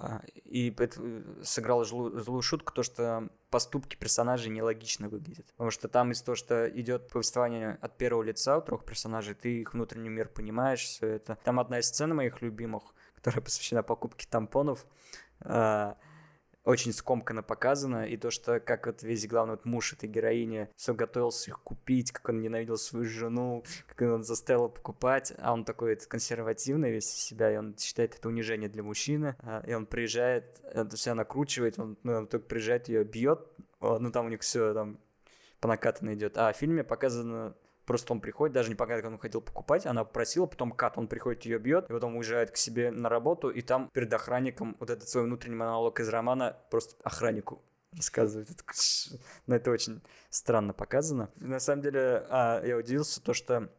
[0.00, 5.46] а, и это э, сыграл злую, шутку, то, что поступки персонажей нелогично выглядят.
[5.46, 9.60] Потому что там из того, что идет повествование от первого лица у трех персонажей, ты
[9.60, 11.36] их внутренний мир понимаешь, все это.
[11.42, 12.82] Там одна из сцен моих любимых,
[13.16, 14.86] которая посвящена покупке тампонов.
[15.40, 15.96] А,
[16.68, 20.92] очень скомканно показано, и то, что как вот весь главный вот муж этой героини все
[20.92, 25.94] готовился их купить, как он ненавидел свою жену, как он заставил покупать, а он такой
[25.94, 29.86] это, консервативный весь из себя, и он считает это унижение для мужчины, а, и он
[29.86, 33.48] приезжает, это все накручивает, он, ну, он только приезжает, ее бьет,
[33.80, 35.00] ну там у них все там
[35.60, 37.56] по накатанной идет, а в фильме показано
[37.88, 41.08] Просто он приходит, даже не показывает, как он хотел покупать, она попросила, потом кат, он
[41.08, 44.90] приходит, ее бьет, и потом уезжает к себе на работу, и там перед охранником вот
[44.90, 47.62] этот свой внутренний монолог из романа просто охраннику
[47.96, 48.46] рассказывает.
[49.46, 51.30] Но это очень странно показано.
[51.36, 53.70] На самом деле, а, я удивился, то, что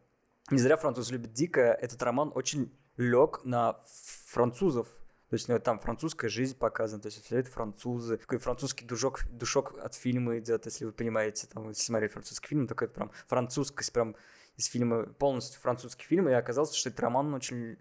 [0.49, 3.79] не зря француз любит дико, этот роман очень лег на
[4.25, 4.87] французов,
[5.29, 9.21] то есть ну, там французская жизнь показана, то есть все это французы, такой французский душок,
[9.31, 13.93] душок от фильма идет, если вы понимаете, там, если смотреть французский фильм, такой прям французскость
[13.93, 14.15] прям
[14.57, 17.77] из фильма, полностью французский фильм, и оказалось, что этот роман очень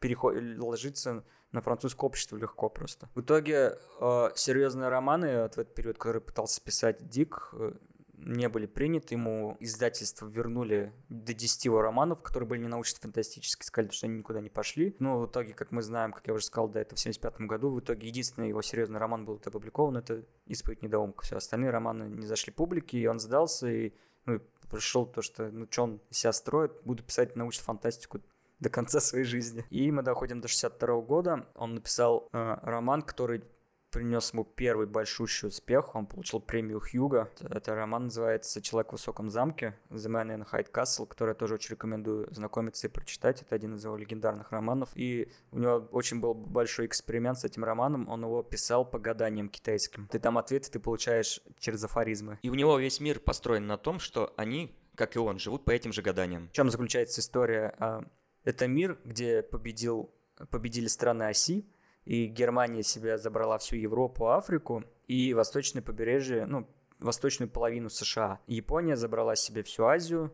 [0.00, 3.08] переходит, ложится на французское общество легко просто.
[3.14, 7.72] В итоге э, серьезные романы вот в этот период, который пытался писать Дик, э,
[8.20, 13.90] не были приняты, ему издательство вернули до 10 его романов, которые были не научно-фантастические, сказали,
[13.90, 14.96] что они никуда не пошли.
[14.98, 17.70] Но в итоге, как мы знаем, как я уже сказал, да, это в 75 году,
[17.70, 21.24] в итоге единственный его серьезный роман был опубликован, это «Исповедь недоумка».
[21.24, 23.92] Все остальные романы не зашли публике, и он сдался, и
[24.26, 24.40] ну,
[24.70, 28.20] пришел то, что, ну, что он себя строит, буду писать научную фантастику
[28.60, 29.64] до конца своей жизни.
[29.70, 31.46] И мы доходим до 62 года.
[31.54, 33.44] Он написал э, роман, который
[33.90, 35.94] принес ему первый большущий успех.
[35.94, 37.30] Он получил премию Хьюга.
[37.40, 41.54] Это роман называется «Человек в высоком замке» The Man in High Castle, который я тоже
[41.54, 43.42] очень рекомендую знакомиться и прочитать.
[43.42, 44.90] Это один из его легендарных романов.
[44.94, 48.08] И у него очень был большой эксперимент с этим романом.
[48.08, 50.08] Он его писал по гаданиям китайским.
[50.08, 52.38] Ты там ответы ты получаешь через афоризмы.
[52.42, 55.70] И у него весь мир построен на том, что они, как и он, живут по
[55.70, 56.48] этим же гаданиям.
[56.48, 57.74] В чем заключается история?
[57.78, 58.04] А,
[58.44, 60.10] это мир, где победил,
[60.50, 61.66] победили страны оси,
[62.08, 66.66] и Германия себе забрала всю Европу, Африку и восточное побережье, ну,
[67.00, 68.40] восточную половину США.
[68.46, 70.32] Япония забрала себе всю Азию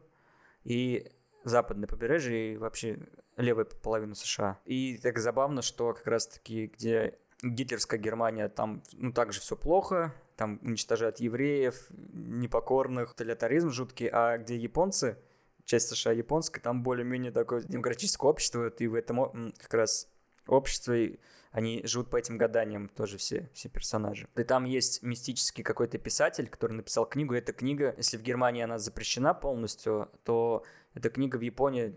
[0.62, 1.11] и
[1.43, 3.01] западное побережье и вообще
[3.37, 4.61] левую половину США.
[4.66, 10.61] И так забавно, что как раз-таки, где гитлерская Германия, там, ну, также все плохо, там
[10.62, 15.18] уничтожают евреев, непокорных, тоталитаризм жуткий, а где японцы,
[15.64, 20.09] часть США японская, там более-менее такое демократическое общество, и в этом как раз
[20.47, 21.18] обществе
[21.55, 24.26] они живут по этим гаданиям тоже все, все персонажи.
[24.36, 27.32] И там есть мистический какой-то писатель, который написал книгу.
[27.32, 31.94] Эта книга, если в Германии она запрещена полностью, то эта книга в Японии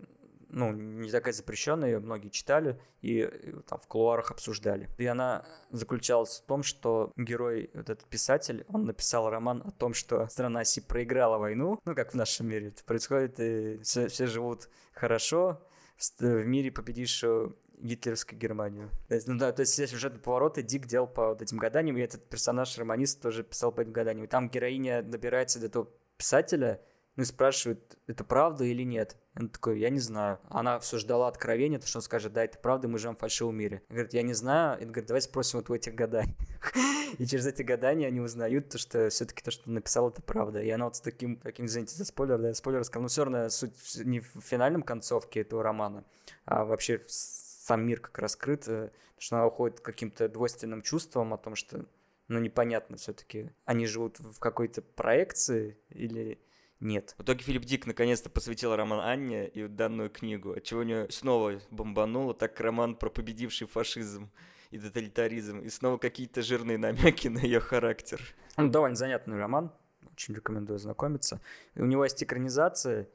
[0.49, 3.27] ну, не такая запрещенная, ее многие читали и
[3.67, 4.89] там в кулуарах обсуждали.
[4.99, 9.95] И она заключалась в том, что герой, вот этот писатель, он написал роман о том,
[9.95, 14.27] что страна Си проиграла войну, ну, как в нашем мире это происходит, и все, все
[14.27, 15.59] живут хорошо,
[16.19, 18.89] в мире победившего гитлеровскую Германию.
[19.07, 21.97] То есть, ну да, то есть все сюжетные повороты Дик делал по вот этим гаданиям,
[21.97, 24.25] и этот персонаж-романист тоже писал по этим гаданиям.
[24.25, 26.81] И там героиня добирается до этого писателя,
[27.17, 29.17] ну и спрашивает, это правда или нет.
[29.35, 30.39] Он такой, я не знаю.
[30.49, 33.55] Она все ждала откровения, то, что он скажет, да, это правда, мы живем в фальшивом
[33.57, 33.81] мире.
[33.89, 34.79] Он говорит, я не знаю.
[34.79, 36.37] И он говорит, давай спросим вот у этих гаданий.
[37.17, 40.61] И через эти гадания они узнают, то, что все-таки то, что написал, это правда.
[40.61, 43.49] И она вот с таким, таким извините за спойлер, да, спойлер сказал, ну все равно
[43.49, 43.73] суть
[44.05, 46.03] не в финальном концовке этого романа,
[46.45, 47.01] а вообще
[47.67, 51.85] сам мир как раскрыт, э, что она уходит каким-то двойственным чувством о том, что
[52.29, 56.39] ну непонятно все-таки, они живут в какой-то проекции или
[56.79, 57.13] нет.
[57.17, 61.59] В итоге Филипп Дик наконец-то посвятил роман Анне и данную книгу, отчего у нее снова
[61.69, 64.31] бомбануло, так роман про победивший фашизм
[64.71, 68.21] и тоталитаризм, и снова какие-то жирные намеки на ее характер.
[68.55, 69.73] Ну, довольно занятный роман.
[70.13, 71.41] очень рекомендую ознакомиться.
[71.75, 73.09] И у него есть экранизация,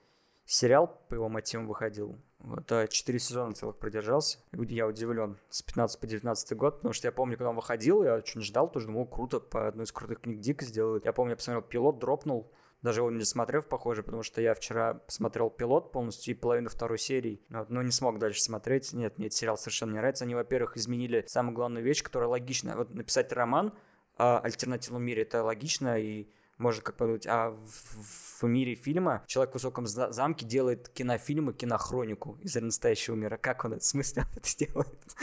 [0.53, 2.19] сериал по его мотивам выходил.
[2.39, 4.39] Вот, а, четыре сезона целых продержался.
[4.53, 8.17] Я удивлен с 15 по 19 год, потому что я помню, когда он выходил, я
[8.17, 11.07] очень ждал, тоже думал, круто, по одной из крутых книг Дика сделают.
[11.07, 14.95] Я помню, я посмотрел пилот, дропнул, даже его не смотрев, похоже, потому что я вчера
[14.95, 18.93] посмотрел пилот полностью и половину второй серии, вот, но не смог дальше смотреть.
[18.93, 20.25] Нет, мне этот сериал совершенно не нравится.
[20.25, 22.77] Они, во-первых, изменили самую главную вещь, которая логична.
[22.77, 23.73] Вот написать роман
[24.19, 26.29] о альтернативном мире, это логично, и
[26.63, 32.39] можно как подумать, а в, в мире фильма человек в высоком замке делает кинофильмы, кинохронику
[32.41, 33.37] из настоящего мира.
[33.37, 35.17] Как он это, в смысле он это делает?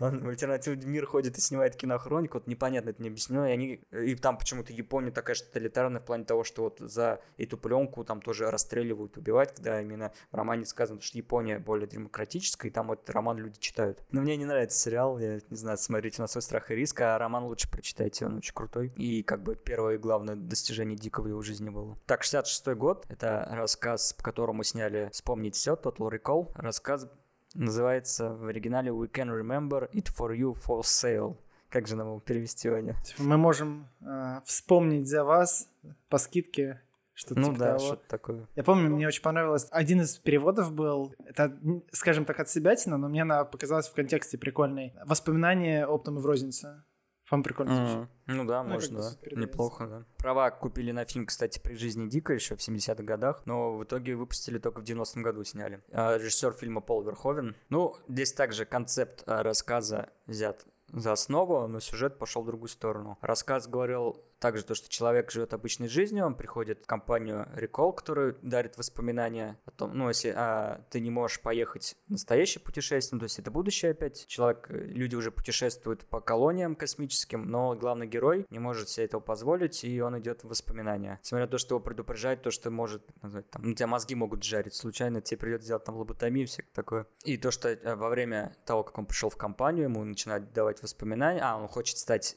[0.00, 3.80] Он в альтернативный мир ходит и снимает кинохронику, вот непонятно, это не объяснено, и они,
[3.92, 8.04] и там почему-то Япония такая что тоталитарная в плане того, что вот за эту пленку
[8.04, 12.88] там тоже расстреливают, убивать, когда именно в романе сказано, что Япония более демократическая, и там
[12.88, 14.02] вот роман люди читают.
[14.12, 17.18] Но мне не нравится сериал, я не знаю, смотрите на свой страх и риск, а
[17.18, 18.92] роман лучше прочитайте, он очень крутой.
[18.96, 21.98] И как бы первое и главное достижение Дикого в его жизни было.
[22.06, 27.08] Так, 66 год, это рассказ, по которому сняли «Вспомнить все», Total Recall, рассказ
[27.54, 31.38] Называется в оригинале We can remember it for you for sale.
[31.70, 32.96] Как же нам его перевести, Ваня?
[33.02, 35.68] Типа, мы можем э, вспомнить за вас
[36.08, 36.82] по скидке
[37.14, 37.78] что-то ну типа да, того.
[37.78, 38.46] что-то такое.
[38.54, 39.68] Я помню, мне очень понравилось.
[39.70, 41.58] Один из переводов был, это,
[41.92, 44.92] скажем так, от себятина, но мне она показалась в контексте прикольной.
[45.06, 46.84] Воспоминания оптом и в рознице.
[47.30, 48.08] Вам прикольно mm-hmm.
[48.26, 49.10] Ну да, ну, можно, да.
[49.32, 50.04] Неплохо, да.
[50.18, 54.14] Права купили на фильм, кстати, при жизни Дика еще в 70-х годах, но в итоге
[54.14, 55.82] выпустили только в 90-м году сняли.
[55.90, 57.56] А, режиссер фильма Пол Верховен.
[57.68, 63.18] Ну, здесь также концепт а, рассказа взят за основу, но сюжет пошел в другую сторону.
[63.20, 68.36] Рассказ говорил также то, что человек живет обычной жизнью, он приходит в компанию Recall, которая
[68.42, 73.24] дарит воспоминания о том, ну, если а, ты не можешь поехать в настоящее путешествие, то
[73.24, 74.26] есть это будущее опять.
[74.26, 79.84] Человек, люди уже путешествуют по колониям космическим, но главный герой не может себе этого позволить,
[79.84, 81.20] и он идет в воспоминания.
[81.22, 83.02] Смотря то, что его предупреждает, то, что может,
[83.50, 87.06] там, у тебя мозги могут жарить случайно, тебе придется делать там лоботомию, все такое.
[87.24, 90.82] И то, что э, во время того, как он пришел в компанию, ему начинают давать
[90.82, 92.36] воспоминания, а, он хочет стать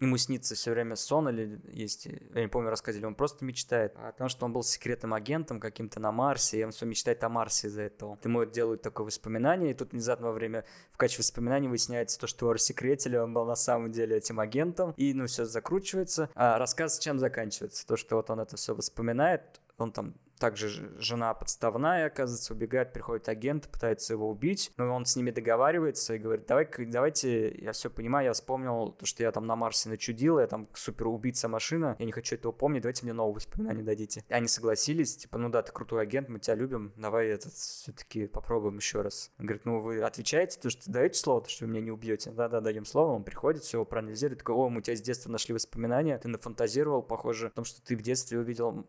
[0.00, 4.12] ему снится все время сон, или есть, я не помню, рассказывали, он просто мечтает о
[4.12, 7.66] том, что он был секретным агентом каким-то на Марсе, и он все мечтает о Марсе
[7.68, 8.18] из-за этого.
[8.22, 12.46] Ему делают такое воспоминание, и тут внезапно во время, в качестве воспоминаний выясняется то, что
[12.46, 16.30] его рассекретили, он был на самом деле этим агентом, и ну все закручивается.
[16.34, 17.86] А рассказ чем заканчивается?
[17.86, 23.28] То, что вот он это все воспоминает, он там также жена подставная, оказывается, убегает, приходит
[23.28, 27.90] агент, пытается его убить, но он с ними договаривается и говорит, давай, давайте, я все
[27.90, 31.96] понимаю, я вспомнил то, что я там на Марсе начудил, я там супер убийца машина,
[31.98, 34.24] я не хочу этого помнить, давайте мне новые воспоминания дадите.
[34.28, 38.26] И они согласились, типа, ну да, ты крутой агент, мы тебя любим, давай этот все-таки
[38.26, 39.30] попробуем еще раз.
[39.38, 42.30] Он говорит, ну вы отвечаете, то, что даете слово, то, что вы меня не убьете.
[42.30, 45.54] Да-да, даем слово, он приходит, все проанализирует, такой, о, мы у тебя с детства нашли
[45.54, 48.86] воспоминания, ты нафантазировал, похоже, о том, что ты в детстве увидел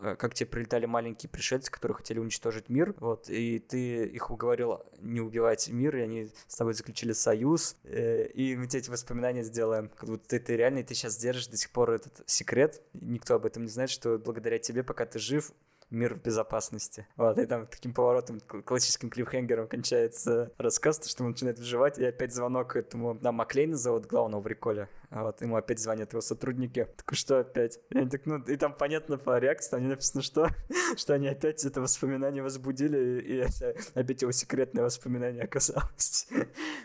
[0.00, 5.20] как тебе прилетали маленькие пришельцы, которые хотели уничтожить мир, вот, и ты их уговорил не
[5.20, 9.88] убивать мир, и они с тобой заключили союз, э, и мы тебе эти воспоминания сделаем.
[9.88, 13.34] Как будто ты, ты реально, и ты сейчас держишь до сих пор этот секрет, никто
[13.34, 15.52] об этом не знает, что благодаря тебе, пока ты жив,
[15.90, 17.06] мир в безопасности.
[17.16, 22.04] Вот, и там таким поворотом, классическим клиффхенгером кончается рассказ, то, что он начинает выживать, и
[22.04, 26.20] опять звонок этому, да, Маклейна зовут главного в Риколе, а вот ему опять звонят его
[26.20, 26.88] сотрудники.
[26.96, 27.78] Так что опять?
[27.90, 30.48] И, они так, ну, и там понятно по реакции, там не написано, что,
[30.96, 33.46] что они опять это воспоминание возбудили, и, и
[33.94, 36.28] опять его секретное воспоминание оказалось.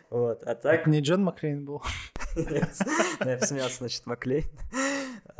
[0.09, 0.87] Вот, а так...
[0.87, 1.81] Не Джон Маклейн был.
[2.35, 2.69] Нет,
[3.23, 4.43] я посмеялся, значит, Маклейн.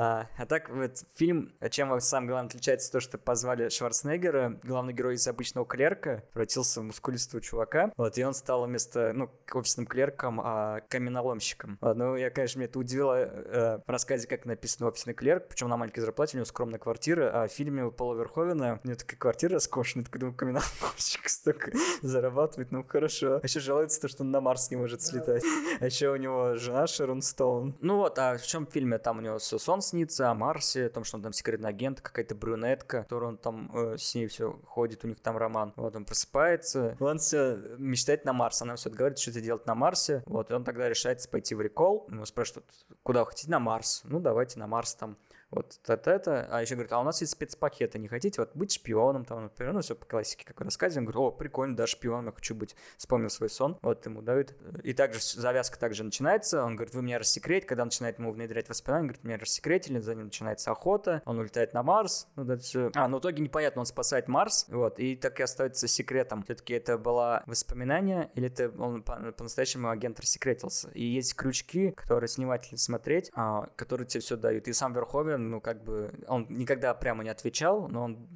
[0.04, 5.14] А, а так, вот фильм, чем сам главное отличается, то, что позвали Шварценеггера, главный герой
[5.14, 10.42] из обычного клерка, превратился в мускулистого чувака, вот, и он стал вместо, ну, офисным клерком,
[10.44, 11.78] а каменоломщиком.
[11.82, 15.70] Вот, ну, я, конечно, меня это удивило э, в рассказе, как написано офисный клерк, причем
[15.70, 18.98] на маленькой зарплате, у него скромная квартира, а в фильме у Пола Верховена у него
[18.98, 23.36] такая квартира роскошная, такой, думаю, каменоломщик столько зарабатывает, ну, хорошо.
[23.36, 25.44] А еще жалуется то, что он на Марс не может слетать.
[25.80, 27.78] А еще у него жена Шерон Стоун.
[27.82, 28.98] Ну вот, а в чем фильме?
[28.98, 32.02] Там у него все сон снится о Марсе, о том, что он там секретный агент,
[32.02, 35.74] какая-то брюнетка, которая он там э, с ней все ходит, у них там роман.
[35.76, 39.76] Вот он просыпается, он все мечтает на Марс, она все говорит, что это делать на
[39.76, 40.24] Марсе.
[40.26, 42.08] Вот, и он тогда решается пойти в рекол.
[42.10, 42.66] Ему спрашивают,
[43.04, 43.52] куда вы хотите?
[43.52, 44.02] На Марс.
[44.06, 45.18] Ну, давайте на Марс там
[45.52, 46.48] вот это, это.
[46.50, 49.74] А еще говорит, а у нас есть спецпакеты, не хотите вот быть шпионом, там, например,
[49.74, 50.62] ну, все по классике, как.
[50.62, 52.76] Он говорит, о, прикольно, да, шпион, я хочу быть.
[52.98, 54.56] Вспомнил свой сон, вот ему дают.
[54.84, 59.08] И также завязка также начинается, он говорит, вы меня рассекретите, когда начинает ему внедрять воспоминания,
[59.08, 62.92] говорит, меня рассекретили, за ним начинается охота, он улетает на Марс, ну, это все.
[62.96, 66.44] А, ну, в итоге непонятно, он спасает Марс, вот, и так и остается секретом.
[66.44, 70.90] Все-таки это было воспоминание, или это он по-настоящему агент рассекретился.
[70.92, 74.68] И есть крючки, которые сниматели смотреть, а, которые тебе все дают.
[74.68, 78.28] И сам Верховен Ну, как бы, он никогда прямо не отвечал, но он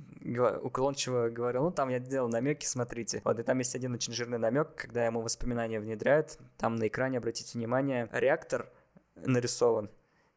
[0.63, 3.21] уклончиво говорил, ну, там я делал намеки, смотрите.
[3.23, 7.19] Вот, и там есть один очень жирный намек, когда ему воспоминания внедряют, там на экране,
[7.19, 8.71] обратите внимание, реактор
[9.15, 9.89] нарисован.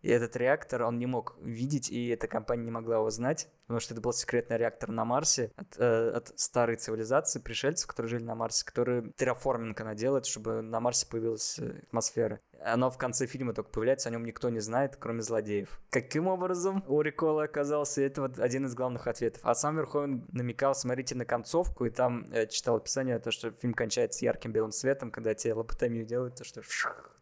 [0.03, 3.81] И этот реактор он не мог видеть, и эта компания не могла его знать, потому
[3.81, 8.23] что это был секретный реактор на Марсе от, э, от старой цивилизации, пришельцев, которые жили
[8.23, 12.39] на Марсе, которые терраформинг она делает, чтобы на Марсе появилась э, атмосфера.
[12.65, 15.81] Оно в конце фильма только появляется, о нем никто не знает, кроме злодеев.
[15.91, 18.03] Каким образом у Рикола оказался?
[18.03, 19.41] Это вот один из главных ответов.
[19.45, 23.75] А сам Верховен намекал, смотрите на концовку, и там э, читал описание, то, что фильм
[23.75, 26.63] кончается ярким белым светом, когда тебе лоботомию делают, то что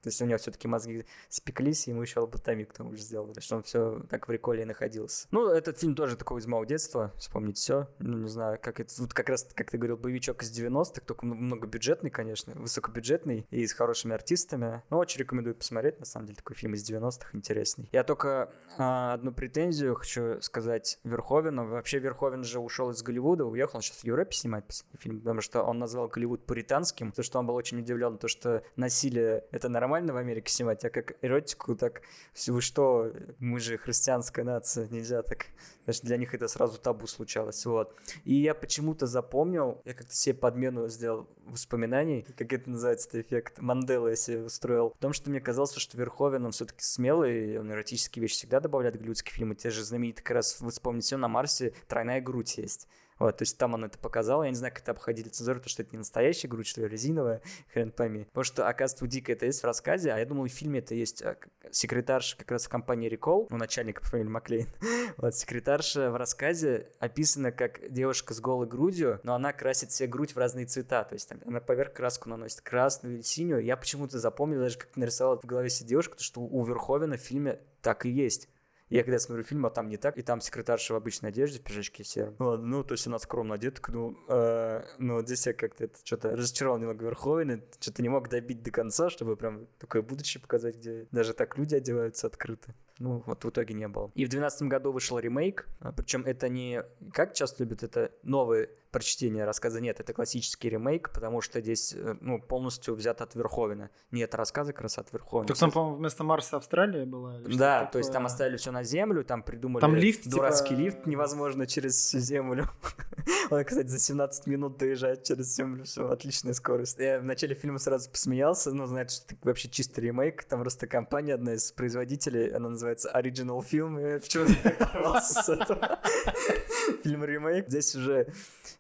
[0.07, 3.41] то есть у него все-таки мозги спеклись, и ему еще лоботомию к тому же сделали,
[3.41, 5.27] что он все так в Риколе и находился.
[5.33, 7.89] Ну, этот фильм тоже такой из моего детства, вспомнить все.
[7.99, 11.27] Ну, не знаю, как это, вот как раз, как ты говорил, боевичок из 90-х, только
[11.27, 14.85] многобюджетный, конечно, высокобюджетный и с хорошими артистами.
[14.91, 17.89] Но очень рекомендую посмотреть, на самом деле, такой фильм из 90-х интересный.
[17.93, 21.67] Я только а, одну претензию хочу сказать Верховену.
[21.67, 24.65] Вообще Верховен же ушел из Голливуда, уехал, он сейчас в Европе снимает
[24.99, 28.63] фильм, потому что он назвал Голливуд пуританским, то, что он был очень удивлен, то, что
[28.77, 32.03] насилие— это нормально в Америке снимать, а как эротику, так
[32.47, 35.47] вы что, мы же христианская нация, нельзя так.
[35.85, 37.95] Значит, для них это сразу табу случалось, вот.
[38.25, 44.15] И я почему-то запомнил, я как-то себе подмену сделал воспоминаний, как это называется, эффект Мандела
[44.17, 48.35] себе устроил, в том, что мне казалось, что Верховен, он все-таки смелый, он эротические вещи
[48.35, 52.21] всегда добавляет в голливудские фильмы, те же знаменитые, как раз вы вспомните, на Марсе тройная
[52.21, 52.89] грудь есть.
[53.19, 54.43] Вот, то есть там он это показал.
[54.43, 56.89] Я не знаю, как это обходили цензуру, то что это не настоящая грудь, что ли,
[56.89, 57.41] резиновая,
[57.73, 58.25] хрен пойми.
[58.25, 60.95] Потому что, оказывается, у Дика это есть в рассказе, а я думал, в фильме это
[60.95, 61.37] есть а,
[61.71, 64.69] секретарша как раз в компании Recall, ну, начальник по фамилии Маклейн.
[65.17, 70.33] вот, секретарша в рассказе описана как девушка с голой грудью, но она красит себе грудь
[70.33, 71.05] в разные цвета.
[71.05, 73.65] То есть там, она поверх краску наносит красную или синюю.
[73.65, 77.21] Я почему-то запомнил, даже как нарисовал в голове себе девушку, потому что у Верховена в
[77.21, 78.49] фильме так и есть.
[78.89, 81.63] Я когда смотрю фильм, а там не так, и там секретарша в обычной одежде, в
[81.63, 82.37] пиджачке сером.
[82.39, 86.37] Вот, ну, то есть она скромно одета, ну, э, ну, вот здесь я как-то что-то
[86.37, 91.09] разочаровал немного Верховен, что-то не мог добить до конца, чтобы прям такое будущее показать, где
[91.11, 92.75] даже так люди одеваются открыто.
[92.99, 94.11] Ну, вот в итоге не было.
[94.15, 96.83] И в 2012 году вышел ремейк, а, причем это не,
[97.13, 102.17] как часто любят, это новые прочтение рассказа нет, это классический ремейк, потому что здесь э,
[102.23, 103.91] ну, полностью взят от Верховена.
[104.11, 105.49] Нет рассказа как раз от Верховена.
[105.49, 107.37] Так там, по-моему, вместо Марса Австралия была?
[107.41, 110.81] Да, то есть там оставили все на Землю, там придумали там лифт, дурацкий типа...
[110.81, 112.71] лифт невозможно через Землю.
[113.51, 116.99] Он, кстати, за 17 минут доезжает через Землю, все, отличная скорость.
[116.99, 120.87] Я в начале фильма сразу посмеялся, ну, знаете, что это вообще чистый ремейк, там просто
[120.87, 125.99] компания, одна из производителей, она называется Original Film, и я с этого?
[127.03, 127.69] Фильм ремейк.
[127.69, 128.33] Здесь уже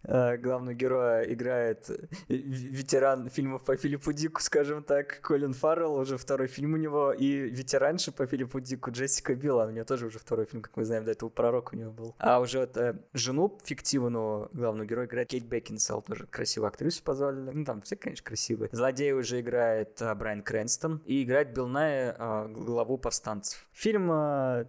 [0.06, 6.48] главного героя играет э, ветеран фильмов по Филиппу Дику, скажем так, Колин Фаррелл, уже второй
[6.48, 10.46] фильм у него, и ветеранша по Филиппу Дику Джессика Билан, у нее тоже уже второй
[10.46, 12.14] фильм, как мы знаем, до этого пророк у него был.
[12.18, 17.36] А уже вот э, жену фиктивную главного героя играет Кейт Бекинсел, тоже красивую актрису позвали,
[17.38, 18.68] ну там все, конечно, красивые.
[18.72, 23.66] Злодей уже играет э, Брайан Крэнстон и играет Билл Най, э, главу повстанцев.
[23.72, 24.66] Фильм э,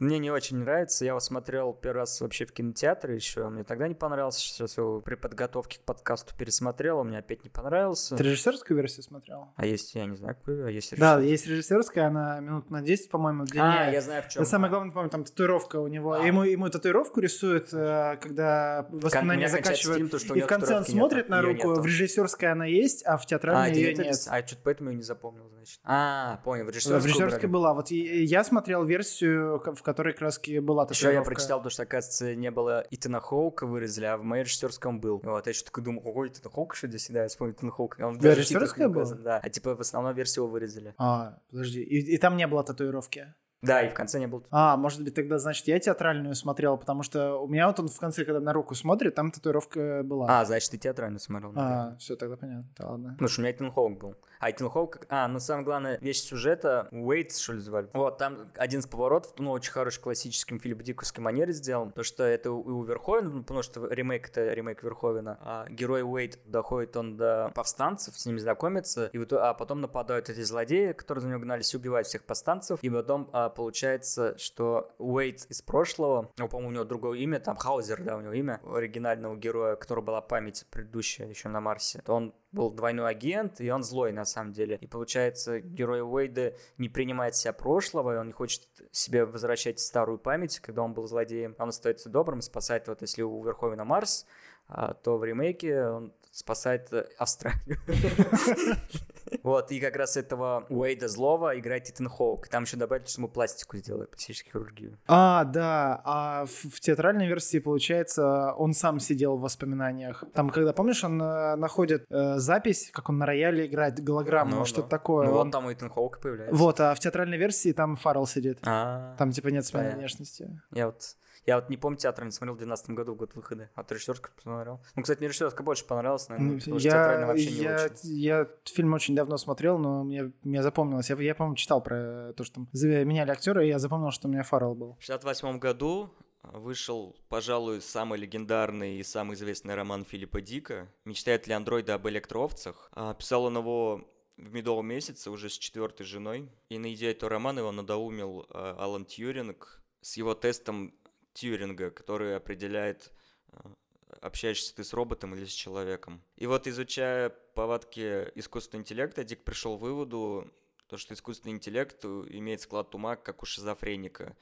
[0.00, 1.04] мне не очень нравится.
[1.04, 3.48] Я его смотрел первый раз вообще в кинотеатре еще.
[3.48, 4.40] Мне тогда не понравился.
[4.40, 6.98] Сейчас его при подготовке к подкасту пересмотрел.
[6.98, 8.16] Он мне опять не понравился.
[8.16, 9.48] Ты режиссерскую версию смотрел?
[9.56, 11.16] А есть, я не знаю, какую, а есть режиссерская?
[11.16, 13.88] Да, есть режиссерская, она минут на 10, по-моему, длиннее.
[13.88, 14.42] А, я знаю в чем.
[14.42, 16.14] Да, самое главное, по-моему, там татуировка у него.
[16.14, 16.26] А.
[16.26, 19.98] Ему, ему татуировку рисуют, э, когда воспоминания заканчивают.
[19.98, 21.74] Фильм, то, что и в конце он смотрит на руку.
[21.74, 24.16] В режиссерской она есть, а в театральной а, ее нет.
[24.28, 25.80] А, что-то поэтому я не запомнил, значит.
[25.84, 27.74] А, понял, в режиссерской В режиссерской была.
[27.74, 31.08] Вот я смотрел версию, в которой краски была татуировка.
[31.08, 35.00] Еще я прочитал, то, что, оказывается, не было Итана Хоука вырезали, а в моей режиссерском
[35.00, 35.20] был.
[35.24, 37.96] Вот, я еще такой думал, какой Итан Хоук, что здесь, да, я вспомнил Итан Хоук.
[38.00, 39.14] Он да, режиссерская была?
[39.14, 40.94] Да, а типа в основном версию вырезали.
[40.96, 43.34] А, подожди, и, и там не было татуировки?
[43.62, 44.46] Да, и в конце не был.
[44.50, 47.98] А, может быть, тогда, значит, я театральную смотрел, потому что у меня вот он в
[47.98, 50.40] конце, когда на руку смотрит, там татуировка была.
[50.40, 51.52] А, значит, ты театральную смотрел.
[51.56, 53.16] А, все, тогда понятно, да, ладно.
[53.20, 54.16] Ну, что у меня Итан Хоук был.
[54.40, 57.90] А Итан Хоук, а, ну, самая главная вещь сюжета, Уэйтс, что ли, звали.
[57.92, 62.24] Вот, там один из поворотов, ну, очень хороший классическим Филипп Диковской манере сделан, то, что
[62.24, 66.96] это у, у Верховена, ну, потому что ремейк это ремейк Верховена, а герой Уэйт доходит
[66.96, 71.28] он до повстанцев, с ними знакомится, и вот, а потом нападают эти злодеи, которые за
[71.28, 76.70] него гнались, убивают всех повстанцев, и потом а, получается, что Уэйт из прошлого, ну, по-моему,
[76.70, 80.64] у него другое имя, там Хаузер, да, у него имя оригинального героя, который была память
[80.70, 84.76] предыдущая еще на Марсе, то он был двойной агент, и он злой на самом деле.
[84.80, 90.18] И получается, герой Уэйда не принимает себя прошлого, и он не хочет себе возвращать старую
[90.18, 91.54] память, когда он был злодеем.
[91.58, 94.26] Он остается добрым, спасает, вот если у Верховена Марс,
[94.68, 97.78] а, то в ремейке он спасает Австралию.
[99.42, 102.48] Вот, и как раз этого Уэйда злого играет Итан Хоук.
[102.48, 104.98] Там еще добавили, что ему пластику сделали, пластическую хирургию.
[105.06, 110.24] А, да, а в, в театральной версии, получается, он сам сидел в воспоминаниях.
[110.34, 114.64] Там, когда, помнишь, он э, находит э, запись, как он на рояле играет голограмму, Ну,
[114.64, 114.96] что-то да.
[114.98, 115.26] такое.
[115.26, 116.54] Ну, Он- вот там Итан Хоук появляется.
[116.56, 118.58] Вот, а в театральной версии там Фаррелл сидит.
[118.66, 120.60] А, Там, типа, нет смены внешности.
[120.72, 121.02] Я вот,
[121.46, 123.70] я вот не помню театр, не смотрел в 2012 году, в год выхода.
[123.74, 124.80] А ты режиссерскую посмотрел?
[124.94, 128.18] Ну, кстати, мне режиссерская больше понравилась, наверное, потому что театральная Я, вообще не я, очень.
[128.18, 131.10] я фильм очень давно смотрел, но мне, мне запомнилось.
[131.10, 134.42] Я, я, по-моему, читал про то, что меняли актера, и я запомнил, что у меня
[134.42, 134.96] Фаррелл был.
[135.00, 141.54] В 68 году вышел, пожалуй, самый легендарный и самый известный роман Филиппа Дика «Мечтает ли
[141.54, 142.90] андроиды об электроовцах?».
[142.92, 146.50] А, Писал он его в медовом месяце уже с четвертой женой.
[146.70, 150.94] И на идею этого романа его надоумил а, Алан Тьюринг с его тестом
[151.40, 153.10] Тьюринга, который определяет,
[153.52, 153.72] а,
[154.20, 156.22] общаешься ты с роботом или с человеком.
[156.36, 160.52] И вот изучая повадки искусственного интеллекта, Дик пришел к выводу,
[160.86, 164.36] то, что искусственный интеллект э, имеет склад ума, как у шизофреника.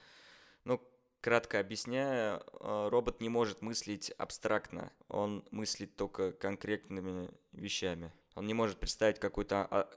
[0.64, 0.82] Ну,
[1.20, 4.92] кратко объясняя, э, робот не может мыслить абстрактно.
[5.07, 8.12] Он мыслит только конкретными вещами.
[8.34, 9.88] Он не может представить какую-то а-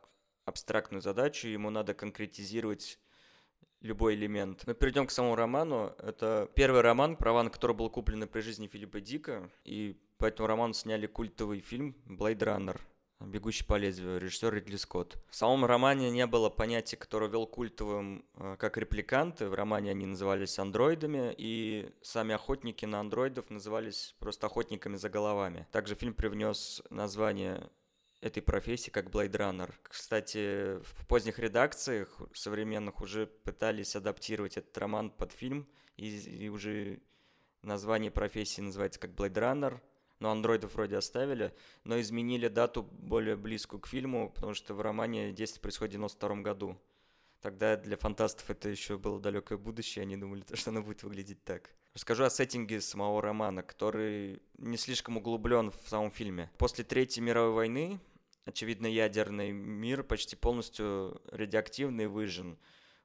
[0.45, 2.99] абстрактную задачу, ему надо конкретизировать
[3.81, 4.63] любой элемент.
[4.65, 5.93] Но перейдем к самому роману.
[5.99, 10.47] Это первый роман, права на который был куплен при жизни Филиппа Дика, и по этому
[10.47, 12.79] роману сняли культовый фильм «Блейд Раннер».
[13.19, 15.17] «Бегущий по лезвию», режиссер Ридли Скотт.
[15.29, 19.47] В самом романе не было понятия, которое вел культовым э, как репликанты.
[19.47, 25.67] В романе они назывались андроидами, и сами охотники на андроидов назывались просто охотниками за головами.
[25.71, 27.69] Также фильм привнес название
[28.21, 29.73] этой профессии как Blade Runner.
[29.83, 35.67] Кстати, в поздних редакциях современных уже пытались адаптировать этот роман под фильм,
[35.97, 37.01] и, и уже
[37.63, 39.79] название профессии называется как Blade Runner,
[40.19, 41.53] но андроидов вроде оставили,
[41.83, 46.35] но изменили дату более близкую к фильму, потому что в романе действие происходит в 92
[46.41, 46.77] году.
[47.41, 51.71] Тогда для фантастов это еще было далекое будущее, они думали, что оно будет выглядеть так.
[51.95, 56.51] Расскажу о сеттинге самого романа, который не слишком углублен в самом фильме.
[56.57, 57.99] После Третьей мировой войны,
[58.45, 62.57] очевидно, ядерный мир почти полностью радиоактивный выжжен.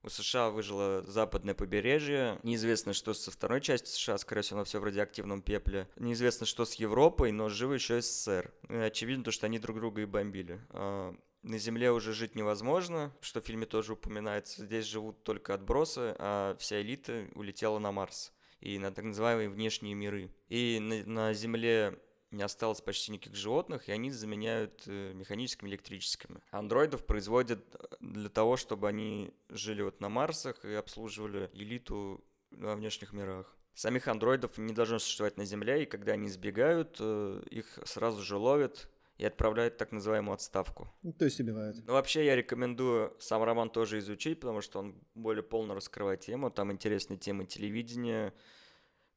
[0.03, 2.39] У США выжило западное побережье.
[2.45, 5.89] Неизвестно, что со второй частью США, скорее всего, все в радиоактивном пепле.
[5.97, 8.53] Неизвестно, что с Европой, но живы еще СССР.
[8.69, 10.61] И очевидно, то, что они друг друга и бомбили.
[10.71, 11.13] А,
[11.43, 14.65] На Земле уже жить невозможно, что в фильме тоже упоминается.
[14.65, 19.95] Здесь живут только отбросы, а вся элита улетела на Марс и на так называемые внешние
[19.95, 20.31] миры.
[20.49, 21.99] И на, на Земле
[22.31, 26.41] не осталось почти никаких животных, и они заменяют э, механическими, электрическими.
[26.51, 32.75] Андроидов производят э, для того, чтобы они жили вот на Марсах и обслуживали элиту во
[32.75, 33.57] внешних мирах.
[33.75, 38.37] Самих андроидов не должно существовать на Земле, и когда они сбегают, э, их сразу же
[38.37, 40.93] ловят и отправляют в так называемую отставку.
[41.03, 41.77] Ну, То есть убивают.
[41.87, 46.51] Ну, вообще, я рекомендую сам роман тоже изучить, потому что он более полно раскрывает тему.
[46.51, 48.35] Там интересные темы телевидения,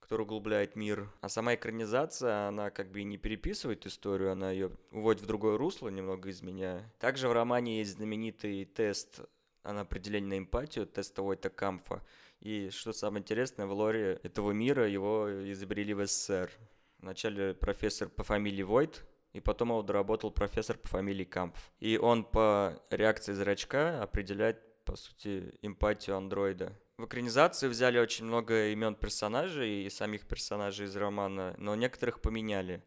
[0.09, 1.07] который углубляет мир.
[1.21, 5.55] А сама экранизация, она как бы и не переписывает историю, она ее уводит в другое
[5.55, 6.91] русло, немного изменяя.
[6.97, 9.19] Также в романе есть знаменитый тест
[9.63, 12.03] на определение на эмпатию, тест Войта Камфа.
[12.39, 16.49] И что самое интересное, в лоре этого мира его изобрели в СССР.
[16.97, 21.71] Вначале профессор по фамилии Войт, и потом его доработал профессор по фамилии Кампф.
[21.79, 26.73] И он по реакции зрачка определяет, по сути, эмпатию андроида.
[26.99, 32.83] В экранизации взяли очень много имен персонажей и самих персонажей из романа, но некоторых поменяли.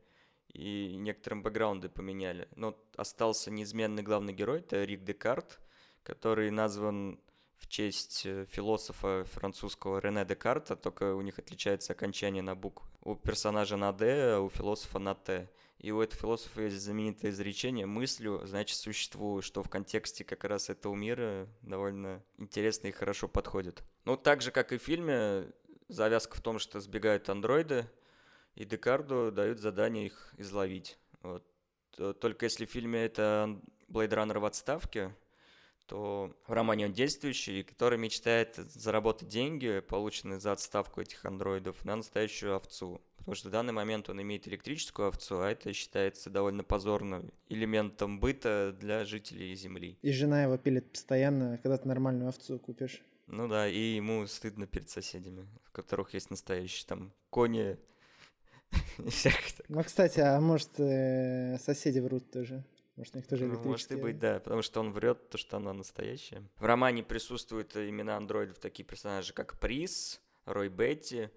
[0.53, 2.47] И некоторым бэкграунды поменяли.
[2.55, 5.61] Но остался неизменный главный герой, это Рик Декарт,
[6.03, 7.21] который назван
[7.57, 12.87] в честь э, философа французского Рене Декарта, только у них отличается окончание на букву.
[13.01, 15.49] У персонажа на «Д», а у философа на «Т».
[15.83, 20.71] И у этого философа есть знаменитое изречение «мыслью, значит, существую», что в контексте как раз
[20.71, 23.83] этого мира довольно интересно и хорошо подходит.
[24.05, 25.51] Ну, так же, как и в фильме,
[25.89, 27.91] завязка в том, что сбегают андроиды,
[28.55, 30.99] и Декарду дают задание их изловить.
[31.23, 31.45] Вот.
[31.97, 35.13] Т- Только если в фильме это Blade Runner в отставке,
[35.93, 41.97] то в романе он действующий, который мечтает заработать деньги, полученные за отставку этих андроидов, на
[41.97, 43.03] настоящую овцу.
[43.19, 48.21] Потому что в данный момент он имеет электрическую овцу, а это считается довольно позорным элементом
[48.21, 49.99] быта для жителей Земли.
[50.01, 53.03] И жена его пилит постоянно, когда ты нормальную овцу купишь.
[53.27, 57.77] Ну да, и ему стыдно перед соседями, у которых есть настоящие там кони.
[59.69, 62.65] Ну, кстати, а может, э, соседи врут тоже?
[62.97, 65.57] Может, у них тоже Ну, Может и быть, да, потому что он врет, то, что
[65.57, 66.43] она настоящая.
[66.57, 71.31] В романе присутствуют имена андроидов, такие персонажи, как Приз, Рой Бетти,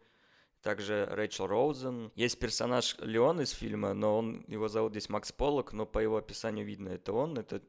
[0.62, 2.12] также Рэйчел Роузен.
[2.16, 6.18] Есть персонаж Леон из фильма, но он, его зовут здесь Макс Поллок, но по его
[6.18, 7.62] описанию видно, это он, это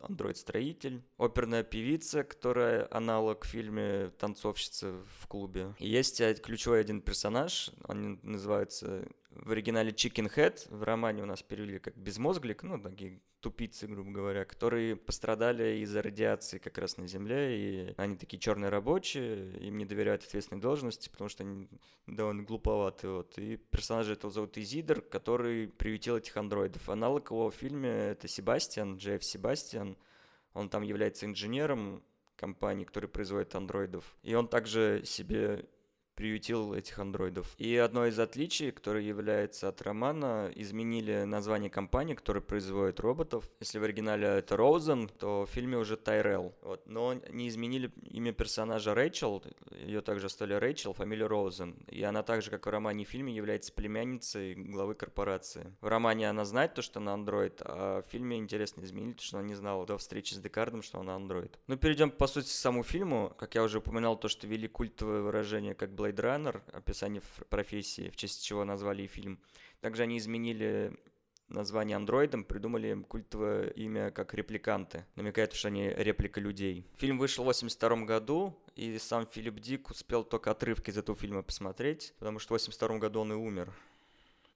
[0.00, 5.74] андроид-строитель, оперная певица, которая аналог в фильме «Танцовщица в клубе».
[5.78, 9.08] И есть ключевой один персонаж, он называется
[9.44, 14.10] в оригинале Chicken Head, в романе у нас перевели как безмозглик, ну, такие тупицы, грубо
[14.10, 19.78] говоря, которые пострадали из-за радиации как раз на Земле, и они такие черные рабочие, им
[19.78, 21.68] не доверяют ответственной должности, потому что они
[22.06, 23.38] довольно глуповаты, вот.
[23.38, 26.88] И персонажа этого зовут Изидор, который приютил этих андроидов.
[26.88, 29.96] Аналог его в фильме— это Себастьян, Джефф Себастьян,
[30.54, 32.02] он там является инженером
[32.36, 34.16] компании, которая производит андроидов.
[34.22, 35.66] И он также себе
[36.16, 37.54] приютил этих андроидов.
[37.58, 43.48] И одно из отличий, которое является от романа, изменили название компании, которая производит роботов.
[43.60, 46.54] Если в оригинале это Роузен, то в фильме уже Тайрелл.
[46.62, 46.86] Вот.
[46.86, 49.42] Но не изменили имя персонажа Рэйчел,
[49.84, 51.74] ее также стали Рэйчел, фамилия Роузен.
[51.88, 55.74] И она также, как в романе и фильме, является племянницей главы корпорации.
[55.80, 59.38] В романе она знает то, что она андроид, а в фильме, интересно, изменили, то, что
[59.38, 61.58] она не знала до встречи с Декардом, что она андроид.
[61.66, 63.34] Ну, перейдем, по сути, к самому фильму.
[63.38, 68.16] Как я уже упоминал, то, что вели культовое выражение как Blade Runner, описание профессии, в
[68.16, 69.38] честь чего назвали фильм.
[69.80, 70.92] Также они изменили
[71.48, 76.86] название андроидом, придумали им культовое имя как репликанты, намекает, что они реплика людей.
[76.96, 81.42] Фильм вышел в 82 году, и сам Филипп Дик успел только отрывки из этого фильма
[81.42, 83.72] посмотреть, потому что в 82 году он и умер.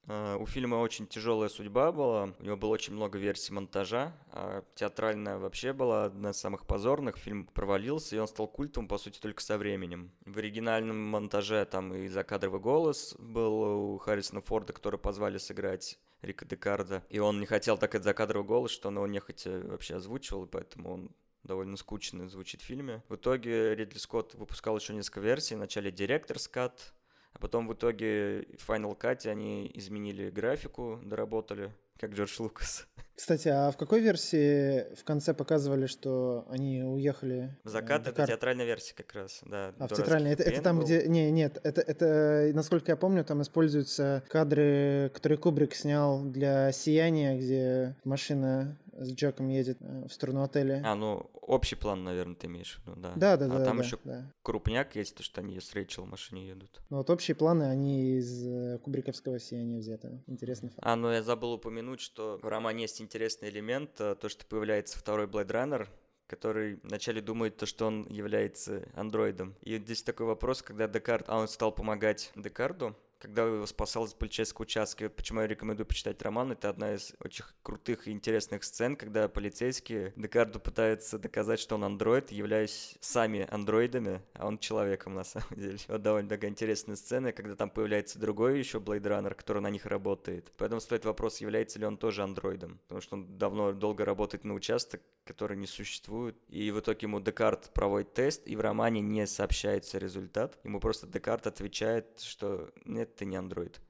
[0.07, 4.63] Uh, у фильма очень тяжелая судьба была, у него было очень много версий монтажа, а
[4.73, 9.19] театральная вообще была одна из самых позорных, фильм провалился, и он стал культом, по сути,
[9.19, 10.11] только со временем.
[10.25, 16.45] В оригинальном монтаже там и закадровый голос был у Харрисона Форда, который позвали сыграть Рика
[16.45, 20.45] Декарда, и он не хотел так это закадровый голос, что он его нехотя вообще озвучивал,
[20.45, 21.11] и поэтому он
[21.43, 23.03] довольно скучно звучит в фильме.
[23.07, 26.93] В итоге Ридли Скотт выпускал еще несколько версий, вначале директор скат,
[27.33, 32.87] а потом в итоге в Final Cut они изменили графику, доработали, как Джордж Лукас.
[33.21, 37.55] Кстати, а в какой версии в конце показывали, что они уехали?
[37.63, 39.75] В закат это театральная версия как раз, да.
[39.77, 40.85] А в театральной это, это там, был.
[40.85, 41.07] где...
[41.07, 47.37] Не, нет, это, это, насколько я помню, там используются кадры, которые Кубрик снял для «Сияния»,
[47.37, 50.81] где машина с Джеком едет э, в сторону отеля.
[50.85, 53.13] А, ну, общий план, наверное, ты имеешь в виду, да.
[53.15, 53.65] Да, да, а да.
[53.65, 54.31] там да, еще да.
[54.43, 56.81] крупняк есть, то, что они с Рэйчел в машине едут.
[56.89, 60.21] Ну, вот общие планы, они из э, Кубриковского сияния взяты.
[60.27, 60.81] Интересный факт.
[60.81, 64.97] А, ну, я забыл упомянуть, что в романе есть интересный элемент, э, то, что появляется
[64.97, 65.87] второй Blade Runner,
[66.27, 69.55] который вначале думает, то, что он является андроидом.
[69.61, 74.13] И здесь такой вопрос, когда Декарт, а он стал помогать Декарду, когда его спасал из
[74.13, 75.09] полицейского участка.
[75.09, 76.51] Почему я рекомендую почитать роман?
[76.51, 81.83] Это одна из очень крутых и интересных сцен, когда полицейские Декарду пытаются доказать, что он
[81.83, 85.77] андроид, являясь сами андроидами, а он человеком на самом деле.
[85.87, 89.85] Вот довольно такая интересная сцена, когда там появляется другой еще Blade Runner, который на них
[89.85, 90.51] работает.
[90.57, 92.79] Поэтому стоит вопрос, является ли он тоже андроидом.
[92.87, 96.35] Потому что он давно, долго работает на участок, который не существует.
[96.47, 100.57] И в итоге ему Декарт проводит тест, и в романе не сообщается результат.
[100.63, 103.81] Ему просто Декарт отвечает, что нет, ты не андроид.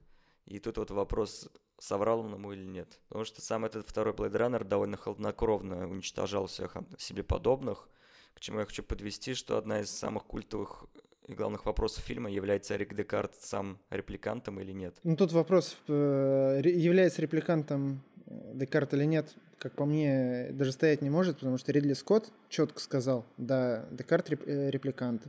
[0.46, 1.48] И тут вот вопрос,
[1.78, 3.00] соврал он ему или нет.
[3.08, 7.88] Потому что сам этот второй Blade Runner довольно холоднокровно уничтожал всех себе подобных.
[8.34, 10.86] К чему я хочу подвести, что одна из самых культовых
[11.26, 14.96] и главных вопросов фильма, является Рик Декарт сам репликантом или нет.
[15.04, 21.02] Ну тут вопрос, э, является репликантом э, Декарт или нет, как по мне, даже стоять
[21.02, 25.22] не может, потому что Ридли Скотт четко сказал, да, Декарт э, репликант.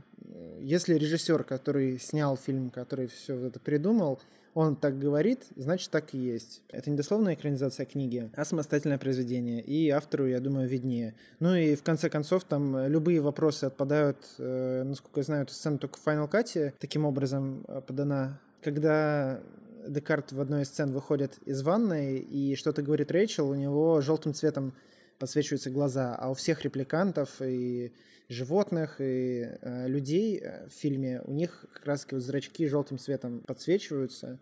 [0.60, 4.20] Если режиссер, который снял фильм, который все это придумал,
[4.52, 6.62] он так говорит, значит так и есть.
[6.68, 9.60] Это не дословная экранизация книги, а самостоятельное произведение.
[9.60, 11.14] И автору, я думаю, виднее.
[11.38, 15.78] Ну и в конце концов, там любые вопросы отпадают, э, насколько я знаю, эту сцену
[15.78, 18.40] только в Final Cut таким образом э, подана.
[18.62, 19.40] Когда
[19.88, 24.34] Декарт в одной из сцен выходит из ванной и что-то говорит Рэйчел, у него желтым
[24.34, 24.74] цветом
[25.18, 27.92] подсвечиваются глаза, а у всех репликантов и
[28.28, 33.40] животных, и э, людей э, в фильме у них как раз вот зрачки желтым цветом
[33.40, 34.38] подсвечиваются.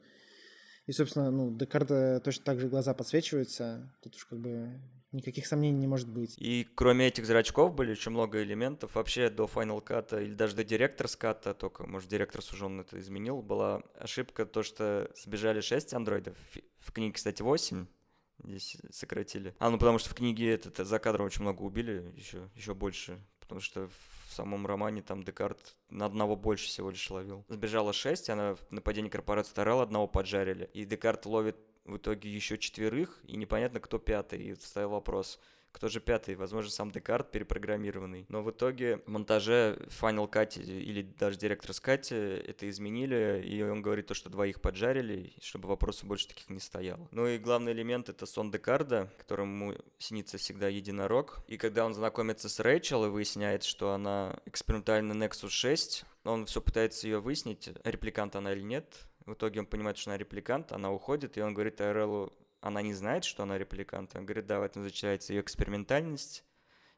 [0.87, 3.93] И, собственно, ну, Декарта точно так же глаза подсвечиваются.
[4.03, 4.81] Тут уж как бы
[5.13, 6.35] никаких сомнений не может быть.
[6.39, 8.95] И кроме этих зрачков были еще много элементов.
[8.95, 13.43] Вообще до Final Cut или даже до директор ската, только, может, директор сужен это изменил,
[13.43, 16.37] была ошибка то, что сбежали 6 андроидов.
[16.81, 17.87] В книге, кстати, 8
[18.45, 19.55] здесь сократили.
[19.59, 23.21] А, ну потому что в книге этот за кадром очень много убили, еще, еще больше.
[23.39, 23.89] Потому что
[24.33, 27.45] в самом романе там Декарт на одного больше всего лишь ловил.
[27.49, 30.71] Сбежала шесть, она в нападении корпорации Тарел одного поджарили.
[30.73, 34.43] И Декарт ловит в итоге еще четверых, и непонятно, кто пятый.
[34.43, 35.39] И вставил вопрос,
[35.73, 36.35] кто же пятый?
[36.37, 38.27] Возможно, сам Декарт перепрограммированный.
[38.29, 43.83] Но в итоге в монтаже Final Cut или даже директор Скати это изменили, и он
[43.83, 47.09] говорит то, что двоих поджарили, чтобы вопросов больше таких не стояло.
[47.11, 51.41] Ну и главный элемент это сон Декарда, которому снится всегда единорог.
[51.49, 56.61] И когда он знакомится с Рэйчел и выясняет, что она экспериментальный Nexus 6, он все
[56.61, 59.07] пытается ее выяснить, репликант она или нет.
[59.27, 62.33] В итоге он понимает, что она репликант, она уходит, и он говорит Айреллу,
[62.63, 64.17] она не знает, что она репликант.
[64.17, 66.45] Он говорит, да, в этом заключается ее экспериментальность.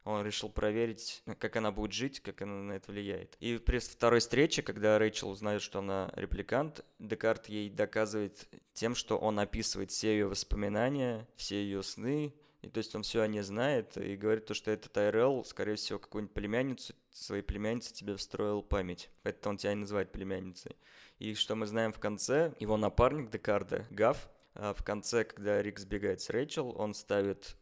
[0.04, 3.36] Он решил проверить, как она будет жить, как она на это влияет.
[3.40, 9.16] И при второй встрече, когда Рэйчел узнает, что она репликант, Декарт ей доказывает тем, что
[9.16, 13.40] он описывает все ее воспоминания, все ее сны, и то есть он все о ней
[13.40, 18.62] знает и говорит то, что этот Тайрелл, скорее всего, какую-нибудь племянницу, своей племяннице тебе встроил
[18.62, 19.08] память.
[19.22, 20.76] Поэтому он тебя и называет племянницей.
[21.18, 26.20] И что мы знаем в конце, его напарник Декарда, Гав, в конце, когда Рик сбегает
[26.20, 27.56] с Рэйчел, он ставит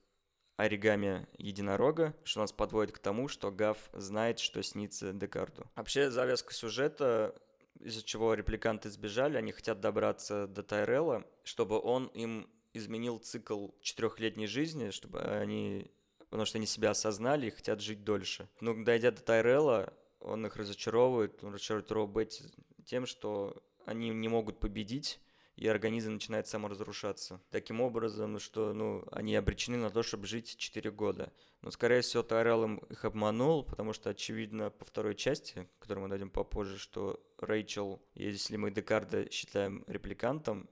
[0.56, 5.66] оригами единорога, что нас подводит к тому, что Гав знает, что снится Декарду.
[5.74, 7.34] Вообще, завязка сюжета,
[7.80, 14.46] из-за чего репликанты сбежали, они хотят добраться до Тайрелла, чтобы он им изменил цикл четырехлетней
[14.46, 15.90] жизни, чтобы они
[16.32, 18.48] потому что они себя осознали и хотят жить дольше.
[18.62, 22.44] Но дойдя до Тайрелла, он их разочаровывает, он разочаровывает Роу Бетти
[22.86, 25.20] тем, что они не могут победить,
[25.62, 27.40] и организм начинает саморазрушаться.
[27.52, 31.32] Таким образом, что ну, они обречены на то, чтобы жить 4 года.
[31.60, 36.30] Но, скорее всего, Тайрелл их обманул, потому что, очевидно, по второй части, которую мы дадим
[36.30, 40.68] попозже, что Рэйчел, если мы Декарда считаем репликантом,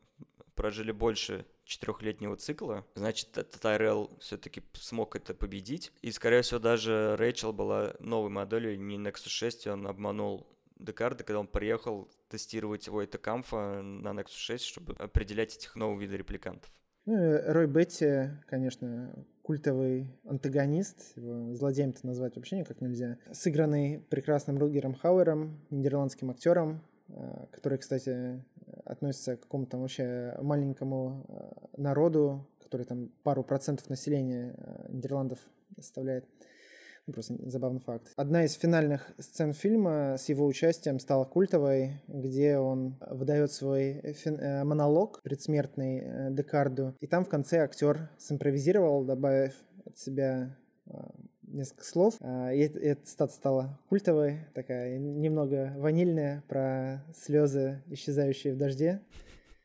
[0.56, 3.30] прожили больше четырехлетнего цикла, значит,
[3.60, 5.92] Тайрелл все-таки смог это победить.
[6.02, 10.48] И, скорее всего, даже Рэйчел была новой моделью, не Nexus 6, он обманул
[10.80, 16.00] Декарда, когда он приехал тестировать его это камфа на Nexus 6, чтобы определять этих новых
[16.00, 16.70] видов репликантов.
[17.06, 19.12] Ну, Рой Бетти, конечно,
[19.42, 27.46] культовый антагонист, его злодеем-то назвать вообще никак нельзя, сыгранный прекрасным Ругером Хауэром, нидерландским актером, э,
[27.50, 28.44] который, кстати,
[28.84, 35.38] относится к какому-то вообще маленькому э, народу, который там пару процентов населения э, Нидерландов
[35.76, 36.26] составляет.
[37.06, 38.12] Ну, просто забавный факт.
[38.16, 44.38] Одна из финальных сцен фильма с его участием стала культовой, где он выдает свой фин-
[44.38, 46.94] э, монолог предсмертный э, Декарду.
[47.00, 49.54] И там в конце актер симпровизировал, добавив
[49.84, 50.56] от себя
[50.86, 50.92] э,
[51.42, 52.14] несколько слов.
[52.20, 59.00] И эта цитата стала культовой, такая немного ванильная, про слезы, исчезающие в дожде.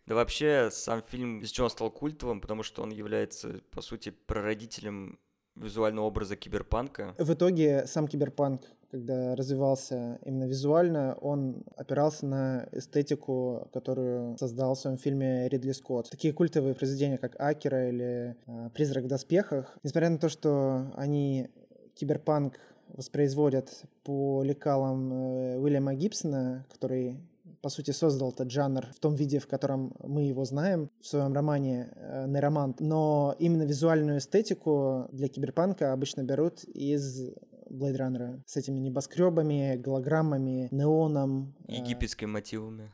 [0.08, 4.10] Да вообще, сам фильм из чего он стал культовым, потому что он является, по сути,
[4.10, 5.20] прародителем
[5.56, 7.16] визуального образа киберпанка.
[7.18, 8.62] В итоге сам киберпанк,
[8.92, 16.10] когда развивался именно визуально, он опирался на эстетику, которую создал в своем фильме Ридли Скотт.
[16.10, 21.50] Такие культовые произведения, как Акера или э, Призрак в доспехах, несмотря на то, что они
[21.96, 22.60] киберпанк
[22.90, 27.18] воспроизводят по лекалам э, Уильяма Гибсона, который
[27.66, 31.34] по сути, создал этот жанр в том виде, в котором мы его знаем в своем
[31.34, 32.80] романе э, «Нейромант».
[32.80, 37.32] Но именно визуальную эстетику для киберпанка обычно берут из
[37.72, 41.56] Blade Runner с этими небоскребами, голограммами, неоном.
[41.68, 42.94] Э, Египетскими мотивами.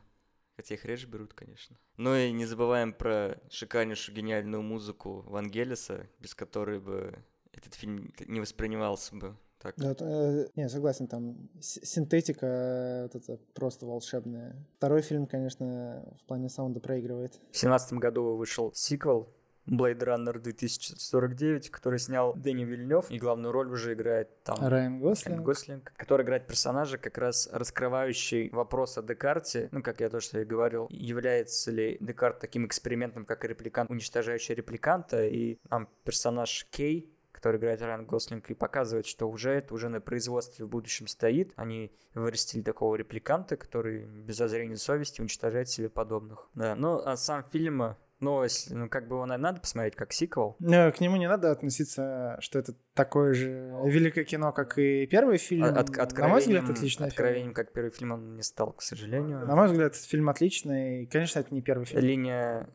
[0.56, 1.76] Хотя их реже берут, конечно.
[1.98, 7.22] Ну и не забываем про шикарнейшую гениальную музыку Вангелиса, без которой бы
[7.52, 9.74] этот фильм не воспринимался бы так.
[9.76, 14.56] Да, э, не, согласен, там синтетика э, вот это просто волшебная.
[14.76, 17.40] Второй фильм, конечно, в плане саунда проигрывает.
[17.52, 19.28] В семнадцатом году вышел сиквел
[19.66, 25.26] Blade Runner 2049, который снял Дэнни Вильнев, и главную роль уже играет там Райан Гослинг.
[25.28, 30.20] Райан Гослинг, который играет персонажа, как раз раскрывающий вопрос о Декарте, ну, как я то,
[30.20, 36.66] что и говорил, является ли Декарт таким экспериментом, как репликант, уничтожающий репликанта, и там персонаж
[36.70, 37.12] Кей,
[37.42, 41.52] который играет Райан Гослинг, и показывает, что уже это уже на производстве в будущем стоит.
[41.56, 46.48] Они вырастили такого репликанта, который без зазрения совести уничтожает себе подобных.
[46.54, 50.56] Да, ну а сам фильм ну, если, ну, как бы его надо посмотреть как сиквел.
[50.60, 55.64] К нему не надо относиться, что это такое же великое кино, как и первый фильм.
[55.64, 57.54] От, На мой взгляд, отличный откровением, фильм.
[57.54, 59.44] как первый фильм он не стал, к сожалению.
[59.44, 61.06] На мой взгляд, этот фильм отличный.
[61.06, 62.00] Конечно, это не первый фильм.
[62.00, 62.68] Линия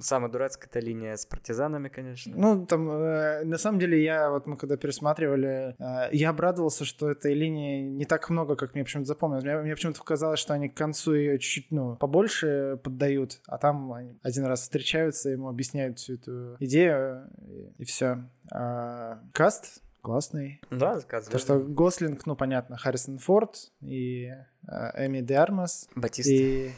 [0.00, 2.34] Самая дурацкая эта линия с партизанами, конечно.
[2.36, 7.10] Ну, там, э, на самом деле, я вот мы когда пересматривали, э, я обрадовался, что
[7.10, 9.44] этой линии не так много, как мне почему-то запомнилось.
[9.44, 13.92] Мне, мне почему-то казалось, что они к концу ее чуть-чуть, ну, побольше поддают, а там
[13.92, 18.28] они один раз встречаются, ему объясняют всю эту идею, и, и все.
[18.50, 20.60] А, каст классный.
[20.70, 21.32] Да, заказывали.
[21.32, 24.26] То, что Гослинг, ну, понятно, Харрисон Форд и
[24.66, 25.88] э, Эми де Армас.
[25.94, 26.30] Батиста.
[26.32, 26.70] И,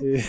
[0.00, 0.20] и,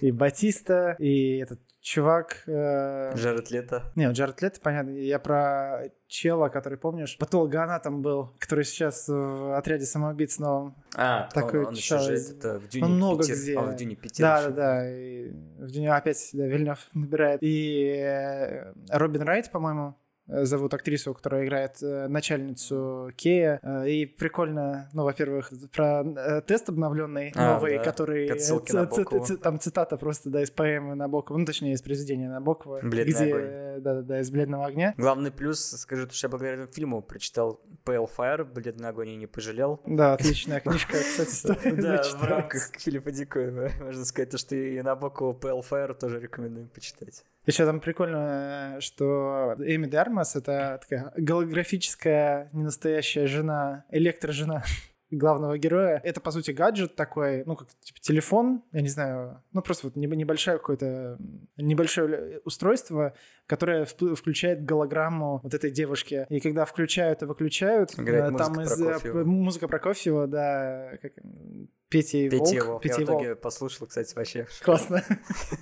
[0.00, 2.42] и Батиста, и этот чувак...
[2.46, 3.92] э, Джаред Лето.
[3.94, 4.90] Не, Джаред Лето, понятно.
[4.90, 10.74] Я про чела, который, помнишь, патологоанатом был, который сейчас в отряде самоубийц новом.
[10.96, 13.36] А, Такой он, он еще же это, в Дюне он много Питер.
[13.36, 13.58] где.
[13.58, 14.90] А, в Дюне Питер Да, да, да.
[14.90, 17.38] И в Дюне опять да, Вильнев набирает.
[17.42, 19.96] И э, Робин Райт, по-моему,
[20.26, 23.60] зовут актрису, которая играет э, начальницу Кея.
[23.62, 27.84] Э, И прикольно, ну, во-первых, про э, тест обновленный, А, новый, да.
[27.84, 28.26] который...
[28.26, 28.86] э, ц- ц-
[29.24, 32.80] ц- Там цитата просто, да, из поэмы Набокова, ну, точнее, из произведения Набокова.
[32.82, 33.44] «Бледный где, огонь».
[33.44, 34.94] э, Да-да-да, из «Бледного огня».
[34.96, 39.16] Главный плюс, скажу, то, что я благодаря этому фильму прочитал Pale Fire, «Бледный огонь» и
[39.16, 39.80] не пожалел.
[39.86, 43.70] Да, отличная книжка, кстати, стоит Да, в рамках Филиппа Дикоева.
[43.80, 47.24] Можно сказать, то, что и Набокова Pale Fire тоже рекомендуем почитать.
[47.46, 54.64] Еще там прикольно, что Эми де Армас— это такая голографическая ненастоящая жена, электрожена
[55.10, 56.00] главного героя.
[56.02, 59.96] Это, по сути, гаджет такой, ну, как типа телефон, я не знаю, ну, просто вот
[59.96, 61.18] неб- небольшое какое-то,
[61.56, 63.14] небольшое устройство,
[63.46, 66.26] которое включает голограмму вот этой девушки.
[66.28, 69.24] И когда включают и выключают, Играет э, там музыка из, э, Прокофьева.
[69.24, 71.12] музыка Прокофьева, да, как,
[71.88, 72.54] Петя и Петя Волк.
[72.54, 72.78] его.
[72.80, 74.46] Петя Я в итоге послушал, кстати, вообще.
[74.62, 75.04] Классно.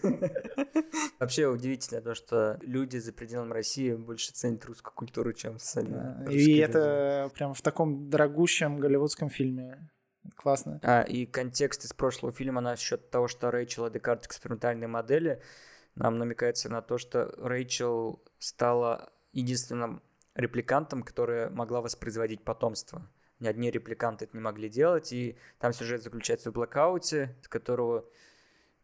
[1.18, 6.58] Вообще удивительно то, что люди за пределами России больше ценят русскую культуру, чем сами И
[6.58, 9.90] это прям в таком дорогущем голливудском фильме.
[10.36, 10.80] Классно.
[10.82, 15.42] А, и контекст из прошлого фильма насчет того, что Рэйчел и Декарт экспериментальные модели,
[15.94, 20.02] нам намекается на то, что Рэйчел стала единственным
[20.34, 23.08] репликантом, которая могла воспроизводить потомство.
[23.44, 28.06] Ни одни репликанты это не могли делать, и там сюжет заключается в блокауте, с которого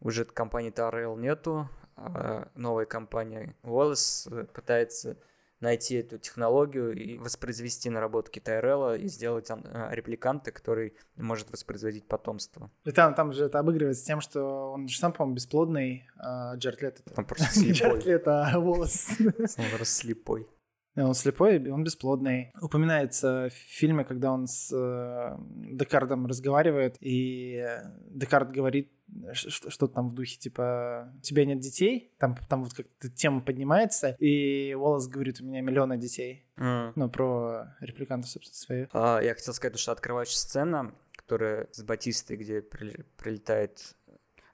[0.01, 1.67] уже компании Таррell нету,
[1.97, 5.17] а новая компания Wallace пытается
[5.61, 12.07] найти эту технологию и воспроизвести наработки Тайрелла и сделать ан- а, репликанта, который может воспроизводить
[12.07, 12.71] потомство.
[12.85, 16.83] И там, там же это обыгрывается тем, что он же сам, по-моему, бесплодный, а Джаред
[16.83, 17.15] Лето это...
[17.19, 18.13] Он просто Не Джаред слепой.
[18.13, 19.09] Лето, а волос.
[19.19, 20.49] Он просто слепой.
[20.97, 22.53] Да, Он слепой, он бесплодный.
[22.61, 25.37] Упоминается в фильме, когда он с э,
[25.73, 28.91] Декардом разговаривает, и э, Декард говорит
[29.33, 32.13] ш- что-то там в духе, типа, у тебя нет детей?
[32.19, 36.45] Там, там вот как-то тема поднимается, и Уоллес говорит, у меня миллионы детей.
[36.57, 36.93] М.
[36.97, 38.89] Ну, про репликантов, собственно, свою.
[38.93, 43.95] А, Я хотел сказать, что открывающая сцена, которая с Батистой, где прилетает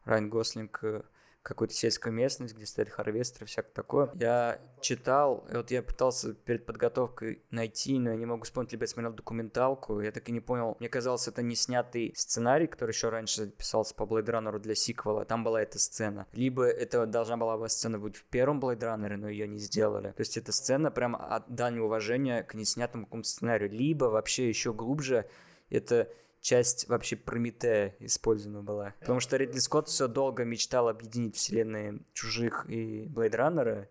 [0.05, 1.03] Райан Гослинг э,
[1.47, 4.11] какую-то сельскую местность, где стоит харвестер и всякое такое.
[4.15, 8.83] Я читал, и вот я пытался перед подготовкой найти, но я не могу вспомнить, либо
[8.83, 10.77] я смотрел документалку, я так и не понял.
[10.81, 15.25] Мне казалось, это не снятый сценарий, который еще раньше писался по Blade Runner для сиквела,
[15.25, 16.27] там была эта сцена.
[16.33, 20.09] Либо это должна была бы сцена быть в первом Blade Runner, но ее не сделали.
[20.09, 23.71] То есть эта сцена прям от дань уважения к неснятому какому-то сценарию.
[23.71, 25.29] Либо вообще еще глубже
[25.71, 26.09] это
[26.41, 28.95] часть вообще Прометея использована была.
[29.01, 33.89] Потому что Ридли Скотт все долго мечтал объединить вселенные Чужих и Блейд Раннера.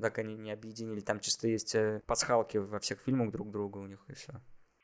[0.00, 1.00] Так они не объединили.
[1.00, 4.32] Там чисто есть э, пасхалки во всех фильмах друг другу у них и все.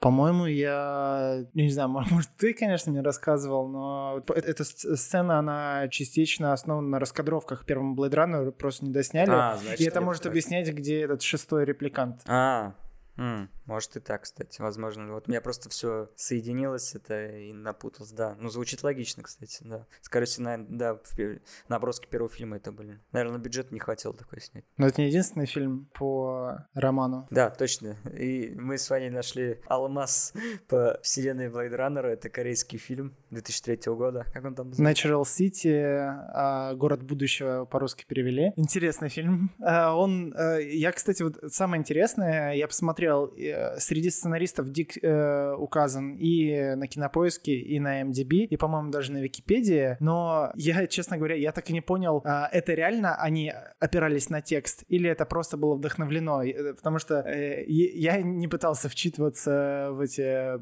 [0.00, 1.44] По-моему, я...
[1.52, 6.98] Не знаю, может, ты, конечно, мне рассказывал, но эта сц- сцена, она частично основана на
[6.98, 9.30] раскадровках первого Blade Runner, просто не досняли.
[9.30, 10.30] А, значит, и это может так.
[10.30, 12.22] объяснять, где этот шестой репликант.
[12.26, 12.74] А,
[13.18, 15.12] м, может и так, кстати, возможно.
[15.12, 18.36] Вот у меня просто все соединилось это и напуталось, да.
[18.38, 19.86] Ну, звучит логично, кстати, да.
[20.02, 21.38] Скорее всего, наверное, да, в
[21.68, 23.00] наброски первого фильма это были.
[23.12, 24.64] Наверное, бюджет не хватило такой снять.
[24.76, 27.28] Но это не единственный фильм по роману.
[27.30, 27.96] Да, точно.
[28.12, 30.32] И мы с вами нашли алмаз
[30.68, 32.06] по вселенной Blade Runner.
[32.06, 34.26] Это корейский фильм 2003 года.
[34.32, 35.08] Как он там называется?
[35.08, 38.52] Natural City, а, город будущего по-русски перевели.
[38.56, 39.52] Интересный фильм.
[39.62, 45.54] А, Он, э, я, кстати, вот самое интересное, я посмотрел, э, среди сценаристов Дик э,
[45.54, 49.96] указан и на Кинопоиске, и на MDB, и, по-моему, даже на Википедии.
[50.00, 54.40] Но я, честно говоря, я так и не понял, а, это реально они опирались на
[54.40, 56.42] текст, или это просто было вдохновлено?
[56.42, 60.58] Э, Потому что э, я не пытался вчитываться в эти э,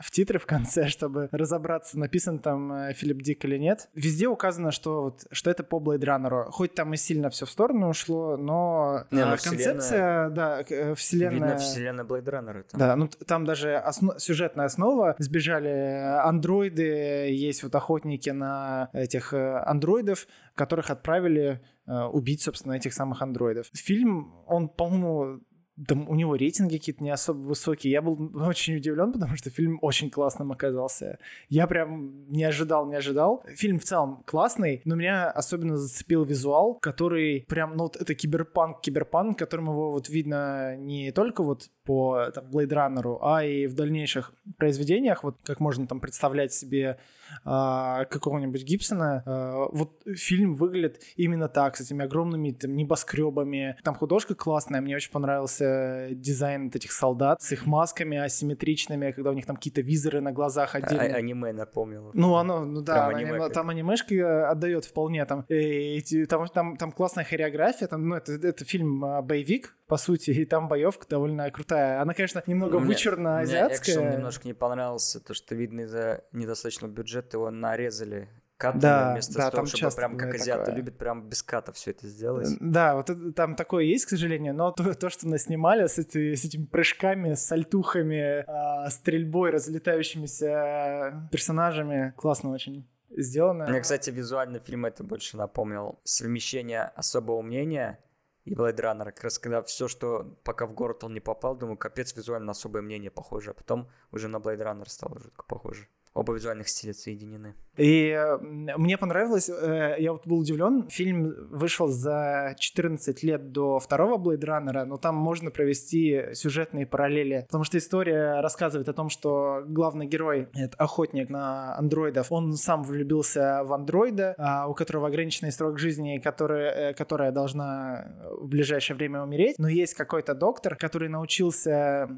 [0.00, 3.88] в титры в конце, чтобы разобраться, написан там э, Филипп Дик или нет.
[3.94, 6.50] Везде указано, что, вот, что это по Blade Runner.
[6.50, 10.72] Хоть там и сильно все в сторону ушло, но Не, ну, э, концепция, да, к-
[10.72, 11.30] э, вселенная...
[11.32, 12.64] Видно вселенная Blade Runner.
[12.72, 15.14] Да, ну там даже осно- сюжетная основа.
[15.18, 22.92] Сбежали андроиды, есть вот охотники на этих э, андроидов, которых отправили э, убить, собственно, этих
[22.94, 23.66] самых андроидов.
[23.74, 25.40] Фильм, он, по-моему,
[25.86, 27.92] там у него рейтинги какие-то не особо высокие.
[27.92, 31.18] Я был очень удивлен, потому что фильм очень классным оказался.
[31.48, 33.44] Я прям не ожидал, не ожидал.
[33.56, 38.80] Фильм в целом классный, но меня особенно зацепил визуал, который прям, ну вот это киберпанк,
[38.80, 43.74] киберпанк, которым его вот видно не только вот по там, Blade Runner, а и в
[43.74, 46.98] дальнейших произведениях, вот как можно там представлять себе
[47.44, 53.76] а, какого-нибудь Гибсона, а, вот фильм выглядит именно так, с этими огромными там, небоскребами.
[53.82, 55.69] Там художка классная, мне очень понравился
[56.12, 60.32] дизайн вот этих солдат с их масками асимметричными, когда у них там какие-то визоры на
[60.32, 61.14] глазах А- отдельные.
[61.14, 62.10] аниме напомнил.
[62.14, 65.24] Ну, оно, ну да, Прям аниме- аниме там анимешки э, отдает вполне.
[65.24, 69.76] Там, э, эти- там, там, там классная хореография, там, ну, это, это фильм а, боевик,
[69.86, 72.00] по сути, и там боевка довольно крутая.
[72.00, 73.94] Она, конечно, немного Мне- вычурно Мне азиатская.
[73.96, 78.28] экшен немножко не понравился, то что видно из-за недостаточного бюджета его нарезали
[78.60, 80.76] катами, Да, вместо да, того, там чтобы прям как азиаты такое.
[80.76, 82.48] любят прям без ката все это сделать.
[82.60, 86.34] Да, вот это- там такое есть, к сожалению, но то, то что наснимали с, эти-
[86.34, 93.66] с этими прыжками, с сальтухами, а, стрельбой, разлетающимися персонажами, классно очень сделано.
[93.68, 97.98] Мне, кстати, визуально фильм это больше напомнил совмещение особого мнения
[98.44, 99.04] и Blade Runner.
[99.06, 102.82] Как раз когда все, что пока в город он не попал, думаю, капец, визуально особое
[102.82, 103.50] мнение похоже.
[103.50, 105.88] А потом уже на Blade Runner стало жутко похоже.
[106.12, 107.54] Оба визуальных стиля соединены.
[107.76, 113.78] И э, мне понравилось, э, я вот был удивлен, фильм вышел за 14 лет до
[113.78, 119.08] второго Blade Runner, но там можно провести сюжетные параллели, потому что история рассказывает о том,
[119.08, 125.06] что главный герой, это охотник на андроидов, он сам влюбился в андроида, а, у которого
[125.06, 130.76] ограниченный срок жизни, которая, э, которая должна в ближайшее время умереть, но есть какой-то доктор,
[130.76, 132.08] который научился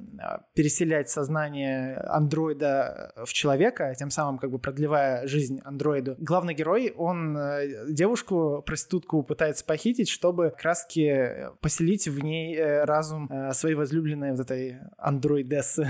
[0.55, 6.17] переселять сознание андроида в человека, тем самым как бы продлевая жизнь андроиду.
[6.19, 12.85] Главный герой, он э, девушку, проститутку пытается похитить, чтобы раз таки поселить в ней э,
[12.85, 15.89] разум э, своей возлюбленной вот этой андроидессы.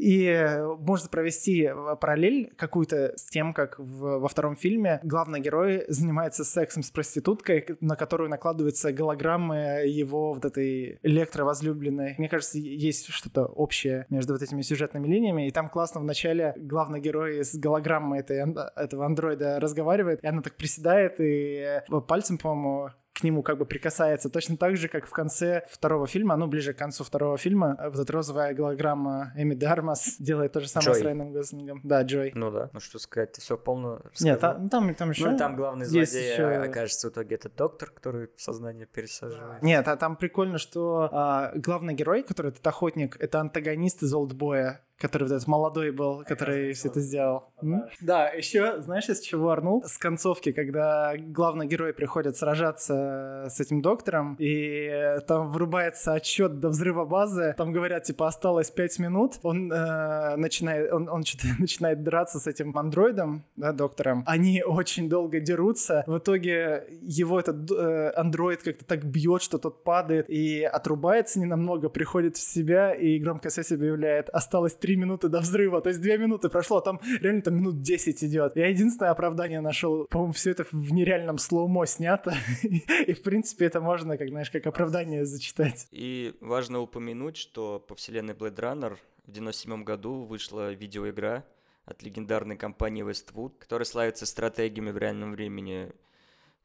[0.00, 5.40] И э, можно провести э, параллель какую-то с тем, как в- во втором фильме главный
[5.40, 12.14] герой занимается сексом с проституткой, на которую накладываются голограммы его вот этой электровозлюбленной.
[12.16, 15.48] Мне кажется, есть что-то общее между вот этими сюжетными линиями.
[15.48, 20.26] И там классно в начале главный герой с голограммой этой, ан- этого андроида разговаривает, и
[20.26, 22.88] она так приседает и э, пальцем, по-моему,
[23.20, 24.28] к нему как бы прикасается.
[24.30, 27.98] Точно так же, как в конце второго фильма, ну, ближе к концу второго фильма, вот
[27.98, 31.04] эта розовая голограмма Эми Дармас делает то же самое с Джой.
[31.04, 31.80] Райаном Гослингом.
[31.84, 32.32] Да, Джой.
[32.34, 32.70] Ну да.
[32.72, 34.38] Ну что сказать, ты все полно Нет, рассказал.
[34.40, 35.30] там, там, там еще...
[35.30, 39.62] Ну, там главный злодей еще- окажется в итоге этот доктор, который сознание пересаживает.
[39.62, 44.84] Нет, а там прикольно, что а, главный герой, который этот охотник, это антагонист из Олдбоя,
[45.00, 47.44] который вот этот молодой был, который все это сделал.
[47.62, 47.84] М?
[48.00, 49.82] Да, еще, знаешь, из чего орнул?
[49.84, 56.68] С концовки, когда главный герой приходит сражаться с этим доктором, и там врубается отчет до
[56.68, 62.02] взрыва базы, там говорят, типа, осталось 5 минут, он э, начинает, он, он что-то начинает
[62.02, 64.22] драться с этим андроидом, да, доктором.
[64.26, 69.82] Они очень долго дерутся, в итоге его этот э, андроид как-то так бьет, что тот
[69.82, 75.40] падает и отрубается ненамного, приходит в себя и громко связь объявляет, осталось 3 минуты до
[75.40, 78.56] взрыва, то есть 2 минуты прошло, а там реально там минут 10 идет.
[78.56, 83.80] Я единственное оправдание нашел, по-моему, все это в нереальном слоумо снято, и в принципе это
[83.80, 85.88] можно, как знаешь, как оправдание зачитать.
[85.90, 91.44] И важно упомянуть, что по вселенной Blade Runner в 97 году вышла видеоигра
[91.84, 95.92] от легендарной компании Westwood, которая славится стратегиями в реальном времени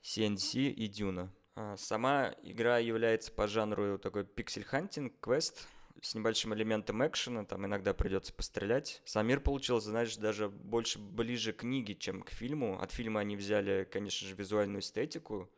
[0.04, 1.32] CNC и Дюна.
[1.78, 5.68] Сама игра является по жанру такой pixel hunting, квест,
[6.02, 9.02] с небольшим элементом экшена, там иногда придется пострелять.
[9.06, 12.80] Сам мир получился, знаешь, даже больше ближе к книге, чем к фильму.
[12.80, 15.50] От фильма они взяли, конечно же, визуальную эстетику,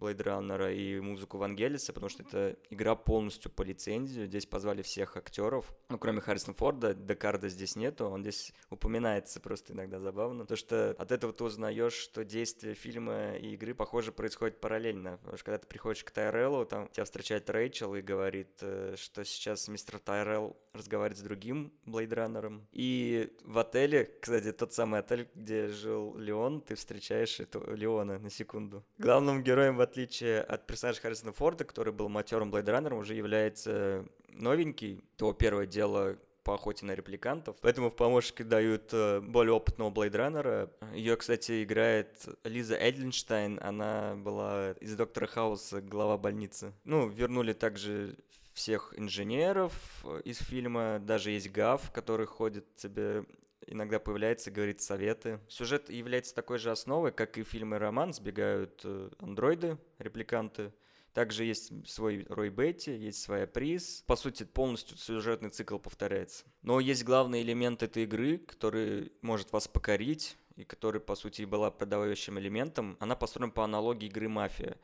[0.00, 4.26] Blade Runner и музыку Вангелиса, потому что это игра полностью по лицензии.
[4.26, 9.72] Здесь позвали всех актеров, ну, кроме Харрисона Форда, Декарда здесь нету, он здесь упоминается просто
[9.72, 10.46] иногда забавно.
[10.46, 15.18] То, что от этого ты узнаешь, что действие фильма и игры, похоже, происходит параллельно.
[15.18, 19.24] Потому что когда ты приходишь к Тайреллу, там тебя встречает Рэйчел и говорит, э, что
[19.24, 22.66] сейчас мистер Тайрелл разговаривает с другим Blade Runner ом.
[22.72, 28.30] И в отеле, кстати, тот самый отель, где жил Леон, ты встречаешь этого Леона на
[28.30, 28.84] секунду.
[28.98, 35.02] Главным героем, в отличие от персонажа Харрисона Форда, который был матерым Блейдраннером, уже является новенький.
[35.16, 37.56] То первое дело по охоте на репликантов.
[37.60, 40.70] Поэтому в помощники дают э, более опытного Блейдраннера.
[40.94, 42.08] Ее, кстати, играет
[42.44, 43.58] Лиза Эдленштайн.
[43.62, 46.72] Она была из Доктора Хауса, глава больницы.
[46.84, 48.16] Ну, вернули также
[48.54, 49.72] всех инженеров
[50.04, 50.98] э, из фильма.
[51.00, 53.24] Даже есть Гав, который ходит тебе
[53.70, 55.40] иногда появляется говорит советы.
[55.48, 58.12] Сюжет является такой же основой, как и фильмы «Роман».
[58.12, 60.72] Сбегают э, андроиды, репликанты,
[61.14, 64.04] Также есть свой Рой Бетти, есть своя приз.
[64.06, 66.44] По сути, полностью сюжетный цикл повторяется.
[66.62, 71.46] Но есть главный элемент этой игры, который может вас покорить, и который, по сути, и
[71.46, 72.96] была продавающим элементом.
[73.00, 74.76] Она построена по аналогии игры «Мафия».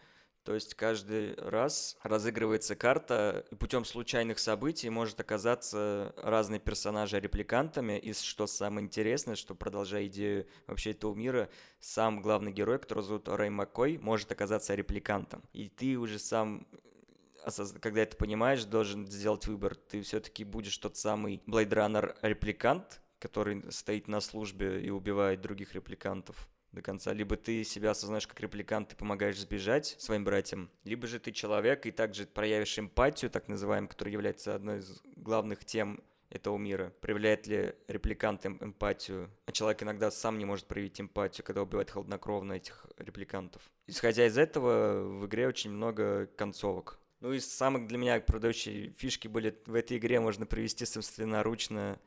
[0.46, 7.98] То есть каждый раз разыгрывается карта, и путем случайных событий может оказаться разные персонажи репликантами.
[7.98, 11.50] И что самое интересное, что продолжая идею вообще этого мира,
[11.80, 15.42] сам главный герой, который зовут Рэй Маккой, может оказаться репликантом.
[15.52, 16.64] И ты уже сам
[17.80, 19.74] когда это понимаешь, должен сделать выбор.
[19.74, 25.74] Ты все-таки будешь тот самый Blade Runner репликант, который стоит на службе и убивает других
[25.74, 27.12] репликантов, до конца.
[27.12, 31.86] Либо ты себя осознаешь как репликант и помогаешь сбежать своим братьям, либо же ты человек
[31.86, 36.92] и также проявишь эмпатию, так называемую, которая является одной из главных тем этого мира.
[37.00, 39.30] Проявляет ли репликант эм эмпатию?
[39.46, 43.62] А человек иногда сам не может проявить эмпатию, когда убивает хладнокровно этих репликантов.
[43.86, 46.98] Исходя из этого, в игре очень много концовок.
[47.20, 51.98] Ну и самых для меня продающие фишки были в этой игре можно привести собственноручно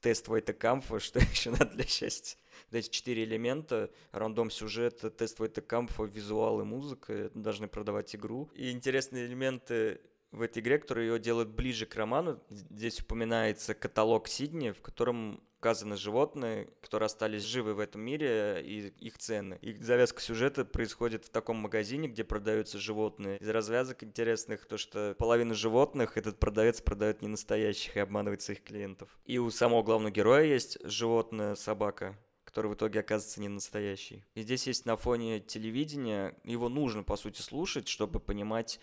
[0.00, 2.36] тест Войта Камфа, что еще надо для счастья
[2.70, 8.50] эти четыре элемента, рандом сюжета, тест Кампфа, визуал и музыка, должны продавать игру.
[8.54, 10.00] И интересные элементы
[10.36, 12.38] в этой игре, которые ее делают ближе к роману.
[12.50, 18.88] Здесь упоминается каталог Сидни, в котором указаны животные, которые остались живы в этом мире, и
[19.00, 19.58] их цены.
[19.62, 23.38] И завязка сюжета происходит в таком магазине, где продаются животные.
[23.38, 28.62] Из развязок интересных то, что половина животных этот продавец продает не настоящих и обманывает своих
[28.62, 29.08] клиентов.
[29.24, 34.22] И у самого главного героя есть животное, собака, который в итоге оказывается не настоящий.
[34.34, 38.78] И здесь есть на фоне телевидения, его нужно, по сути, слушать, чтобы понимать,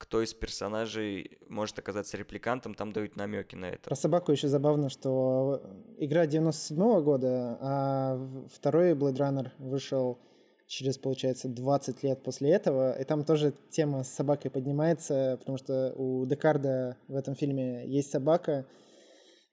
[0.00, 3.82] кто из персонажей может оказаться репликантом, там дают намеки на это.
[3.82, 5.62] Про собаку еще забавно, что
[5.98, 10.18] игра 97 -го года, а второй Blade Runner вышел
[10.66, 15.92] через, получается, 20 лет после этого, и там тоже тема с собакой поднимается, потому что
[15.94, 18.66] у Декарда в этом фильме есть собака,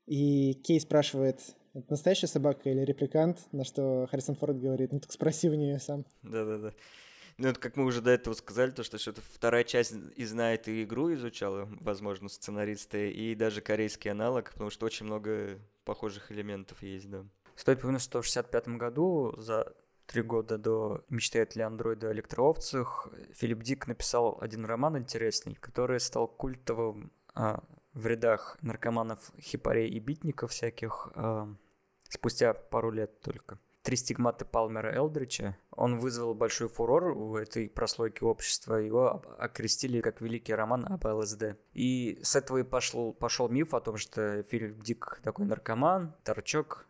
[0.05, 1.41] и Кей спрашивает,
[1.73, 3.39] это настоящая собака или репликант?
[3.51, 6.05] На что Харрисон Форд говорит, ну так спроси у нее сам.
[6.23, 6.73] Да-да-да.
[7.37, 10.67] Ну, это как мы уже до этого сказали, то, что что-то вторая часть и знает
[10.67, 16.81] и игру изучала, возможно, сценаристы, и даже корейский аналог, потому что очень много похожих элементов
[16.81, 17.25] есть, да.
[17.55, 19.75] Стоит помнить, что в 65 году, за
[20.07, 25.99] три года до «Мечтает ли андроид о электроовцах», Филипп Дик написал один роман интересный, который
[25.99, 31.09] стал культовым а, в рядах наркоманов, хипарей и битников всяких.
[31.13, 31.47] А,
[32.09, 33.59] спустя пару лет только.
[33.87, 35.55] Три стигматы Палмера Элдрича.
[35.71, 38.75] Он вызвал большой фурор у этой прослойки общества.
[38.75, 41.55] Его окрестили как великий роман об ЛСД.
[41.71, 46.85] И с этого и пошел, пошел миф о том, что Филипп Дик такой наркоман, торчок,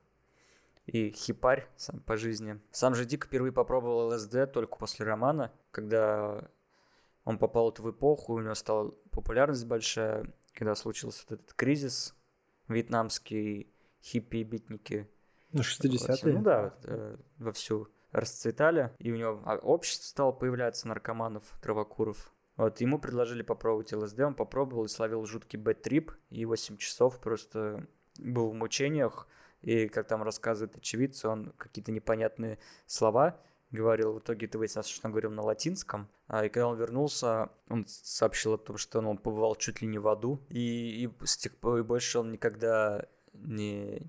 [0.87, 2.59] и хипарь сам по жизни.
[2.71, 6.49] Сам же Дик впервые попробовал ЛСД только после романа, когда
[7.25, 12.15] он попал в эпоху, у него стала популярность большая, когда случился вот этот кризис
[12.67, 13.71] вьетнамский,
[14.01, 15.07] хиппи-битники.
[15.51, 16.33] Ну, 60-е.
[16.33, 22.33] Ну да, э, вовсю расцветали, и у него а, общество стало появляться наркоманов, травокуров.
[22.55, 27.85] Вот, ему предложили попробовать ЛСД, он попробовал и словил жуткий бэт-трип, и 8 часов просто
[28.17, 29.27] был в мучениях,
[29.61, 35.07] и, как там рассказывает очевидцы, он какие-то непонятные слова говорил, в итоге это выяснилось, что
[35.07, 39.17] он говорил на латинском, а, и когда он вернулся, он сообщил о том, что он
[39.17, 43.05] побывал чуть ли не в аду, и, и с тех пор и больше он никогда
[43.33, 44.01] не...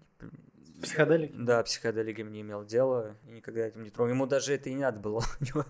[0.82, 1.32] Психоделик?
[1.34, 4.14] Да, психоделиком не имел дела, и никогда этим не трогал.
[4.14, 5.22] Ему даже это и не надо было.
[5.40, 5.64] У него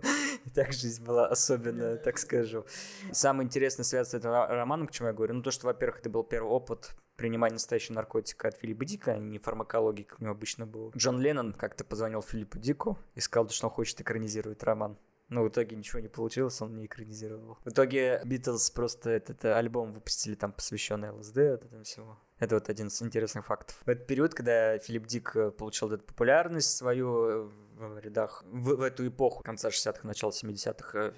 [0.54, 2.66] так жизнь была особенная, так скажу.
[3.12, 6.10] Самое интересное связано с этим романом, к чему я говорю, ну то, что, во-первых, это
[6.10, 10.32] был первый опыт принимать настоящий наркотик от Филиппа Дика, а не фармакологии, как у него
[10.32, 10.92] обычно было.
[10.96, 14.96] Джон Леннон как-то позвонил Филиппу Дику и сказал, что он хочет экранизировать роман.
[15.28, 17.58] Но в итоге ничего не получилось, он не экранизировал.
[17.64, 22.16] В итоге Битлз просто этот альбом выпустили там посвященный ЛСД, этому всему.
[22.38, 23.76] Это вот один из интересных фактов.
[23.84, 28.76] В этот период, когда Филипп Дик э, получил эту популярность свою э, в рядах, в,
[28.76, 31.12] в эту эпоху, конца 60-х, начала 70-х, э,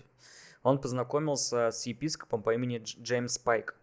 [0.62, 3.74] он познакомился с епископом по имени Джеймс Пайк.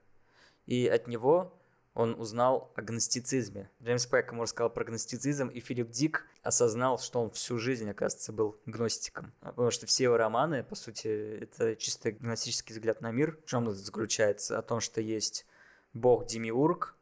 [0.65, 1.53] И от него
[1.97, 3.72] он узнал о гностицизме.
[3.81, 8.31] Джеймс Пэк ему рассказал про гностицизм, и Филипп Дик осознал, что он всю жизнь, оказывается,
[8.31, 9.34] был гностиком.
[9.39, 11.07] Потому что все его романы, по сути,
[11.41, 13.39] это чисто гностический взгляд на мир.
[13.43, 14.59] В чем это заключается?
[14.59, 15.47] О том, что есть
[15.93, 16.97] бог Демиург,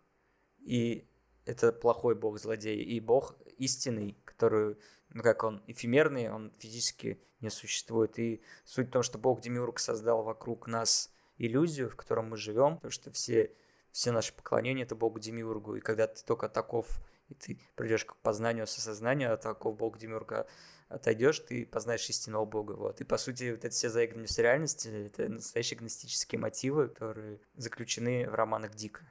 [0.65, 1.07] и
[1.45, 4.77] это плохой бог-злодей, и бог истинный, который,
[5.09, 8.17] ну как он, эфемерный, он физически не существует.
[8.19, 12.75] И суть в том, что бог Демиург создал вокруг нас иллюзию, в котором мы живем,
[12.75, 13.51] потому что все
[13.91, 15.77] все наши поклонения это Богу Демиургу.
[15.77, 20.47] И когда ты только таков и ты придешь к познанию, осознанию от такого бога Демиурга,
[20.89, 22.73] отойдешь, ты познаешь истинного бога.
[22.73, 23.01] Вот.
[23.01, 28.35] И по сути, вот эти все заигрывания реальности— это настоящие гностические мотивы, которые заключены в
[28.35, 29.09] романах Дика.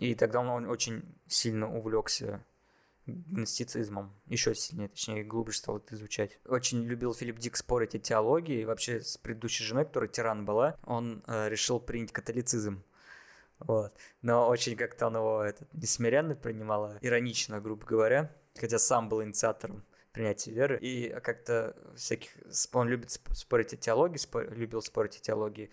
[0.00, 2.42] И тогда он очень сильно увлекся
[3.06, 4.14] гностицизмом.
[4.26, 6.38] Еще сильнее, точнее, глубже стал это изучать.
[6.46, 8.62] Очень любил Филипп Дик спорить о теологии.
[8.62, 12.82] И вообще с предыдущей женой, которая тиран была, он э, решил принять католицизм.
[13.58, 13.92] Вот.
[14.22, 18.34] Но очень как-то он его этот, несмиренно принимал, а иронично, грубо говоря.
[18.58, 20.78] Хотя сам был инициатором принятия веры.
[20.80, 22.30] И как-то всяких...
[22.72, 25.70] Он любит спорить о теологии, спор, любил спорить о теологии.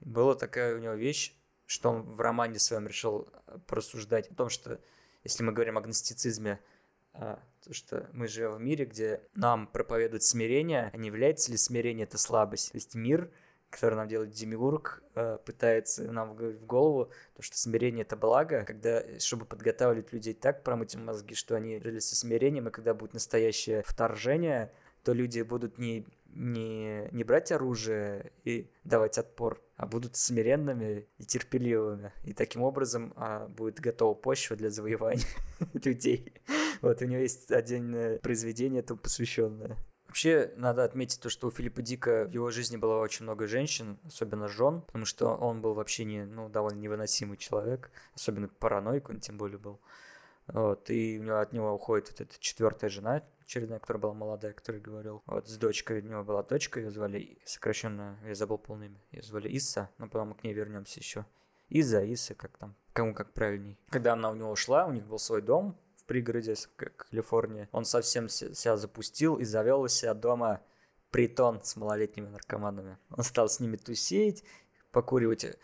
[0.00, 1.34] Была такая у него вещь,
[1.70, 4.80] что он в романе своем решил э, порассуждать о том, что
[5.22, 6.58] если мы говорим о гностицизме,
[7.12, 11.56] а, то, что мы живем в мире, где нам проповедуют смирение, а не является ли
[11.56, 12.72] смирение это слабость?
[12.72, 13.30] То есть мир,
[13.70, 19.04] который нам делает Демиург, а, пытается нам в голову, то, что смирение это благо, когда,
[19.20, 23.14] чтобы подготавливать людей так, промыть им мозги, что они жили со смирением, и когда будет
[23.14, 24.72] настоящее вторжение,
[25.04, 31.24] то люди будут не, не, не брать оружие и давать отпор, а будут смиренными и
[31.24, 32.12] терпеливыми.
[32.24, 35.24] И таким образом а, будет готова почва для завоевания
[35.72, 36.34] людей.
[36.82, 39.78] Вот у него есть отдельное произведение этому посвященное.
[40.06, 43.98] Вообще, надо отметить то, что у Филиппа Дика в его жизни было очень много женщин,
[44.04, 49.20] особенно жен, потому что он был вообще не, ну, довольно невыносимый человек, особенно параноик он
[49.20, 49.80] тем более был.
[50.46, 54.52] Вот, и у него, от него уходит вот эта четвертая жена, очередная, которая была молодая,
[54.52, 55.22] который говорил.
[55.26, 59.22] Вот с дочкой, у него была дочка, ее звали сокращенно, я забыл полное имя, ее
[59.22, 61.26] звали Исса, но потом мы к ней вернемся еще.
[61.68, 63.76] Иза, Иса, как там, кому как правильней.
[63.90, 65.76] Когда она у него ушла, у них был свой дом,
[66.10, 67.68] пригороде Калифорнии.
[67.70, 70.60] Он совсем себя запустил и завел у себя дома
[71.12, 72.98] притон с малолетними наркоманами.
[73.10, 74.42] Он стал с ними тусить,
[74.90, 75.56] покуривать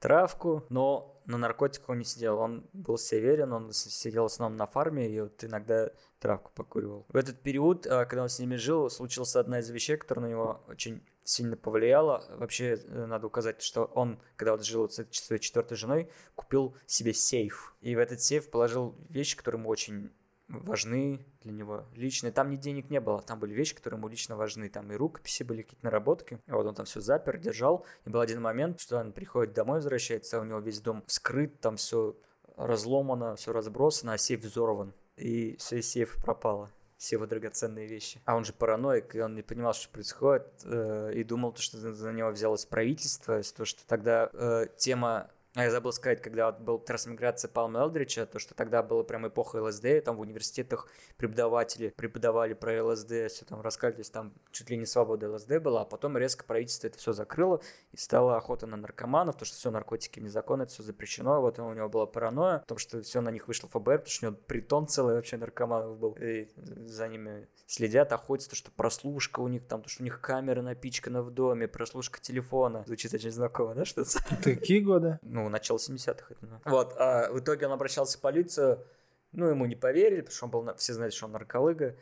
[0.00, 2.38] травку, но на наркотиках он не сидел.
[2.38, 7.06] Он был северен, он сидел в основном на фарме и вот иногда травку покуривал.
[7.08, 10.30] В этот период, а, когда он с ними жил, случилась одна из вещей, которая на
[10.30, 12.24] него очень сильно повлияло.
[12.36, 17.14] Вообще, э, надо указать, что он, когда вот жил с своей четвертой женой, купил себе
[17.14, 17.74] сейф.
[17.80, 20.10] И в этот сейф положил вещи, которые ему очень
[20.50, 22.30] важны для него лично.
[22.32, 24.68] Там ни денег не было, там были вещи, которые ему лично важны.
[24.68, 26.38] Там и рукописи были, какие-то наработки.
[26.46, 27.86] И вот он там все запер, держал.
[28.04, 31.60] И был один момент, что он приходит домой, возвращается, а у него весь дом скрыт,
[31.60, 32.16] там все
[32.56, 34.92] разломано, все разбросано, а сейф взорван.
[35.16, 36.70] И все из сейфа пропало
[37.00, 38.20] все его драгоценные вещи.
[38.26, 42.12] А он же параноик, и он не понимал, что происходит, э, и думал, что за
[42.12, 46.78] него взялось правительство, то, что тогда э, тема а я забыл сказать, когда вот был
[46.78, 50.86] трансмиграция Палма Элдрича, то, что тогда была прям эпоха ЛСД, там в университетах
[51.16, 55.84] преподаватели преподавали про ЛСД, все там рассказывали, там чуть ли не свобода ЛСД была, а
[55.84, 57.60] потом резко правительство это все закрыло,
[57.90, 61.72] и стала охота на наркоманов, то, что все наркотики незаконно, это все запрещено, вот у
[61.72, 64.86] него была паранойя, потому что все на них вышло ФБР, потому что у него притон
[64.86, 69.82] целый вообще наркоманов был, и за ними следят, охотятся, то, что прослушка у них там,
[69.82, 74.10] то, что у них камера напичкана в доме, прослушка телефона, звучит очень знакомо, да, что-то?
[74.44, 75.18] Какие годы?
[75.22, 76.26] Ну, ну, начало 70-х.
[76.30, 78.84] Это, Вот, а в итоге он обращался в полицию,
[79.32, 81.96] ну, ему не поверили, потому что он был, все знают, что он нарколыга,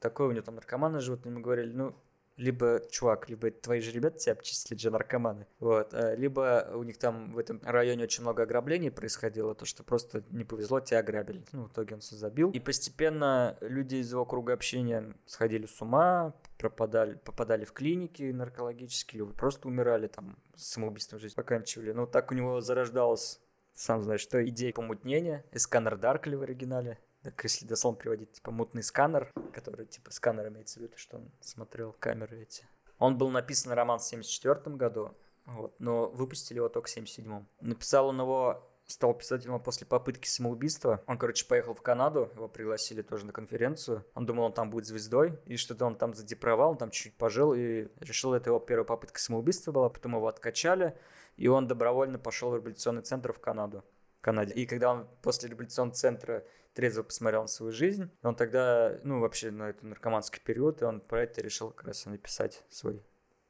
[0.00, 1.96] такой, у него там наркоманы живут, ему говорили, ну,
[2.42, 6.98] либо, чувак, либо твои же ребята тебя обчислили же наркоманы, вот, а, либо у них
[6.98, 11.44] там в этом районе очень много ограблений происходило, то, что просто не повезло, тебя ограбили.
[11.52, 12.50] Ну, в итоге он все забил.
[12.50, 19.24] И постепенно люди из его круга общения сходили с ума, пропадали, попадали в клиники наркологические,
[19.24, 21.92] или просто умирали там, самоубийством жизнь поканчивали.
[21.92, 23.40] Ну, так у него зарождалась,
[23.72, 26.98] сам знаешь, что идея помутнения, и сканер Даркли в оригинале.
[27.22, 31.30] Так, если дословно переводить, типа мутный сканер, который типа сканер имеется в виду, что он
[31.40, 32.66] смотрел камеры эти.
[32.98, 35.16] Он был написан роман в 74 году,
[35.46, 41.02] вот, но выпустили его только в 77 Написал он его стал писателем после попытки самоубийства.
[41.06, 44.04] Он, короче, поехал в Канаду, его пригласили тоже на конференцию.
[44.14, 47.54] Он думал, он там будет звездой, и что-то он там задепровал, он там чуть-чуть пожил,
[47.54, 50.96] и решил, это его первая попытка самоубийства была, потом его откачали,
[51.36, 53.84] и он добровольно пошел в революционный центр в Канаду.
[54.20, 54.54] Канаде.
[54.54, 56.44] И когда он после революционного центра
[56.74, 61.00] трезво посмотрел на свою жизнь, он тогда, ну, вообще на этот наркоманский период, и он
[61.00, 63.02] про это решил как раз написать свой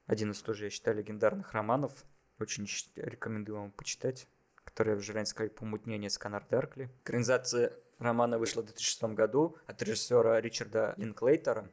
[0.07, 2.05] один из тоже, я считаю, легендарных романов.
[2.39, 2.67] Очень
[2.97, 4.27] рекомендую вам почитать
[4.65, 6.91] которая в сказали «Помутнение с Канар Даркли».
[7.05, 11.71] Экранизация романа вышла в 2006 году от режиссера Ричарда Линклейтера.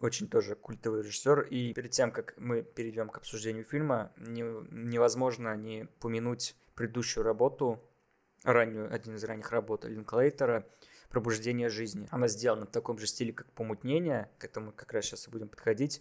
[0.00, 1.42] Очень тоже культовый режиссер.
[1.42, 7.80] И перед тем, как мы перейдем к обсуждению фильма, не, невозможно не помянуть предыдущую работу,
[8.44, 10.66] раннюю, один из ранних работ Линклейтера
[11.10, 12.08] «Пробуждение жизни».
[12.10, 15.48] Она сделана в таком же стиле, как «Помутнение», к этому как раз сейчас и будем
[15.48, 16.00] подходить.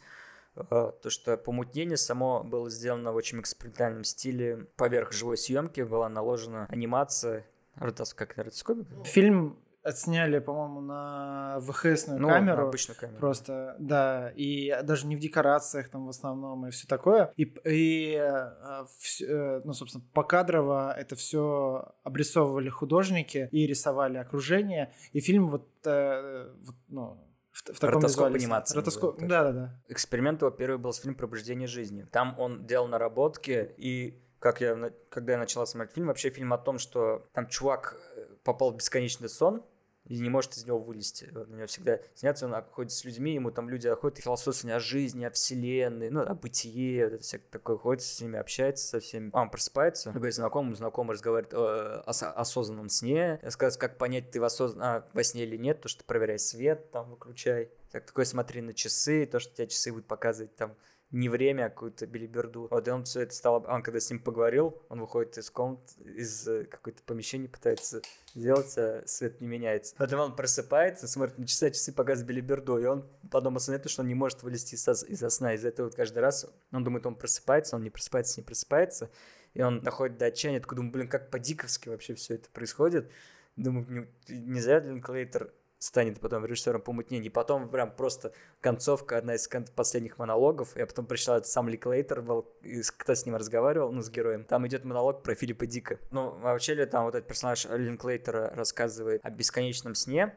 [0.56, 4.68] А, то, что помутнение само было сделано в очень экспериментальном стиле.
[4.76, 7.46] Поверх живой съемки была наложена анимация,
[7.76, 8.88] как ротоскопик?
[9.06, 9.58] Фильм
[9.88, 12.68] отсняли, по-моему, на ВХСную Ну, на камеру.
[12.68, 13.20] обычную камеру.
[13.20, 17.32] Просто, да, и даже не в декорациях там в основном и все такое.
[17.38, 18.86] И, и э,
[19.28, 24.94] э, ну, собственно, покадрово это все обрисовывали художники и рисовали окружение.
[25.14, 29.82] И фильм вот, э, вот ну, в, в таком Ротоскоп анимации Ротоскоп, называют да-да-да.
[29.90, 32.06] Эксперимент его первый был с фильм «Пробуждение жизни».
[32.12, 36.54] Там он делал наработки, и как я, на- когда я начала смотреть фильм, вообще фильм
[36.54, 37.96] о том, что там чувак
[38.44, 39.64] попал в бесконечный сон,
[40.08, 41.30] и не может из него вылезти.
[41.34, 44.76] Вот, на него всегда снятся, он ходит с людьми, ему там люди ходят и философствуют
[44.76, 48.88] о жизни, о вселенной, ну, о бытие, вот это всякое такое, ходит с ними, общается
[48.88, 49.30] со всеми.
[49.34, 54.32] А он просыпается, говорит знакомым, знакомый разговаривает о, о со- осознанном сне, сказать, как понять,
[54.32, 54.82] ты в осозн...
[54.82, 57.70] а, во сне или нет, то, что проверяй свет, там, выключай.
[57.92, 60.76] Так, такой смотри на часы, то, что тебе часы будут показывать там
[61.12, 62.68] не время, а какую-то билиберду.
[62.70, 63.66] Вот, и он все это стал...
[63.68, 68.02] Он когда с ним поговорил, он выходит из комнаты, из э, какой-то помещения, пытается
[68.36, 69.96] сделать, а свет не меняется.
[69.98, 74.02] Потом он просыпается, смотрит на часы, а часы показывают билиберду, и он потом осознает, что
[74.02, 75.54] он не может вылезти из из сна.
[75.54, 79.10] Из-за этого вот каждый раз он думает, он просыпается, он не просыпается, не просыпается,
[79.54, 83.10] и он доходит до отчаяния, такой думаю, блин, как по-диковски вообще все это происходит.
[83.56, 83.88] Думаю,
[84.28, 87.30] не, не зря Линклейтер станет потом режиссером помутнений.
[87.30, 90.76] Потом прям просто концовка, одна из последних монологов.
[90.76, 92.52] Я потом прочитал, это сам Ликлейтер был,
[92.98, 94.44] кто с ним разговаривал, ну, с героем.
[94.44, 96.00] Там идет монолог про Филиппа Дика.
[96.12, 100.36] Ну, вообще ли там вот этот персонаж Линклейтера рассказывает о бесконечном сне,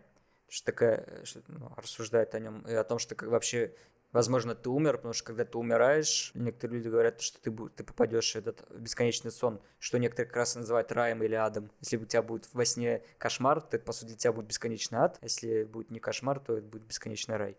[0.49, 3.75] что такая, что, ну, рассуждает о нем, и о том, что как вообще
[4.13, 8.33] Возможно, ты умер, потому что когда ты умираешь, некоторые люди говорят, что ты, ты попадешь
[8.33, 11.71] в этот бесконечный сон, что некоторые как раз называют раем или адом.
[11.81, 14.99] Если у тебя будет во сне кошмар, то это, по сути, для тебя будет бесконечный
[14.99, 15.19] ад.
[15.23, 17.57] Если будет не кошмар, то это будет бесконечный рай.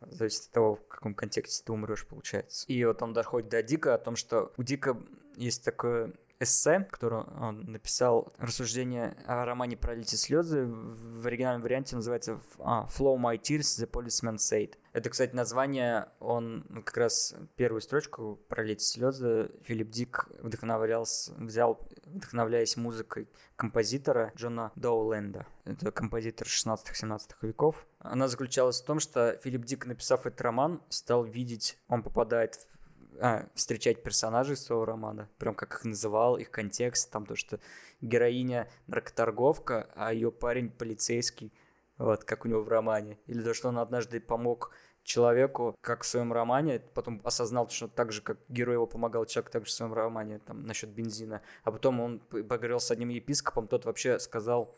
[0.00, 2.66] Зависит от того, в каком контексте ты умрешь, получается.
[2.66, 5.00] И вот он доходит до Дика о том, что у Дика
[5.36, 10.66] есть такое эссе, которое он написал, рассуждение о романе «Пролите слезы».
[10.66, 14.74] В оригинальном варианте называется а, «Flow my tears, the policeman said».
[14.92, 22.76] Это, кстати, название, он как раз первую строчку «Пролить слезы» Филипп Дик вдохновлялся, взял, вдохновляясь
[22.76, 25.46] музыкой композитора Джона Доуленда.
[25.64, 27.86] Это композитор 16-17 веков.
[27.98, 32.75] Она заключалась в том, что Филипп Дик, написав этот роман, стал видеть, он попадает в
[33.20, 37.60] а, встречать персонажей своего романа, прям как их называл, их контекст, там то, что
[38.00, 41.52] героиня наркоторговка, а ее парень полицейский,
[41.98, 43.18] вот, как у него в романе.
[43.26, 44.72] Или то, что он однажды помог
[45.06, 49.52] человеку, как в своем романе, потом осознал, что так же, как герой его помогал человеку,
[49.52, 51.42] так же в своем романе, там, насчет бензина.
[51.62, 54.76] А потом он поговорил с одним епископом, тот вообще сказал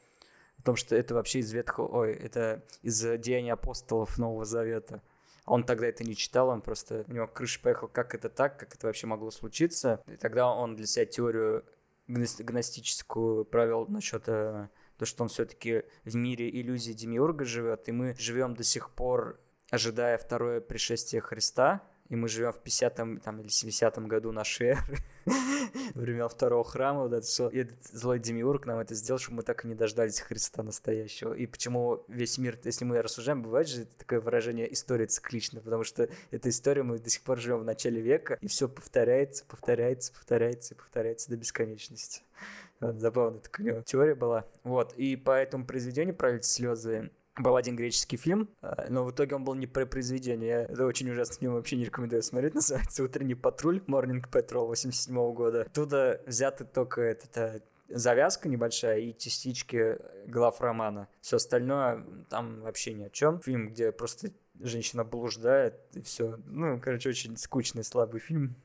[0.59, 5.03] о том, что это вообще из Ветхого, ой, это из Деяний апостолов Нового Завета.
[5.49, 8.75] Он тогда это не читал, он просто, у него крыша поехала, как это так, как
[8.75, 10.03] это вообще могло случиться.
[10.07, 11.65] И тогда он для себя теорию
[12.09, 17.93] гнос- гностическую провел насчет э, то, что он все-таки в мире иллюзии Демиурга живет, и
[17.93, 19.39] мы живем до сих пор,
[19.71, 24.99] ожидая второе пришествие Христа, и мы живем в 50-м там, или 70-м году нашей эры,
[25.95, 27.49] времен второго храма, вот это все.
[27.49, 31.35] И этот злой Демиург нам это сделал, чтобы мы так и не дождались Христа настоящего.
[31.35, 36.09] И почему весь мир, если мы рассуждаем, бывает же такое выражение «история циклична», потому что
[36.31, 40.75] эта история, мы до сих пор живем в начале века, и все повторяется, повторяется, повторяется
[40.75, 42.23] и повторяется до бесконечности.
[42.81, 44.45] Вот, забавная такая у него теория была.
[44.63, 49.37] Вот, и по этому произведению «Пролить слезы» был один греческий фильм, а, но в итоге
[49.37, 50.67] он был не про произведение.
[50.69, 52.55] Это очень ужасный фильм, вообще не рекомендую смотреть.
[52.57, 55.63] Называется «Утренний патруль» Morning Patrol 87 года.
[55.63, 61.09] Оттуда взяты только это, завязка небольшая и частички глав романа.
[61.21, 63.41] Все остальное там вообще ни о чем.
[63.41, 66.39] Фильм, где просто женщина блуждает и все.
[66.47, 68.57] Ну, короче, очень скучный, слабый фильм.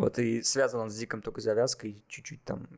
[0.00, 2.68] Вот, и связан он с Диком только завязкой, чуть-чуть там,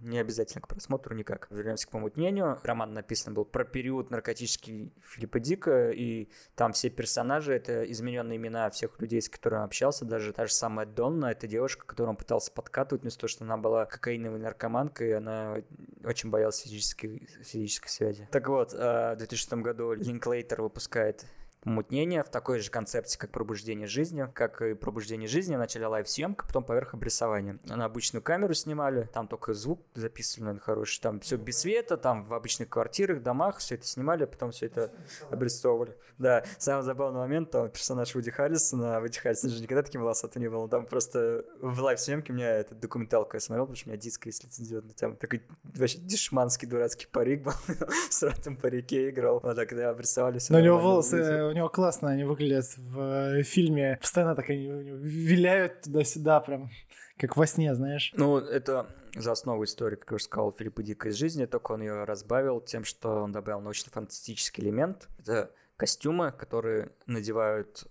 [0.00, 1.46] не обязательно к просмотру никак.
[1.50, 2.58] Вернемся к помутнению.
[2.62, 8.70] Роман написан был про период наркотический Филиппа Дика, и там все персонажи, это измененные имена
[8.70, 12.16] всех людей, с которыми он общался, даже та же самая Донна, это девушка, которую он
[12.16, 15.58] пытался подкатывать, вместо того, что она была кокаиновой наркоманкой, и она
[16.02, 18.26] очень боялась физической, физической связи.
[18.32, 21.26] Так вот, э, в 2006 году Линклейтер выпускает
[21.62, 24.26] помутнение в такой же концепции, как пробуждение жизни.
[24.34, 27.58] Как и пробуждение жизни, вначале лайв-съемка, потом поверх обрисования.
[27.64, 32.32] На обычную камеру снимали, там только звук записывали хороший, там все без света, там в
[32.34, 34.90] обычных квартирах, домах, все это снимали, потом все это
[35.30, 35.96] обрисовывали.
[36.18, 40.42] Да, самый забавный момент, там персонаж Вуди Харрисона, а Вуди Харрисон же никогда таким волосатым
[40.42, 43.92] не был, там просто в лайв-съемке у меня эта документалку я смотрел, потому что у
[43.92, 47.52] меня диско есть лицензионный, там такой вообще дешманский дурацкий парик был,
[48.10, 51.68] с ратом парике играл, вот так, когда обрисовали все Но у него волосы у него
[51.68, 53.00] классно они выглядят в
[53.38, 53.98] э, фильме.
[54.00, 56.70] Постоянно так они виляют туда-сюда прям,
[57.18, 58.12] как во сне, знаешь.
[58.16, 61.82] Ну, это за основу истории, как я уже сказал, Филиппа Дика из жизни, только он
[61.82, 65.08] ее разбавил тем, что он добавил научно-фантастический элемент.
[65.18, 67.86] Это костюмы, которые надевают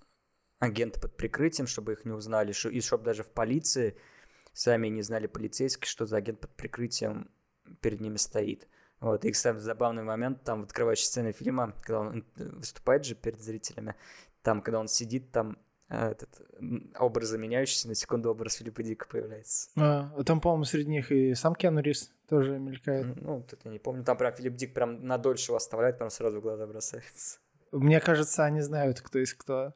[0.59, 3.97] агенты под прикрытием, чтобы их не узнали, и чтобы даже в полиции
[4.53, 7.29] сами не знали полицейские, что за агент под прикрытием
[7.81, 8.67] перед ними стоит.
[8.99, 13.15] Вот, и, кстати, забавный момент, там в открывающей сцене фильма, когда он э, выступает же
[13.15, 13.95] перед зрителями,
[14.41, 15.57] там, когда он сидит, там
[15.89, 16.41] э, этот
[16.99, 19.69] образ заменяющийся, на секунду образ Филиппа Дика появляется.
[19.77, 23.21] А, там, по-моему, среди них и сам Киану Ривз тоже мелькает.
[23.21, 26.39] Ну, тут я не помню, там прям Филипп Дик прям надольше его оставляет, прям сразу
[26.39, 27.39] в глаза бросается.
[27.71, 29.73] Мне кажется, они знают, кто есть кто.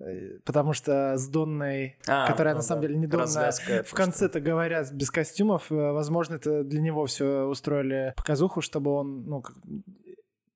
[0.00, 3.90] Э, Потому что с Донной, А, которая ну на самом да, деле не Донна, в
[3.90, 5.70] то, конце-то говорят без костюмов.
[5.70, 9.42] э, Возможно, это для него все устроили показуху, чтобы он, ну,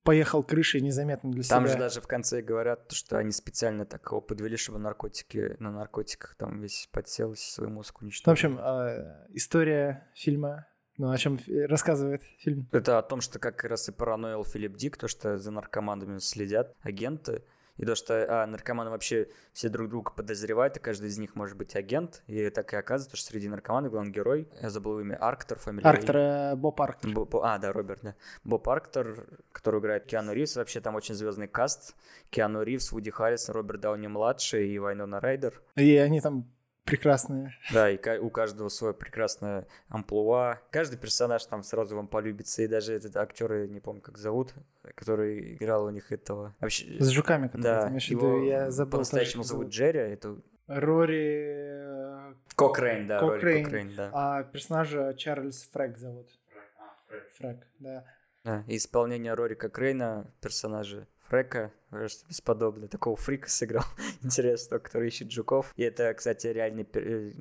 [0.03, 1.73] поехал крышей незаметно для Там себя.
[1.75, 5.71] же даже в конце говорят, то, что они специально так его подвели, чтобы наркотики на
[5.71, 8.33] наркотиках там весь подсел и свой мозг Ну, в уничтожил.
[8.33, 11.39] общем, э, история фильма, ну, о чем
[11.69, 12.67] рассказывает фильм.
[12.73, 16.75] Это о том, что как раз и параноил Филипп Дик, то, что за наркоманами следят
[16.83, 17.45] агенты,
[17.81, 21.57] и то, что а, наркоманы вообще все друг друга подозревают, и каждый из них может
[21.57, 25.59] быть агент, и так и оказывается, что среди наркоманов главный герой, я забыл имя, Арктор,
[25.59, 25.89] фамилия.
[25.89, 27.11] Арктор, э, Боб Арктор.
[27.11, 28.15] Бо- Бо- а, да, Роберт, да.
[28.44, 31.94] Боб Арктор, который играет Киану Ривз, вообще там очень звездный каст.
[32.28, 35.62] Киану Ривз, Вуди Харрисон, Роберт Дауни-младший и Вайнона Райдер.
[35.77, 36.44] И они там
[36.85, 37.55] прекрасные.
[37.73, 40.61] Да, и у каждого свое прекрасное амплуа.
[40.70, 42.62] Каждый персонаж там сразу вам полюбится.
[42.62, 44.55] И даже этот актер, я не помню, как зовут,
[44.94, 46.55] который играл у них этого.
[46.61, 48.93] Вообще, С жуками, которые да, ты имеешь в его виду, я забыл.
[48.93, 49.69] по-настоящему зовут.
[49.69, 50.01] Джерри.
[50.01, 50.36] Это
[50.66, 52.31] Рори...
[52.31, 53.65] э, Кокрейн, да, Рори Кокрейн.
[53.65, 54.11] Кокрейн, да.
[54.12, 56.28] А персонажа Чарльз Фрек зовут.
[57.39, 58.05] Фрек, да.
[58.44, 62.89] Да, и исполнение Рори Кокрейна, персонажа Фрека, просто бесподобно.
[62.89, 63.85] Такого фрика сыграл
[64.23, 65.73] интересного, который ищет жуков.
[65.77, 67.32] И это, кстати, реальный э,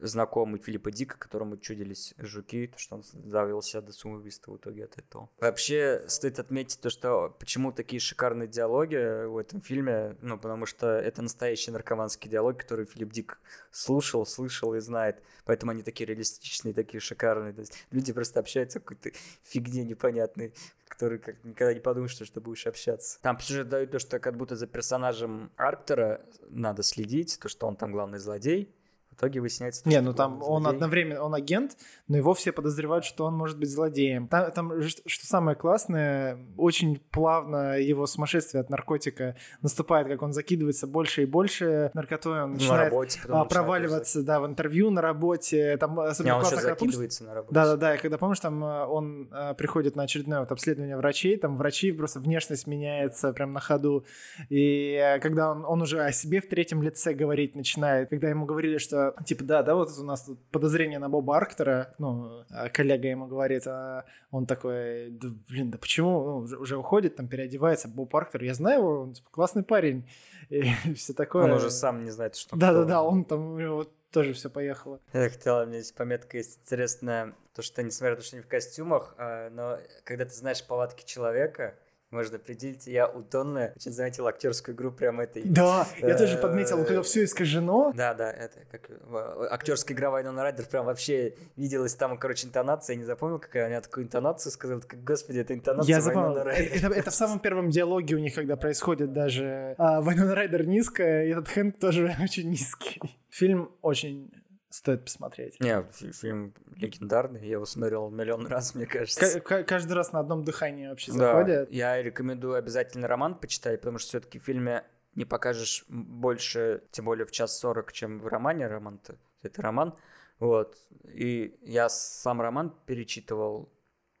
[0.00, 4.84] знакомый Филиппа Дика, которому чудились жуки, то, что он довел себя до самоубийства в итоге
[4.84, 5.30] от этого.
[5.40, 10.86] Вообще, стоит отметить то, что почему такие шикарные диалоги в этом фильме, ну, потому что
[10.86, 13.40] это настоящий наркоманский диалог, который Филипп Дик
[13.70, 17.52] слушал, слышал и знает, поэтому они такие реалистичные, такие шикарные.
[17.52, 19.10] То есть люди просто общаются о какой-то
[19.42, 20.54] фигне непонятной,
[20.88, 23.18] который как никогда не подумаешь, что, что будешь общаться.
[23.22, 27.76] Там сюжет дают то, что как будто за персонажем Арктора надо следить, то, что он
[27.76, 28.74] там главный злодей.
[29.20, 29.86] Итоге выясняется...
[29.86, 30.76] Не, ну там он злодей.
[30.76, 31.76] одновременно, он агент,
[32.08, 34.28] но его все подозревают, что он может быть злодеем.
[34.28, 40.86] Там, там что самое классное, очень плавно его сумасшествие от наркотика наступает, как он закидывается
[40.86, 45.76] больше и больше наркотой, он на начинает работе, а, проваливаться, да, в интервью на работе,
[45.76, 47.54] там Не, особенно он классно, когда помнишь, закидывается на работу.
[47.54, 51.56] Да-да-да, и когда, помнишь, там э, он э, приходит на очередное вот обследование врачей, там
[51.56, 54.06] врачи просто внешность меняется прям на ходу,
[54.48, 58.46] и э, когда он, он уже о себе в третьем лице говорить начинает, когда ему
[58.46, 62.68] говорили, что, типа, да, да, вот у нас тут подозрение на Боба Арктора, ну, э,
[62.70, 67.28] коллега ему говорит, а он такой, да, блин, да почему, ну, уже, уже уходит, там,
[67.28, 70.08] переодевается, Боб Арктор, я знаю его, он типа, классный парень,
[70.48, 70.62] и
[70.94, 71.44] все такое.
[71.44, 75.00] Он уже сам не знает, что Да-да-да, он там, у него тоже все поехало.
[75.12, 78.44] Я хотела, у меня здесь пометка есть интересная, то, что несмотря на то, что они
[78.44, 81.74] в костюмах, а, но когда ты знаешь повадки человека,
[82.10, 85.42] можно определить, я у Донны очень заметил актерскую игру прям этой.
[85.44, 90.10] Да, я тоже Э, подметил, когда все искажено, Да, да, это как э, актерская игра
[90.10, 94.50] Вайнона Райдер прям вообще виделась там, короче, интонация, я не запомнил, какая она такую интонацию
[94.52, 96.36] сказала, как, господи, это интонация Я запомнил.
[96.36, 101.30] Это в самом первом диалоге у них, когда происходит даже а, Вайнона Райдер низкая, и
[101.30, 103.00] этот Хэнк тоже очень низкий.
[103.30, 104.32] Фильм очень
[104.70, 105.60] стоит посмотреть.
[105.60, 109.40] Не, фи- фильм легендарный, я его смотрел миллион раз, мне кажется.
[109.40, 114.08] К- каждый раз на одном дыхании вообще Да, я рекомендую обязательно роман почитать, потому что
[114.08, 114.84] все-таки в фильме
[115.14, 118.66] не покажешь больше, тем более в час сорок, чем в романе.
[118.68, 119.96] Роман-то это роман.
[120.38, 120.76] Вот.
[121.04, 123.72] И я сам роман перечитывал,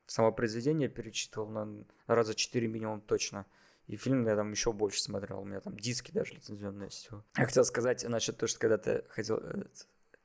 [0.06, 3.46] само произведение перечитывал на раза четыре минимум точно.
[3.86, 5.40] И фильм я там еще больше смотрел.
[5.40, 7.24] У меня там диски даже лицензионные все.
[7.36, 9.64] Я хотел сказать насчет того, что когда ты хотел э,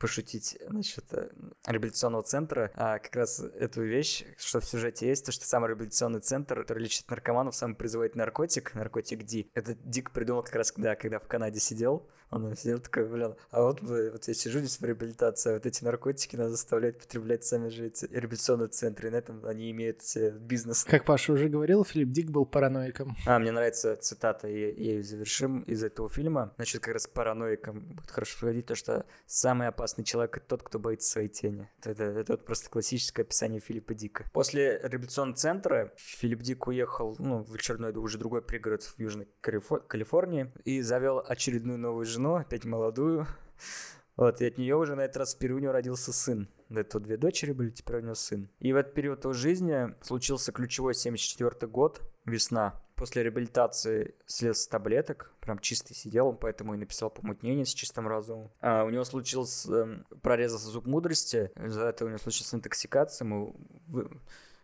[0.06, 1.32] пошутить насчет э,
[1.66, 6.20] реабилитационного центра, а как раз эту вещь, что в сюжете есть, то, что самый реабилитационный
[6.20, 9.50] центр, который лечит наркоманов, сам призывает наркотик, наркотик Ди.
[9.56, 13.62] Этот Дик придумал как раз, когда, когда в Канаде сидел, он сидел такой, блин, а
[13.62, 17.70] вот, вот я сижу здесь в реабилитации, а вот эти наркотики надо заставлять потреблять сами
[17.70, 20.84] же эти реабилитационные центры, и на этом они имеют себе бизнес.
[20.84, 23.16] Как Паша уже говорил, Филипп Дик был параноиком.
[23.26, 26.54] А, мне нравится цитата, и ею завершим из этого фильма.
[26.58, 29.06] Значит, как раз параноикам будет хорошо проводить то, что
[29.44, 31.70] опасные Опасный человек— это тот, кто боится своей тени.
[31.84, 34.26] Это, это, вот просто классическое описание Филиппа Дика.
[34.34, 40.52] После революционного центра Филипп Дик уехал ну, в очередной, уже другой пригород в Южной Калифорнии
[40.64, 43.28] и завел очередную новую жену, опять молодую.
[44.16, 46.48] Вот, и от нее уже на этот раз впервые у него родился сын.
[46.70, 48.50] До этого две дочери были, теперь у него сын.
[48.60, 52.82] И в этот период его жизни случился ключевой 74 год, весна.
[52.96, 58.08] После реабилитации слез с таблеток, прям чистый сидел, он поэтому и написал помутнение с чистым
[58.08, 58.52] разумом.
[58.62, 63.54] А у него случился, э, прорезался зуб мудрости, из-за этого у него случилась интоксикация, мы
[63.88, 64.10] вы,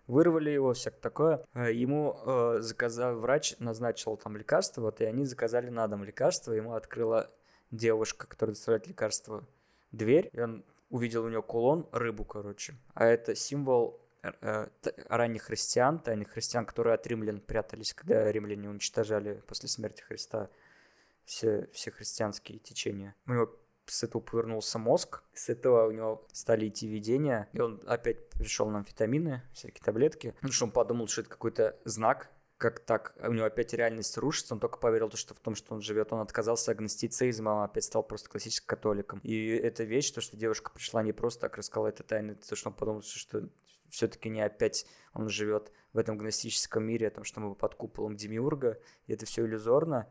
[0.08, 1.46] вырвали его, всякое такое.
[1.54, 6.54] Э, ему э, заказал, врач назначил там лекарство, вот, и они заказали на дом лекарство,
[6.54, 7.30] ему открыла
[7.72, 9.46] девушка, которая доставляет лекарство,
[9.92, 12.76] дверь, и он увидел у нее кулон, рыбу, короче.
[12.94, 14.68] А это символ э,
[15.08, 20.50] ранних христиан, тайных христиан, которые от римлян прятались, когда римляне уничтожали после смерти Христа
[21.26, 23.16] все, все христианские течения.
[23.26, 27.82] У него с этого повернулся мозг, с этого у него стали идти видения, и он
[27.88, 32.31] опять пришел на амфетамины, всякие таблетки, потому что он подумал, что это какой-то знак,
[32.62, 35.74] как так, у него опять реальность рушится, он только поверил то, что в том, что
[35.74, 39.20] он живет, он отказался от агностицизма, он опять стал просто классическим католиком.
[39.24, 42.70] И эта вещь, то, что девушка пришла не просто так рассказала это тайны, то, что
[42.70, 43.50] он подумал, что
[43.90, 48.16] все-таки не опять он живет в этом гностическом мире, о том, что мы под куполом
[48.16, 50.08] Демиурга, и это все иллюзорно,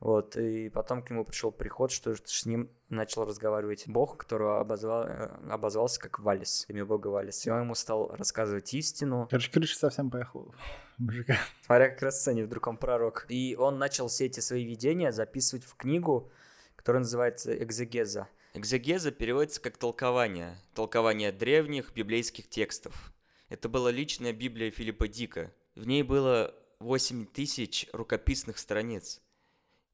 [0.00, 5.04] вот, и потом к нему пришел приход, что с ним начал разговаривать Бог, которого обозвал,
[5.04, 7.46] э, обозвался как Валис, имя Бога Валис.
[7.46, 9.28] И он ему стал рассказывать истину.
[9.30, 10.54] Короче, крыша совсем поехала
[10.96, 11.36] мужика.
[11.66, 13.26] Смотря как раз сцене, вдруг он пророк.
[13.28, 16.30] И он начал все эти свои видения записывать в книгу,
[16.76, 18.26] которая называется «Экзегеза».
[18.54, 20.56] Экзегеза переводится как толкование.
[20.74, 23.12] Толкование древних библейских текстов.
[23.50, 25.52] Это была личная Библия Филиппа Дика.
[25.74, 29.20] В ней было 8 тысяч рукописных страниц.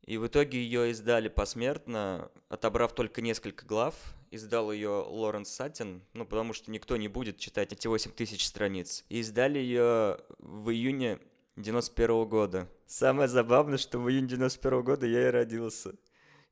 [0.07, 3.95] И в итоге ее издали посмертно, отобрав только несколько глав.
[4.31, 9.05] Издал ее Лоренс Сатин, ну, потому что никто не будет читать эти 8 тысяч страниц.
[9.09, 11.19] И издали ее в июне
[11.57, 12.69] 91 года.
[12.87, 15.95] Самое забавное, что в июне 91 года я и родился.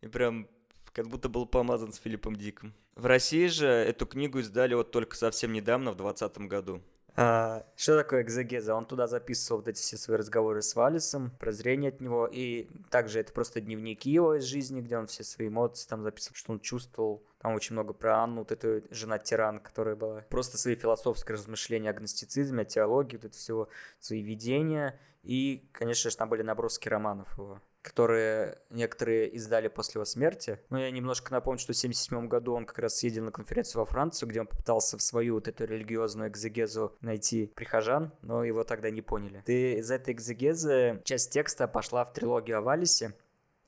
[0.01, 0.49] И прям
[0.93, 2.73] как будто был помазан с Филиппом Диком.
[2.95, 6.83] В России же эту книгу издали вот только совсем недавно, в 2020 году.
[7.16, 8.74] А, что такое экзегеза?
[8.74, 13.20] Он туда записывал вот эти все свои разговоры с Валисом, прозрение от него, и также
[13.20, 16.61] это просто дневники его из жизни, где он все свои эмоции там записывал, что он
[16.61, 17.23] чувствовал.
[17.39, 20.23] Там очень много про Анну, вот эту жена-тиран, которая была.
[20.31, 23.69] Просто свои философские размышления о гностицизме, о теологии, вот это всего,
[24.01, 24.99] свои видения.
[25.23, 30.59] И, конечно же, там были наброски романов его которые некоторые издали после его смерти.
[30.70, 33.86] Но я немножко напомню, что в 1977 году он как раз съездил на конференцию во
[33.86, 38.90] Францию, где он попытался в свою вот эту религиозную экзегезу найти прихожан, но его тогда
[38.90, 39.43] не поняли.
[39.47, 43.15] И из этой экзегезы часть текста пошла в трилогию о Валисе,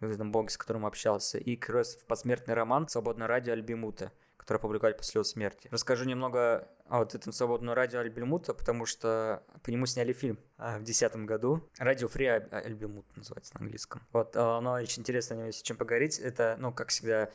[0.00, 4.12] в этом боге, с которым общался, и как раз в посмертный роман «Свободное радио Альбимута»,
[4.38, 5.68] который опубликовали после его смерти.
[5.70, 10.78] Расскажу немного о вот этом свободном радио Альбимута, потому что по нему сняли фильм а,
[10.78, 11.68] в 2010 году.
[11.78, 14.02] Радио Фри Альбимут называется на английском.
[14.12, 16.18] Вот, а, оно очень интересно, о нем есть чем поговорить.
[16.18, 17.30] Это, ну, как всегда,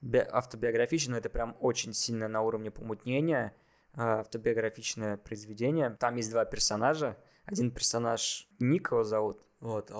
[0.00, 3.54] би- автобиографично, но это прям очень сильно на уровне помутнения
[3.94, 5.90] а, автобиографичное произведение.
[5.98, 7.16] Там есть два персонажа.
[7.44, 9.40] Один персонаж Ник его зовут.
[9.60, 9.90] Вот,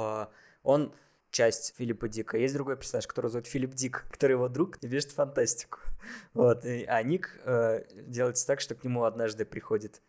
[0.62, 0.92] он
[1.30, 2.38] часть Филиппа Дика.
[2.38, 5.80] Есть другой персонаж, который зовут Филипп Дик, который его друг и пишет фантастику.
[6.34, 6.64] Вот.
[6.64, 10.02] А Ник э, делается так, что к нему однажды приходит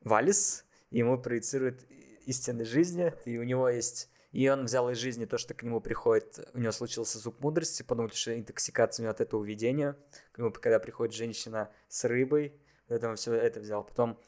[0.00, 1.86] Валис, и ему проецирует
[2.24, 4.10] истины жизни, и у него есть...
[4.32, 7.82] И он взял из жизни то, что к нему приходит, у него случился зуб мудрости,
[7.82, 9.96] потому что интоксикация у него от этого видения.
[10.32, 12.52] К нему, когда приходит женщина с рыбой,
[12.88, 13.84] поэтому все это взял.
[13.84, 14.20] Потом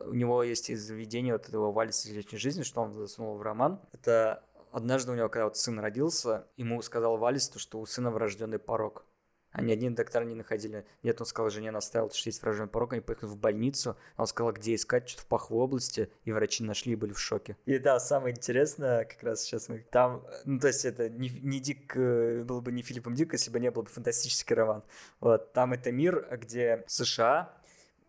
[0.00, 3.42] у него есть из видения вот этого Валиса из личной жизни, что он засунул в
[3.42, 3.80] роман.
[3.92, 4.43] Это
[4.74, 8.58] однажды у него, когда вот сын родился, ему сказал Валис, то, что у сына врожденный
[8.58, 9.06] порог.
[9.52, 10.84] Они один доктор не находили.
[11.04, 12.92] Нет, он сказал, жене наставил, что есть врожденный порог.
[12.92, 13.96] Они поехали в больницу.
[14.16, 16.10] Он сказал, где искать, что-то в Паховой области.
[16.24, 17.56] И врачи нашли и были в шоке.
[17.64, 20.26] И да, самое интересное, как раз сейчас мы там...
[20.44, 23.60] Ну, то есть это не, не Дик, э, был бы не Филиппом Дик, если бы
[23.60, 24.82] не был бы фантастический роман.
[25.20, 27.56] Вот, там это мир, где США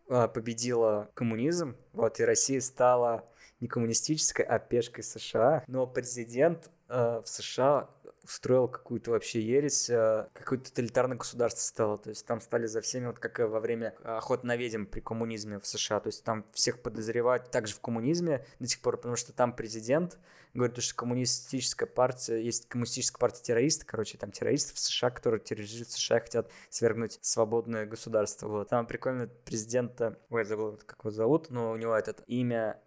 [0.10, 3.30] а, победила коммунизм, вот, и Россия стала
[3.66, 5.64] не коммунистической, а пешкой США.
[5.68, 7.90] Но президент э, в США
[8.24, 11.98] устроил какую-то вообще ересь, э, какое-то тоталитарное государство стало.
[11.98, 15.60] То есть там стали за всеми, вот как во время охоты на ведьм при коммунизме
[15.60, 16.00] в США.
[16.00, 20.20] То есть там всех подозревают также в коммунизме до сих пор, потому что там президент
[20.54, 25.92] говорит, что коммунистическая партия, есть коммунистическая партия террористов, короче, там террористы в США, которые терроризируют
[25.92, 28.48] США, хотят свергнуть свободное государство.
[28.48, 28.70] Вот.
[28.70, 32.80] Там прикольно президента, ой, я забыл, как его зовут, но у него этот имя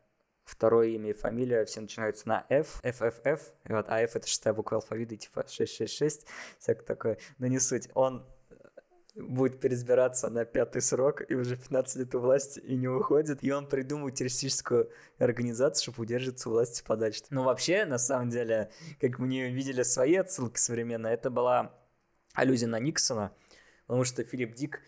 [0.48, 4.78] второе имя и фамилия все начинаются на F, FFF, вот, а F это шестая буква
[4.78, 6.26] алфавита, типа 666,
[6.58, 7.88] всякое такое, но не суть.
[7.94, 8.26] Он
[9.14, 13.42] будет переизбираться на пятый срок, и уже 15 лет у власти, и не уходит.
[13.42, 17.24] И он придумывает террористическую организацию, чтобы удерживаться у власти подальше.
[17.30, 18.70] Но вообще, на самом деле,
[19.00, 21.74] как мы не видели свои отсылки современные, это была
[22.34, 23.32] аллюзия на Никсона,
[23.86, 24.82] потому что Филипп Дик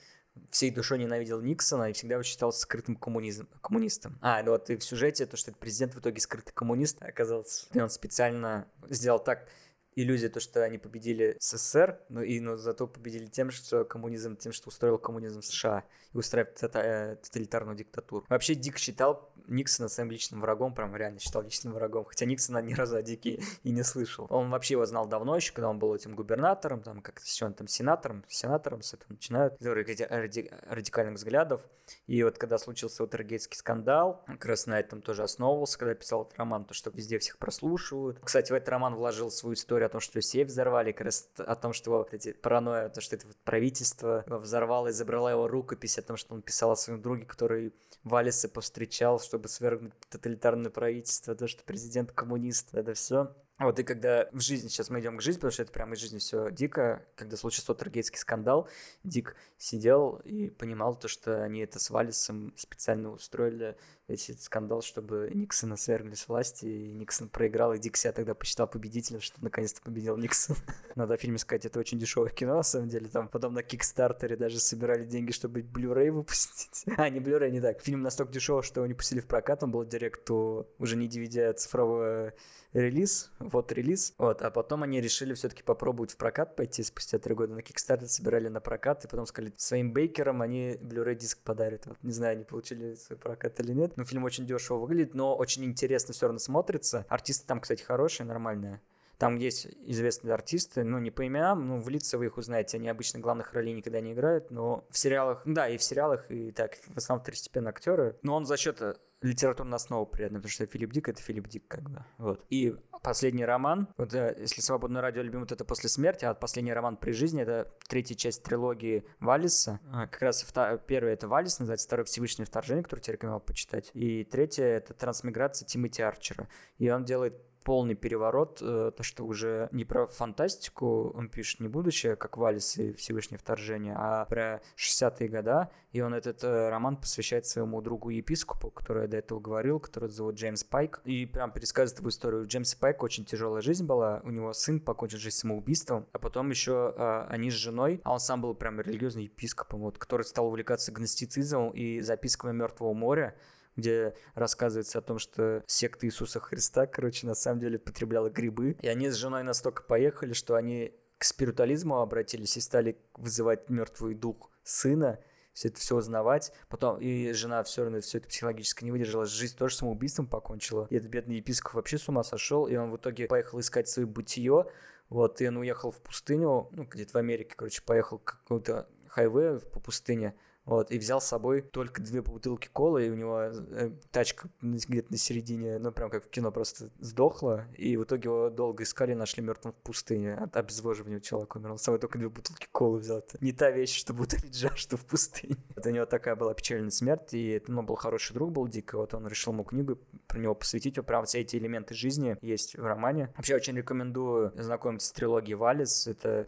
[0.50, 4.18] всей душой ненавидел Никсона и всегда его считал скрытым коммунизм, коммунистом.
[4.20, 7.66] А, ну вот и в сюжете то, что этот президент в итоге скрытый коммунист оказался.
[7.72, 9.46] И он специально сделал так,
[9.94, 14.52] иллюзия, то, что они победили СССР, но, и, но зато победили тем, что коммунизм, тем,
[14.52, 18.24] что устроил коммунизм в США и устраивает тота- тоталитарную диктатуру.
[18.28, 22.74] Вообще Дик считал Никсона своим личным врагом, прям реально считал личным врагом, хотя Никсона ни
[22.74, 24.26] разу о Дике и не слышал.
[24.30, 27.54] Он вообще его знал давно еще, когда он был этим губернатором, там как с он
[27.54, 31.62] там сенатором, сенатором с этого начинают, ради, радикальных взглядов.
[32.06, 36.22] И вот когда случился вот Рогейский скандал, как раз на этом тоже основывался, когда писал
[36.24, 38.20] этот роман, то, что везде всех прослушивают.
[38.22, 41.56] Кстати, в этот роман вложил свою историю о том, что сейф взорвали, как раз о
[41.56, 45.98] том, что вот эти паранойя, то, что это вот правительство взорвало и забрало его рукопись
[45.98, 47.74] о том, что он писал о своем друге, который
[48.04, 53.34] Валиса повстречал, чтобы свергнуть тоталитарное правительство, то, что президент коммунист, это все.
[53.60, 55.98] Вот и когда в жизни, сейчас мы идем к жизни, потому что это прямо из
[55.98, 58.68] жизни все дико, когда случился Тергейтский скандал,
[59.04, 63.76] Дик сидел и понимал то, что они это с Валисом специально устроили,
[64.08, 68.66] этот скандал, чтобы Никсона свергли с власти, и Никсон проиграл, и Дик себя тогда посчитал
[68.66, 70.56] победителем, что наконец-то победил Никсон.
[70.96, 74.36] Надо о фильме сказать, это очень дешевое кино, на самом деле, там потом на Кикстартере
[74.36, 76.84] даже собирали деньги, чтобы Blu-ray выпустить.
[76.96, 77.82] А, не Blu-ray, не так.
[77.82, 81.08] Фильм настолько дешевый, что его не пустили в прокат, он был директ, то уже не
[81.08, 82.32] DVD, а цифровой
[82.72, 84.14] релиз, вот релиз.
[84.18, 87.54] Вот, а потом они решили все-таки попробовать в прокат пойти спустя три года.
[87.54, 91.86] На Kickstarter собирали на прокат, и потом сказали, своим бейкерам они Blu-ray диск подарят.
[91.86, 93.96] Вот, не знаю, они получили свой прокат или нет.
[93.96, 97.06] Но фильм очень дешево выглядит, но очень интересно все равно смотрится.
[97.08, 98.80] Артисты там, кстати, хорошие, нормальные.
[99.20, 102.88] Там есть известные артисты, ну, не по именам, ну, в лица вы их узнаете, они
[102.88, 106.76] обычно главных ролей никогда не играют, но в сериалах, да, и в сериалах, и так,
[106.76, 108.16] в основном второстепенные актеры.
[108.22, 108.80] Но он за счет
[109.22, 112.04] литературная основа приятная, потому что Филипп Дик— это Филипп Дик, как бы.
[112.18, 112.44] Вот.
[112.50, 116.72] И последний роман, вот э, если «Свободное радио» любим, вот это «После смерти», а последний
[116.72, 119.80] роман «При жизни»— это третья часть трилогии Валиса.
[119.92, 120.78] А, как раз втор...
[120.78, 123.90] первый— это Валис, называется, второй «Всевышнее вторжение», который тебе рекомендовал почитать.
[123.94, 126.48] И третье— это «Трансмиграция» Тимоти Арчера.
[126.78, 127.34] И он делает
[127.64, 132.76] полный переворот, э, то, что уже не про фантастику он пишет, не будущее, как Валис
[132.76, 138.10] и Всевышнее вторжение, а про 60-е года, и он этот э, роман посвящает своему другу
[138.10, 142.42] епископу, который я до этого говорил, который зовут Джеймс Пайк, и прям пересказывает его историю.
[142.42, 146.50] У Джеймса Пайка очень тяжелая жизнь была, у него сын покончил жизнь самоубийством, а потом
[146.50, 150.46] еще э, они с женой, а он сам был прям религиозным епископом, вот, который стал
[150.46, 153.34] увлекаться гностицизмом и записками Мертвого моря,
[153.80, 158.76] где рассказывается о том, что секта Иисуса Христа, короче, на самом деле потребляла грибы.
[158.80, 164.14] И они с женой настолько поехали, что они к спиритуализму обратились и стали вызывать мертвый
[164.14, 165.18] дух сына,
[165.52, 166.52] все это все узнавать.
[166.68, 169.26] Потом и жена все равно все это психологически не выдержала.
[169.26, 170.86] Жизнь тоже самоубийством покончила.
[170.90, 172.66] И этот бедный епископ вообще с ума сошел.
[172.66, 174.66] И он в итоге поехал искать свое бытие.
[175.10, 179.60] Вот, и он уехал в пустыню, ну, где-то в Америке, короче, поехал к какому-то хайвею
[179.60, 180.36] по пустыне.
[180.70, 185.10] Вот, и взял с собой только две бутылки колы, и у него э, тачка где-то
[185.10, 189.14] на середине, ну, прям как в кино, просто сдохла, и в итоге его долго искали,
[189.14, 190.34] нашли мертвым в пустыне.
[190.34, 191.72] От обезвоживания человека умер.
[191.72, 193.18] Он с собой только две бутылки колы взял.
[193.18, 195.56] Это не та вещь, чтобы утолить жажду в пустыне.
[195.74, 199.12] Вот у него такая была печальная смерть, и ну, был хороший друг, был дико, вот
[199.12, 199.98] он решил ему книгу
[200.28, 203.32] про него посвятить, вот, прям все эти элементы жизни есть в романе.
[203.36, 206.46] Вообще очень рекомендую знакомиться с трилогией Валис, это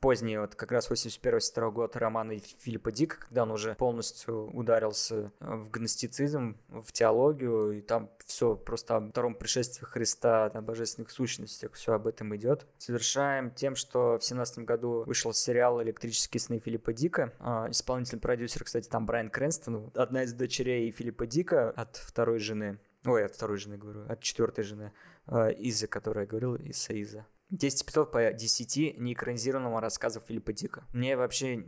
[0.00, 5.54] поздние, вот как раз 81-82 год романа Филиппа Дика, когда он уже полностью ударился э,
[5.54, 11.72] в гностицизм, в теологию, и там все просто о втором пришествии Христа, о божественных сущностях,
[11.72, 12.66] все об этом идет.
[12.78, 17.32] Завершаем тем, что в семнадцатом году вышел сериал «Электрические сны» Филиппа Дика.
[17.38, 22.78] А, исполнительный продюсер, кстати, там Брайан Крэнстон, одна из дочерей Филиппа Дика от второй жены.
[23.04, 24.92] Ой, от второй жены говорю, от четвертой жены,
[25.26, 27.26] э, Изы, которая говорила, Иса Иза.
[27.56, 30.84] 10 эпизодов по 10 неэкранизированного рассказа Филиппа Дика.
[30.92, 31.64] Мне вообще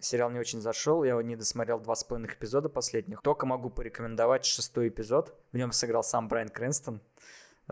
[0.00, 3.20] сериал не очень зашел, я не досмотрел два с половиной эпизода последних.
[3.22, 5.34] Только могу порекомендовать шестой эпизод.
[5.52, 7.02] В нем сыграл сам Брайан Крэнстон.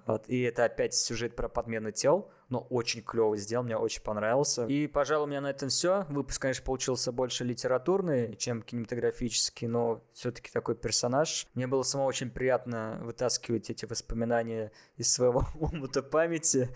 [0.06, 4.66] Вот, и это опять сюжет про подмену тел, но очень клево сделан, мне очень понравился.
[4.66, 6.04] И, пожалуй, у меня на этом все.
[6.08, 11.46] Выпуск, конечно, получился больше литературный, чем кинематографический, но все-таки такой персонаж.
[11.54, 16.68] Мне было самому очень приятно вытаскивать эти воспоминания из своего умута памяти.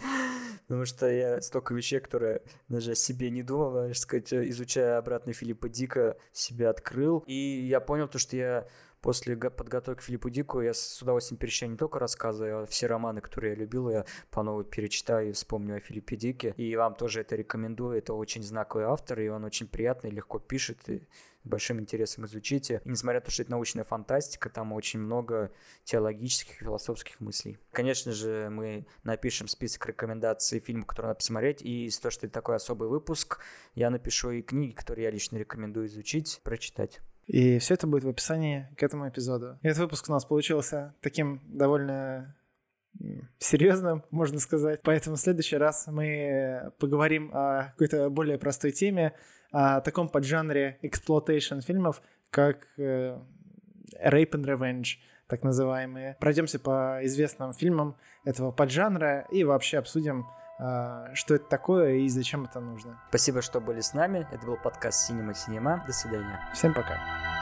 [0.68, 5.32] Потому что я столько вещей, которые даже о себе не думал, так сказать, изучая обратно
[5.32, 7.24] Филиппа Дика, себя открыл.
[7.26, 8.68] И я понял то, что я
[9.00, 13.20] после подготовки к Филиппу Дику я с удовольствием перечитаю не только рассказы, а все романы,
[13.20, 16.54] которые я любил, я по новой перечитаю и вспомню о Филиппе Дике.
[16.56, 17.98] И вам тоже это рекомендую.
[17.98, 20.88] Это очень знаковый автор, и он очень приятный, легко пишет.
[20.88, 21.06] И
[21.44, 22.82] большим интересом изучите.
[22.84, 25.50] И несмотря на то, что это научная фантастика, там очень много
[25.84, 27.58] теологических и философских мыслей.
[27.72, 32.34] Конечно же, мы напишем список рекомендаций фильмов, которые надо посмотреть, и из того, что это
[32.34, 33.40] такой особый выпуск,
[33.74, 37.00] я напишу и книги, которые я лично рекомендую изучить, прочитать.
[37.28, 39.58] И все это будет в описании к этому эпизоду.
[39.62, 42.34] Этот выпуск у нас получился таким довольно
[43.38, 44.80] серьезным, можно сказать.
[44.82, 49.12] Поэтому в следующий раз мы поговорим о какой-то более простой теме,
[49.52, 53.18] о таком поджанре exploitation фильмов, как э,
[54.04, 54.96] Rape and Revenge,
[55.26, 56.16] так называемые.
[56.20, 60.26] Пройдемся по известным фильмам этого поджанра и вообще обсудим,
[60.58, 62.98] что это такое и зачем это нужно.
[63.08, 64.26] Спасибо, что были с нами.
[64.32, 65.86] Это был подкаст Cinema Cinema.
[65.86, 66.40] До свидания.
[66.52, 67.37] Всем пока.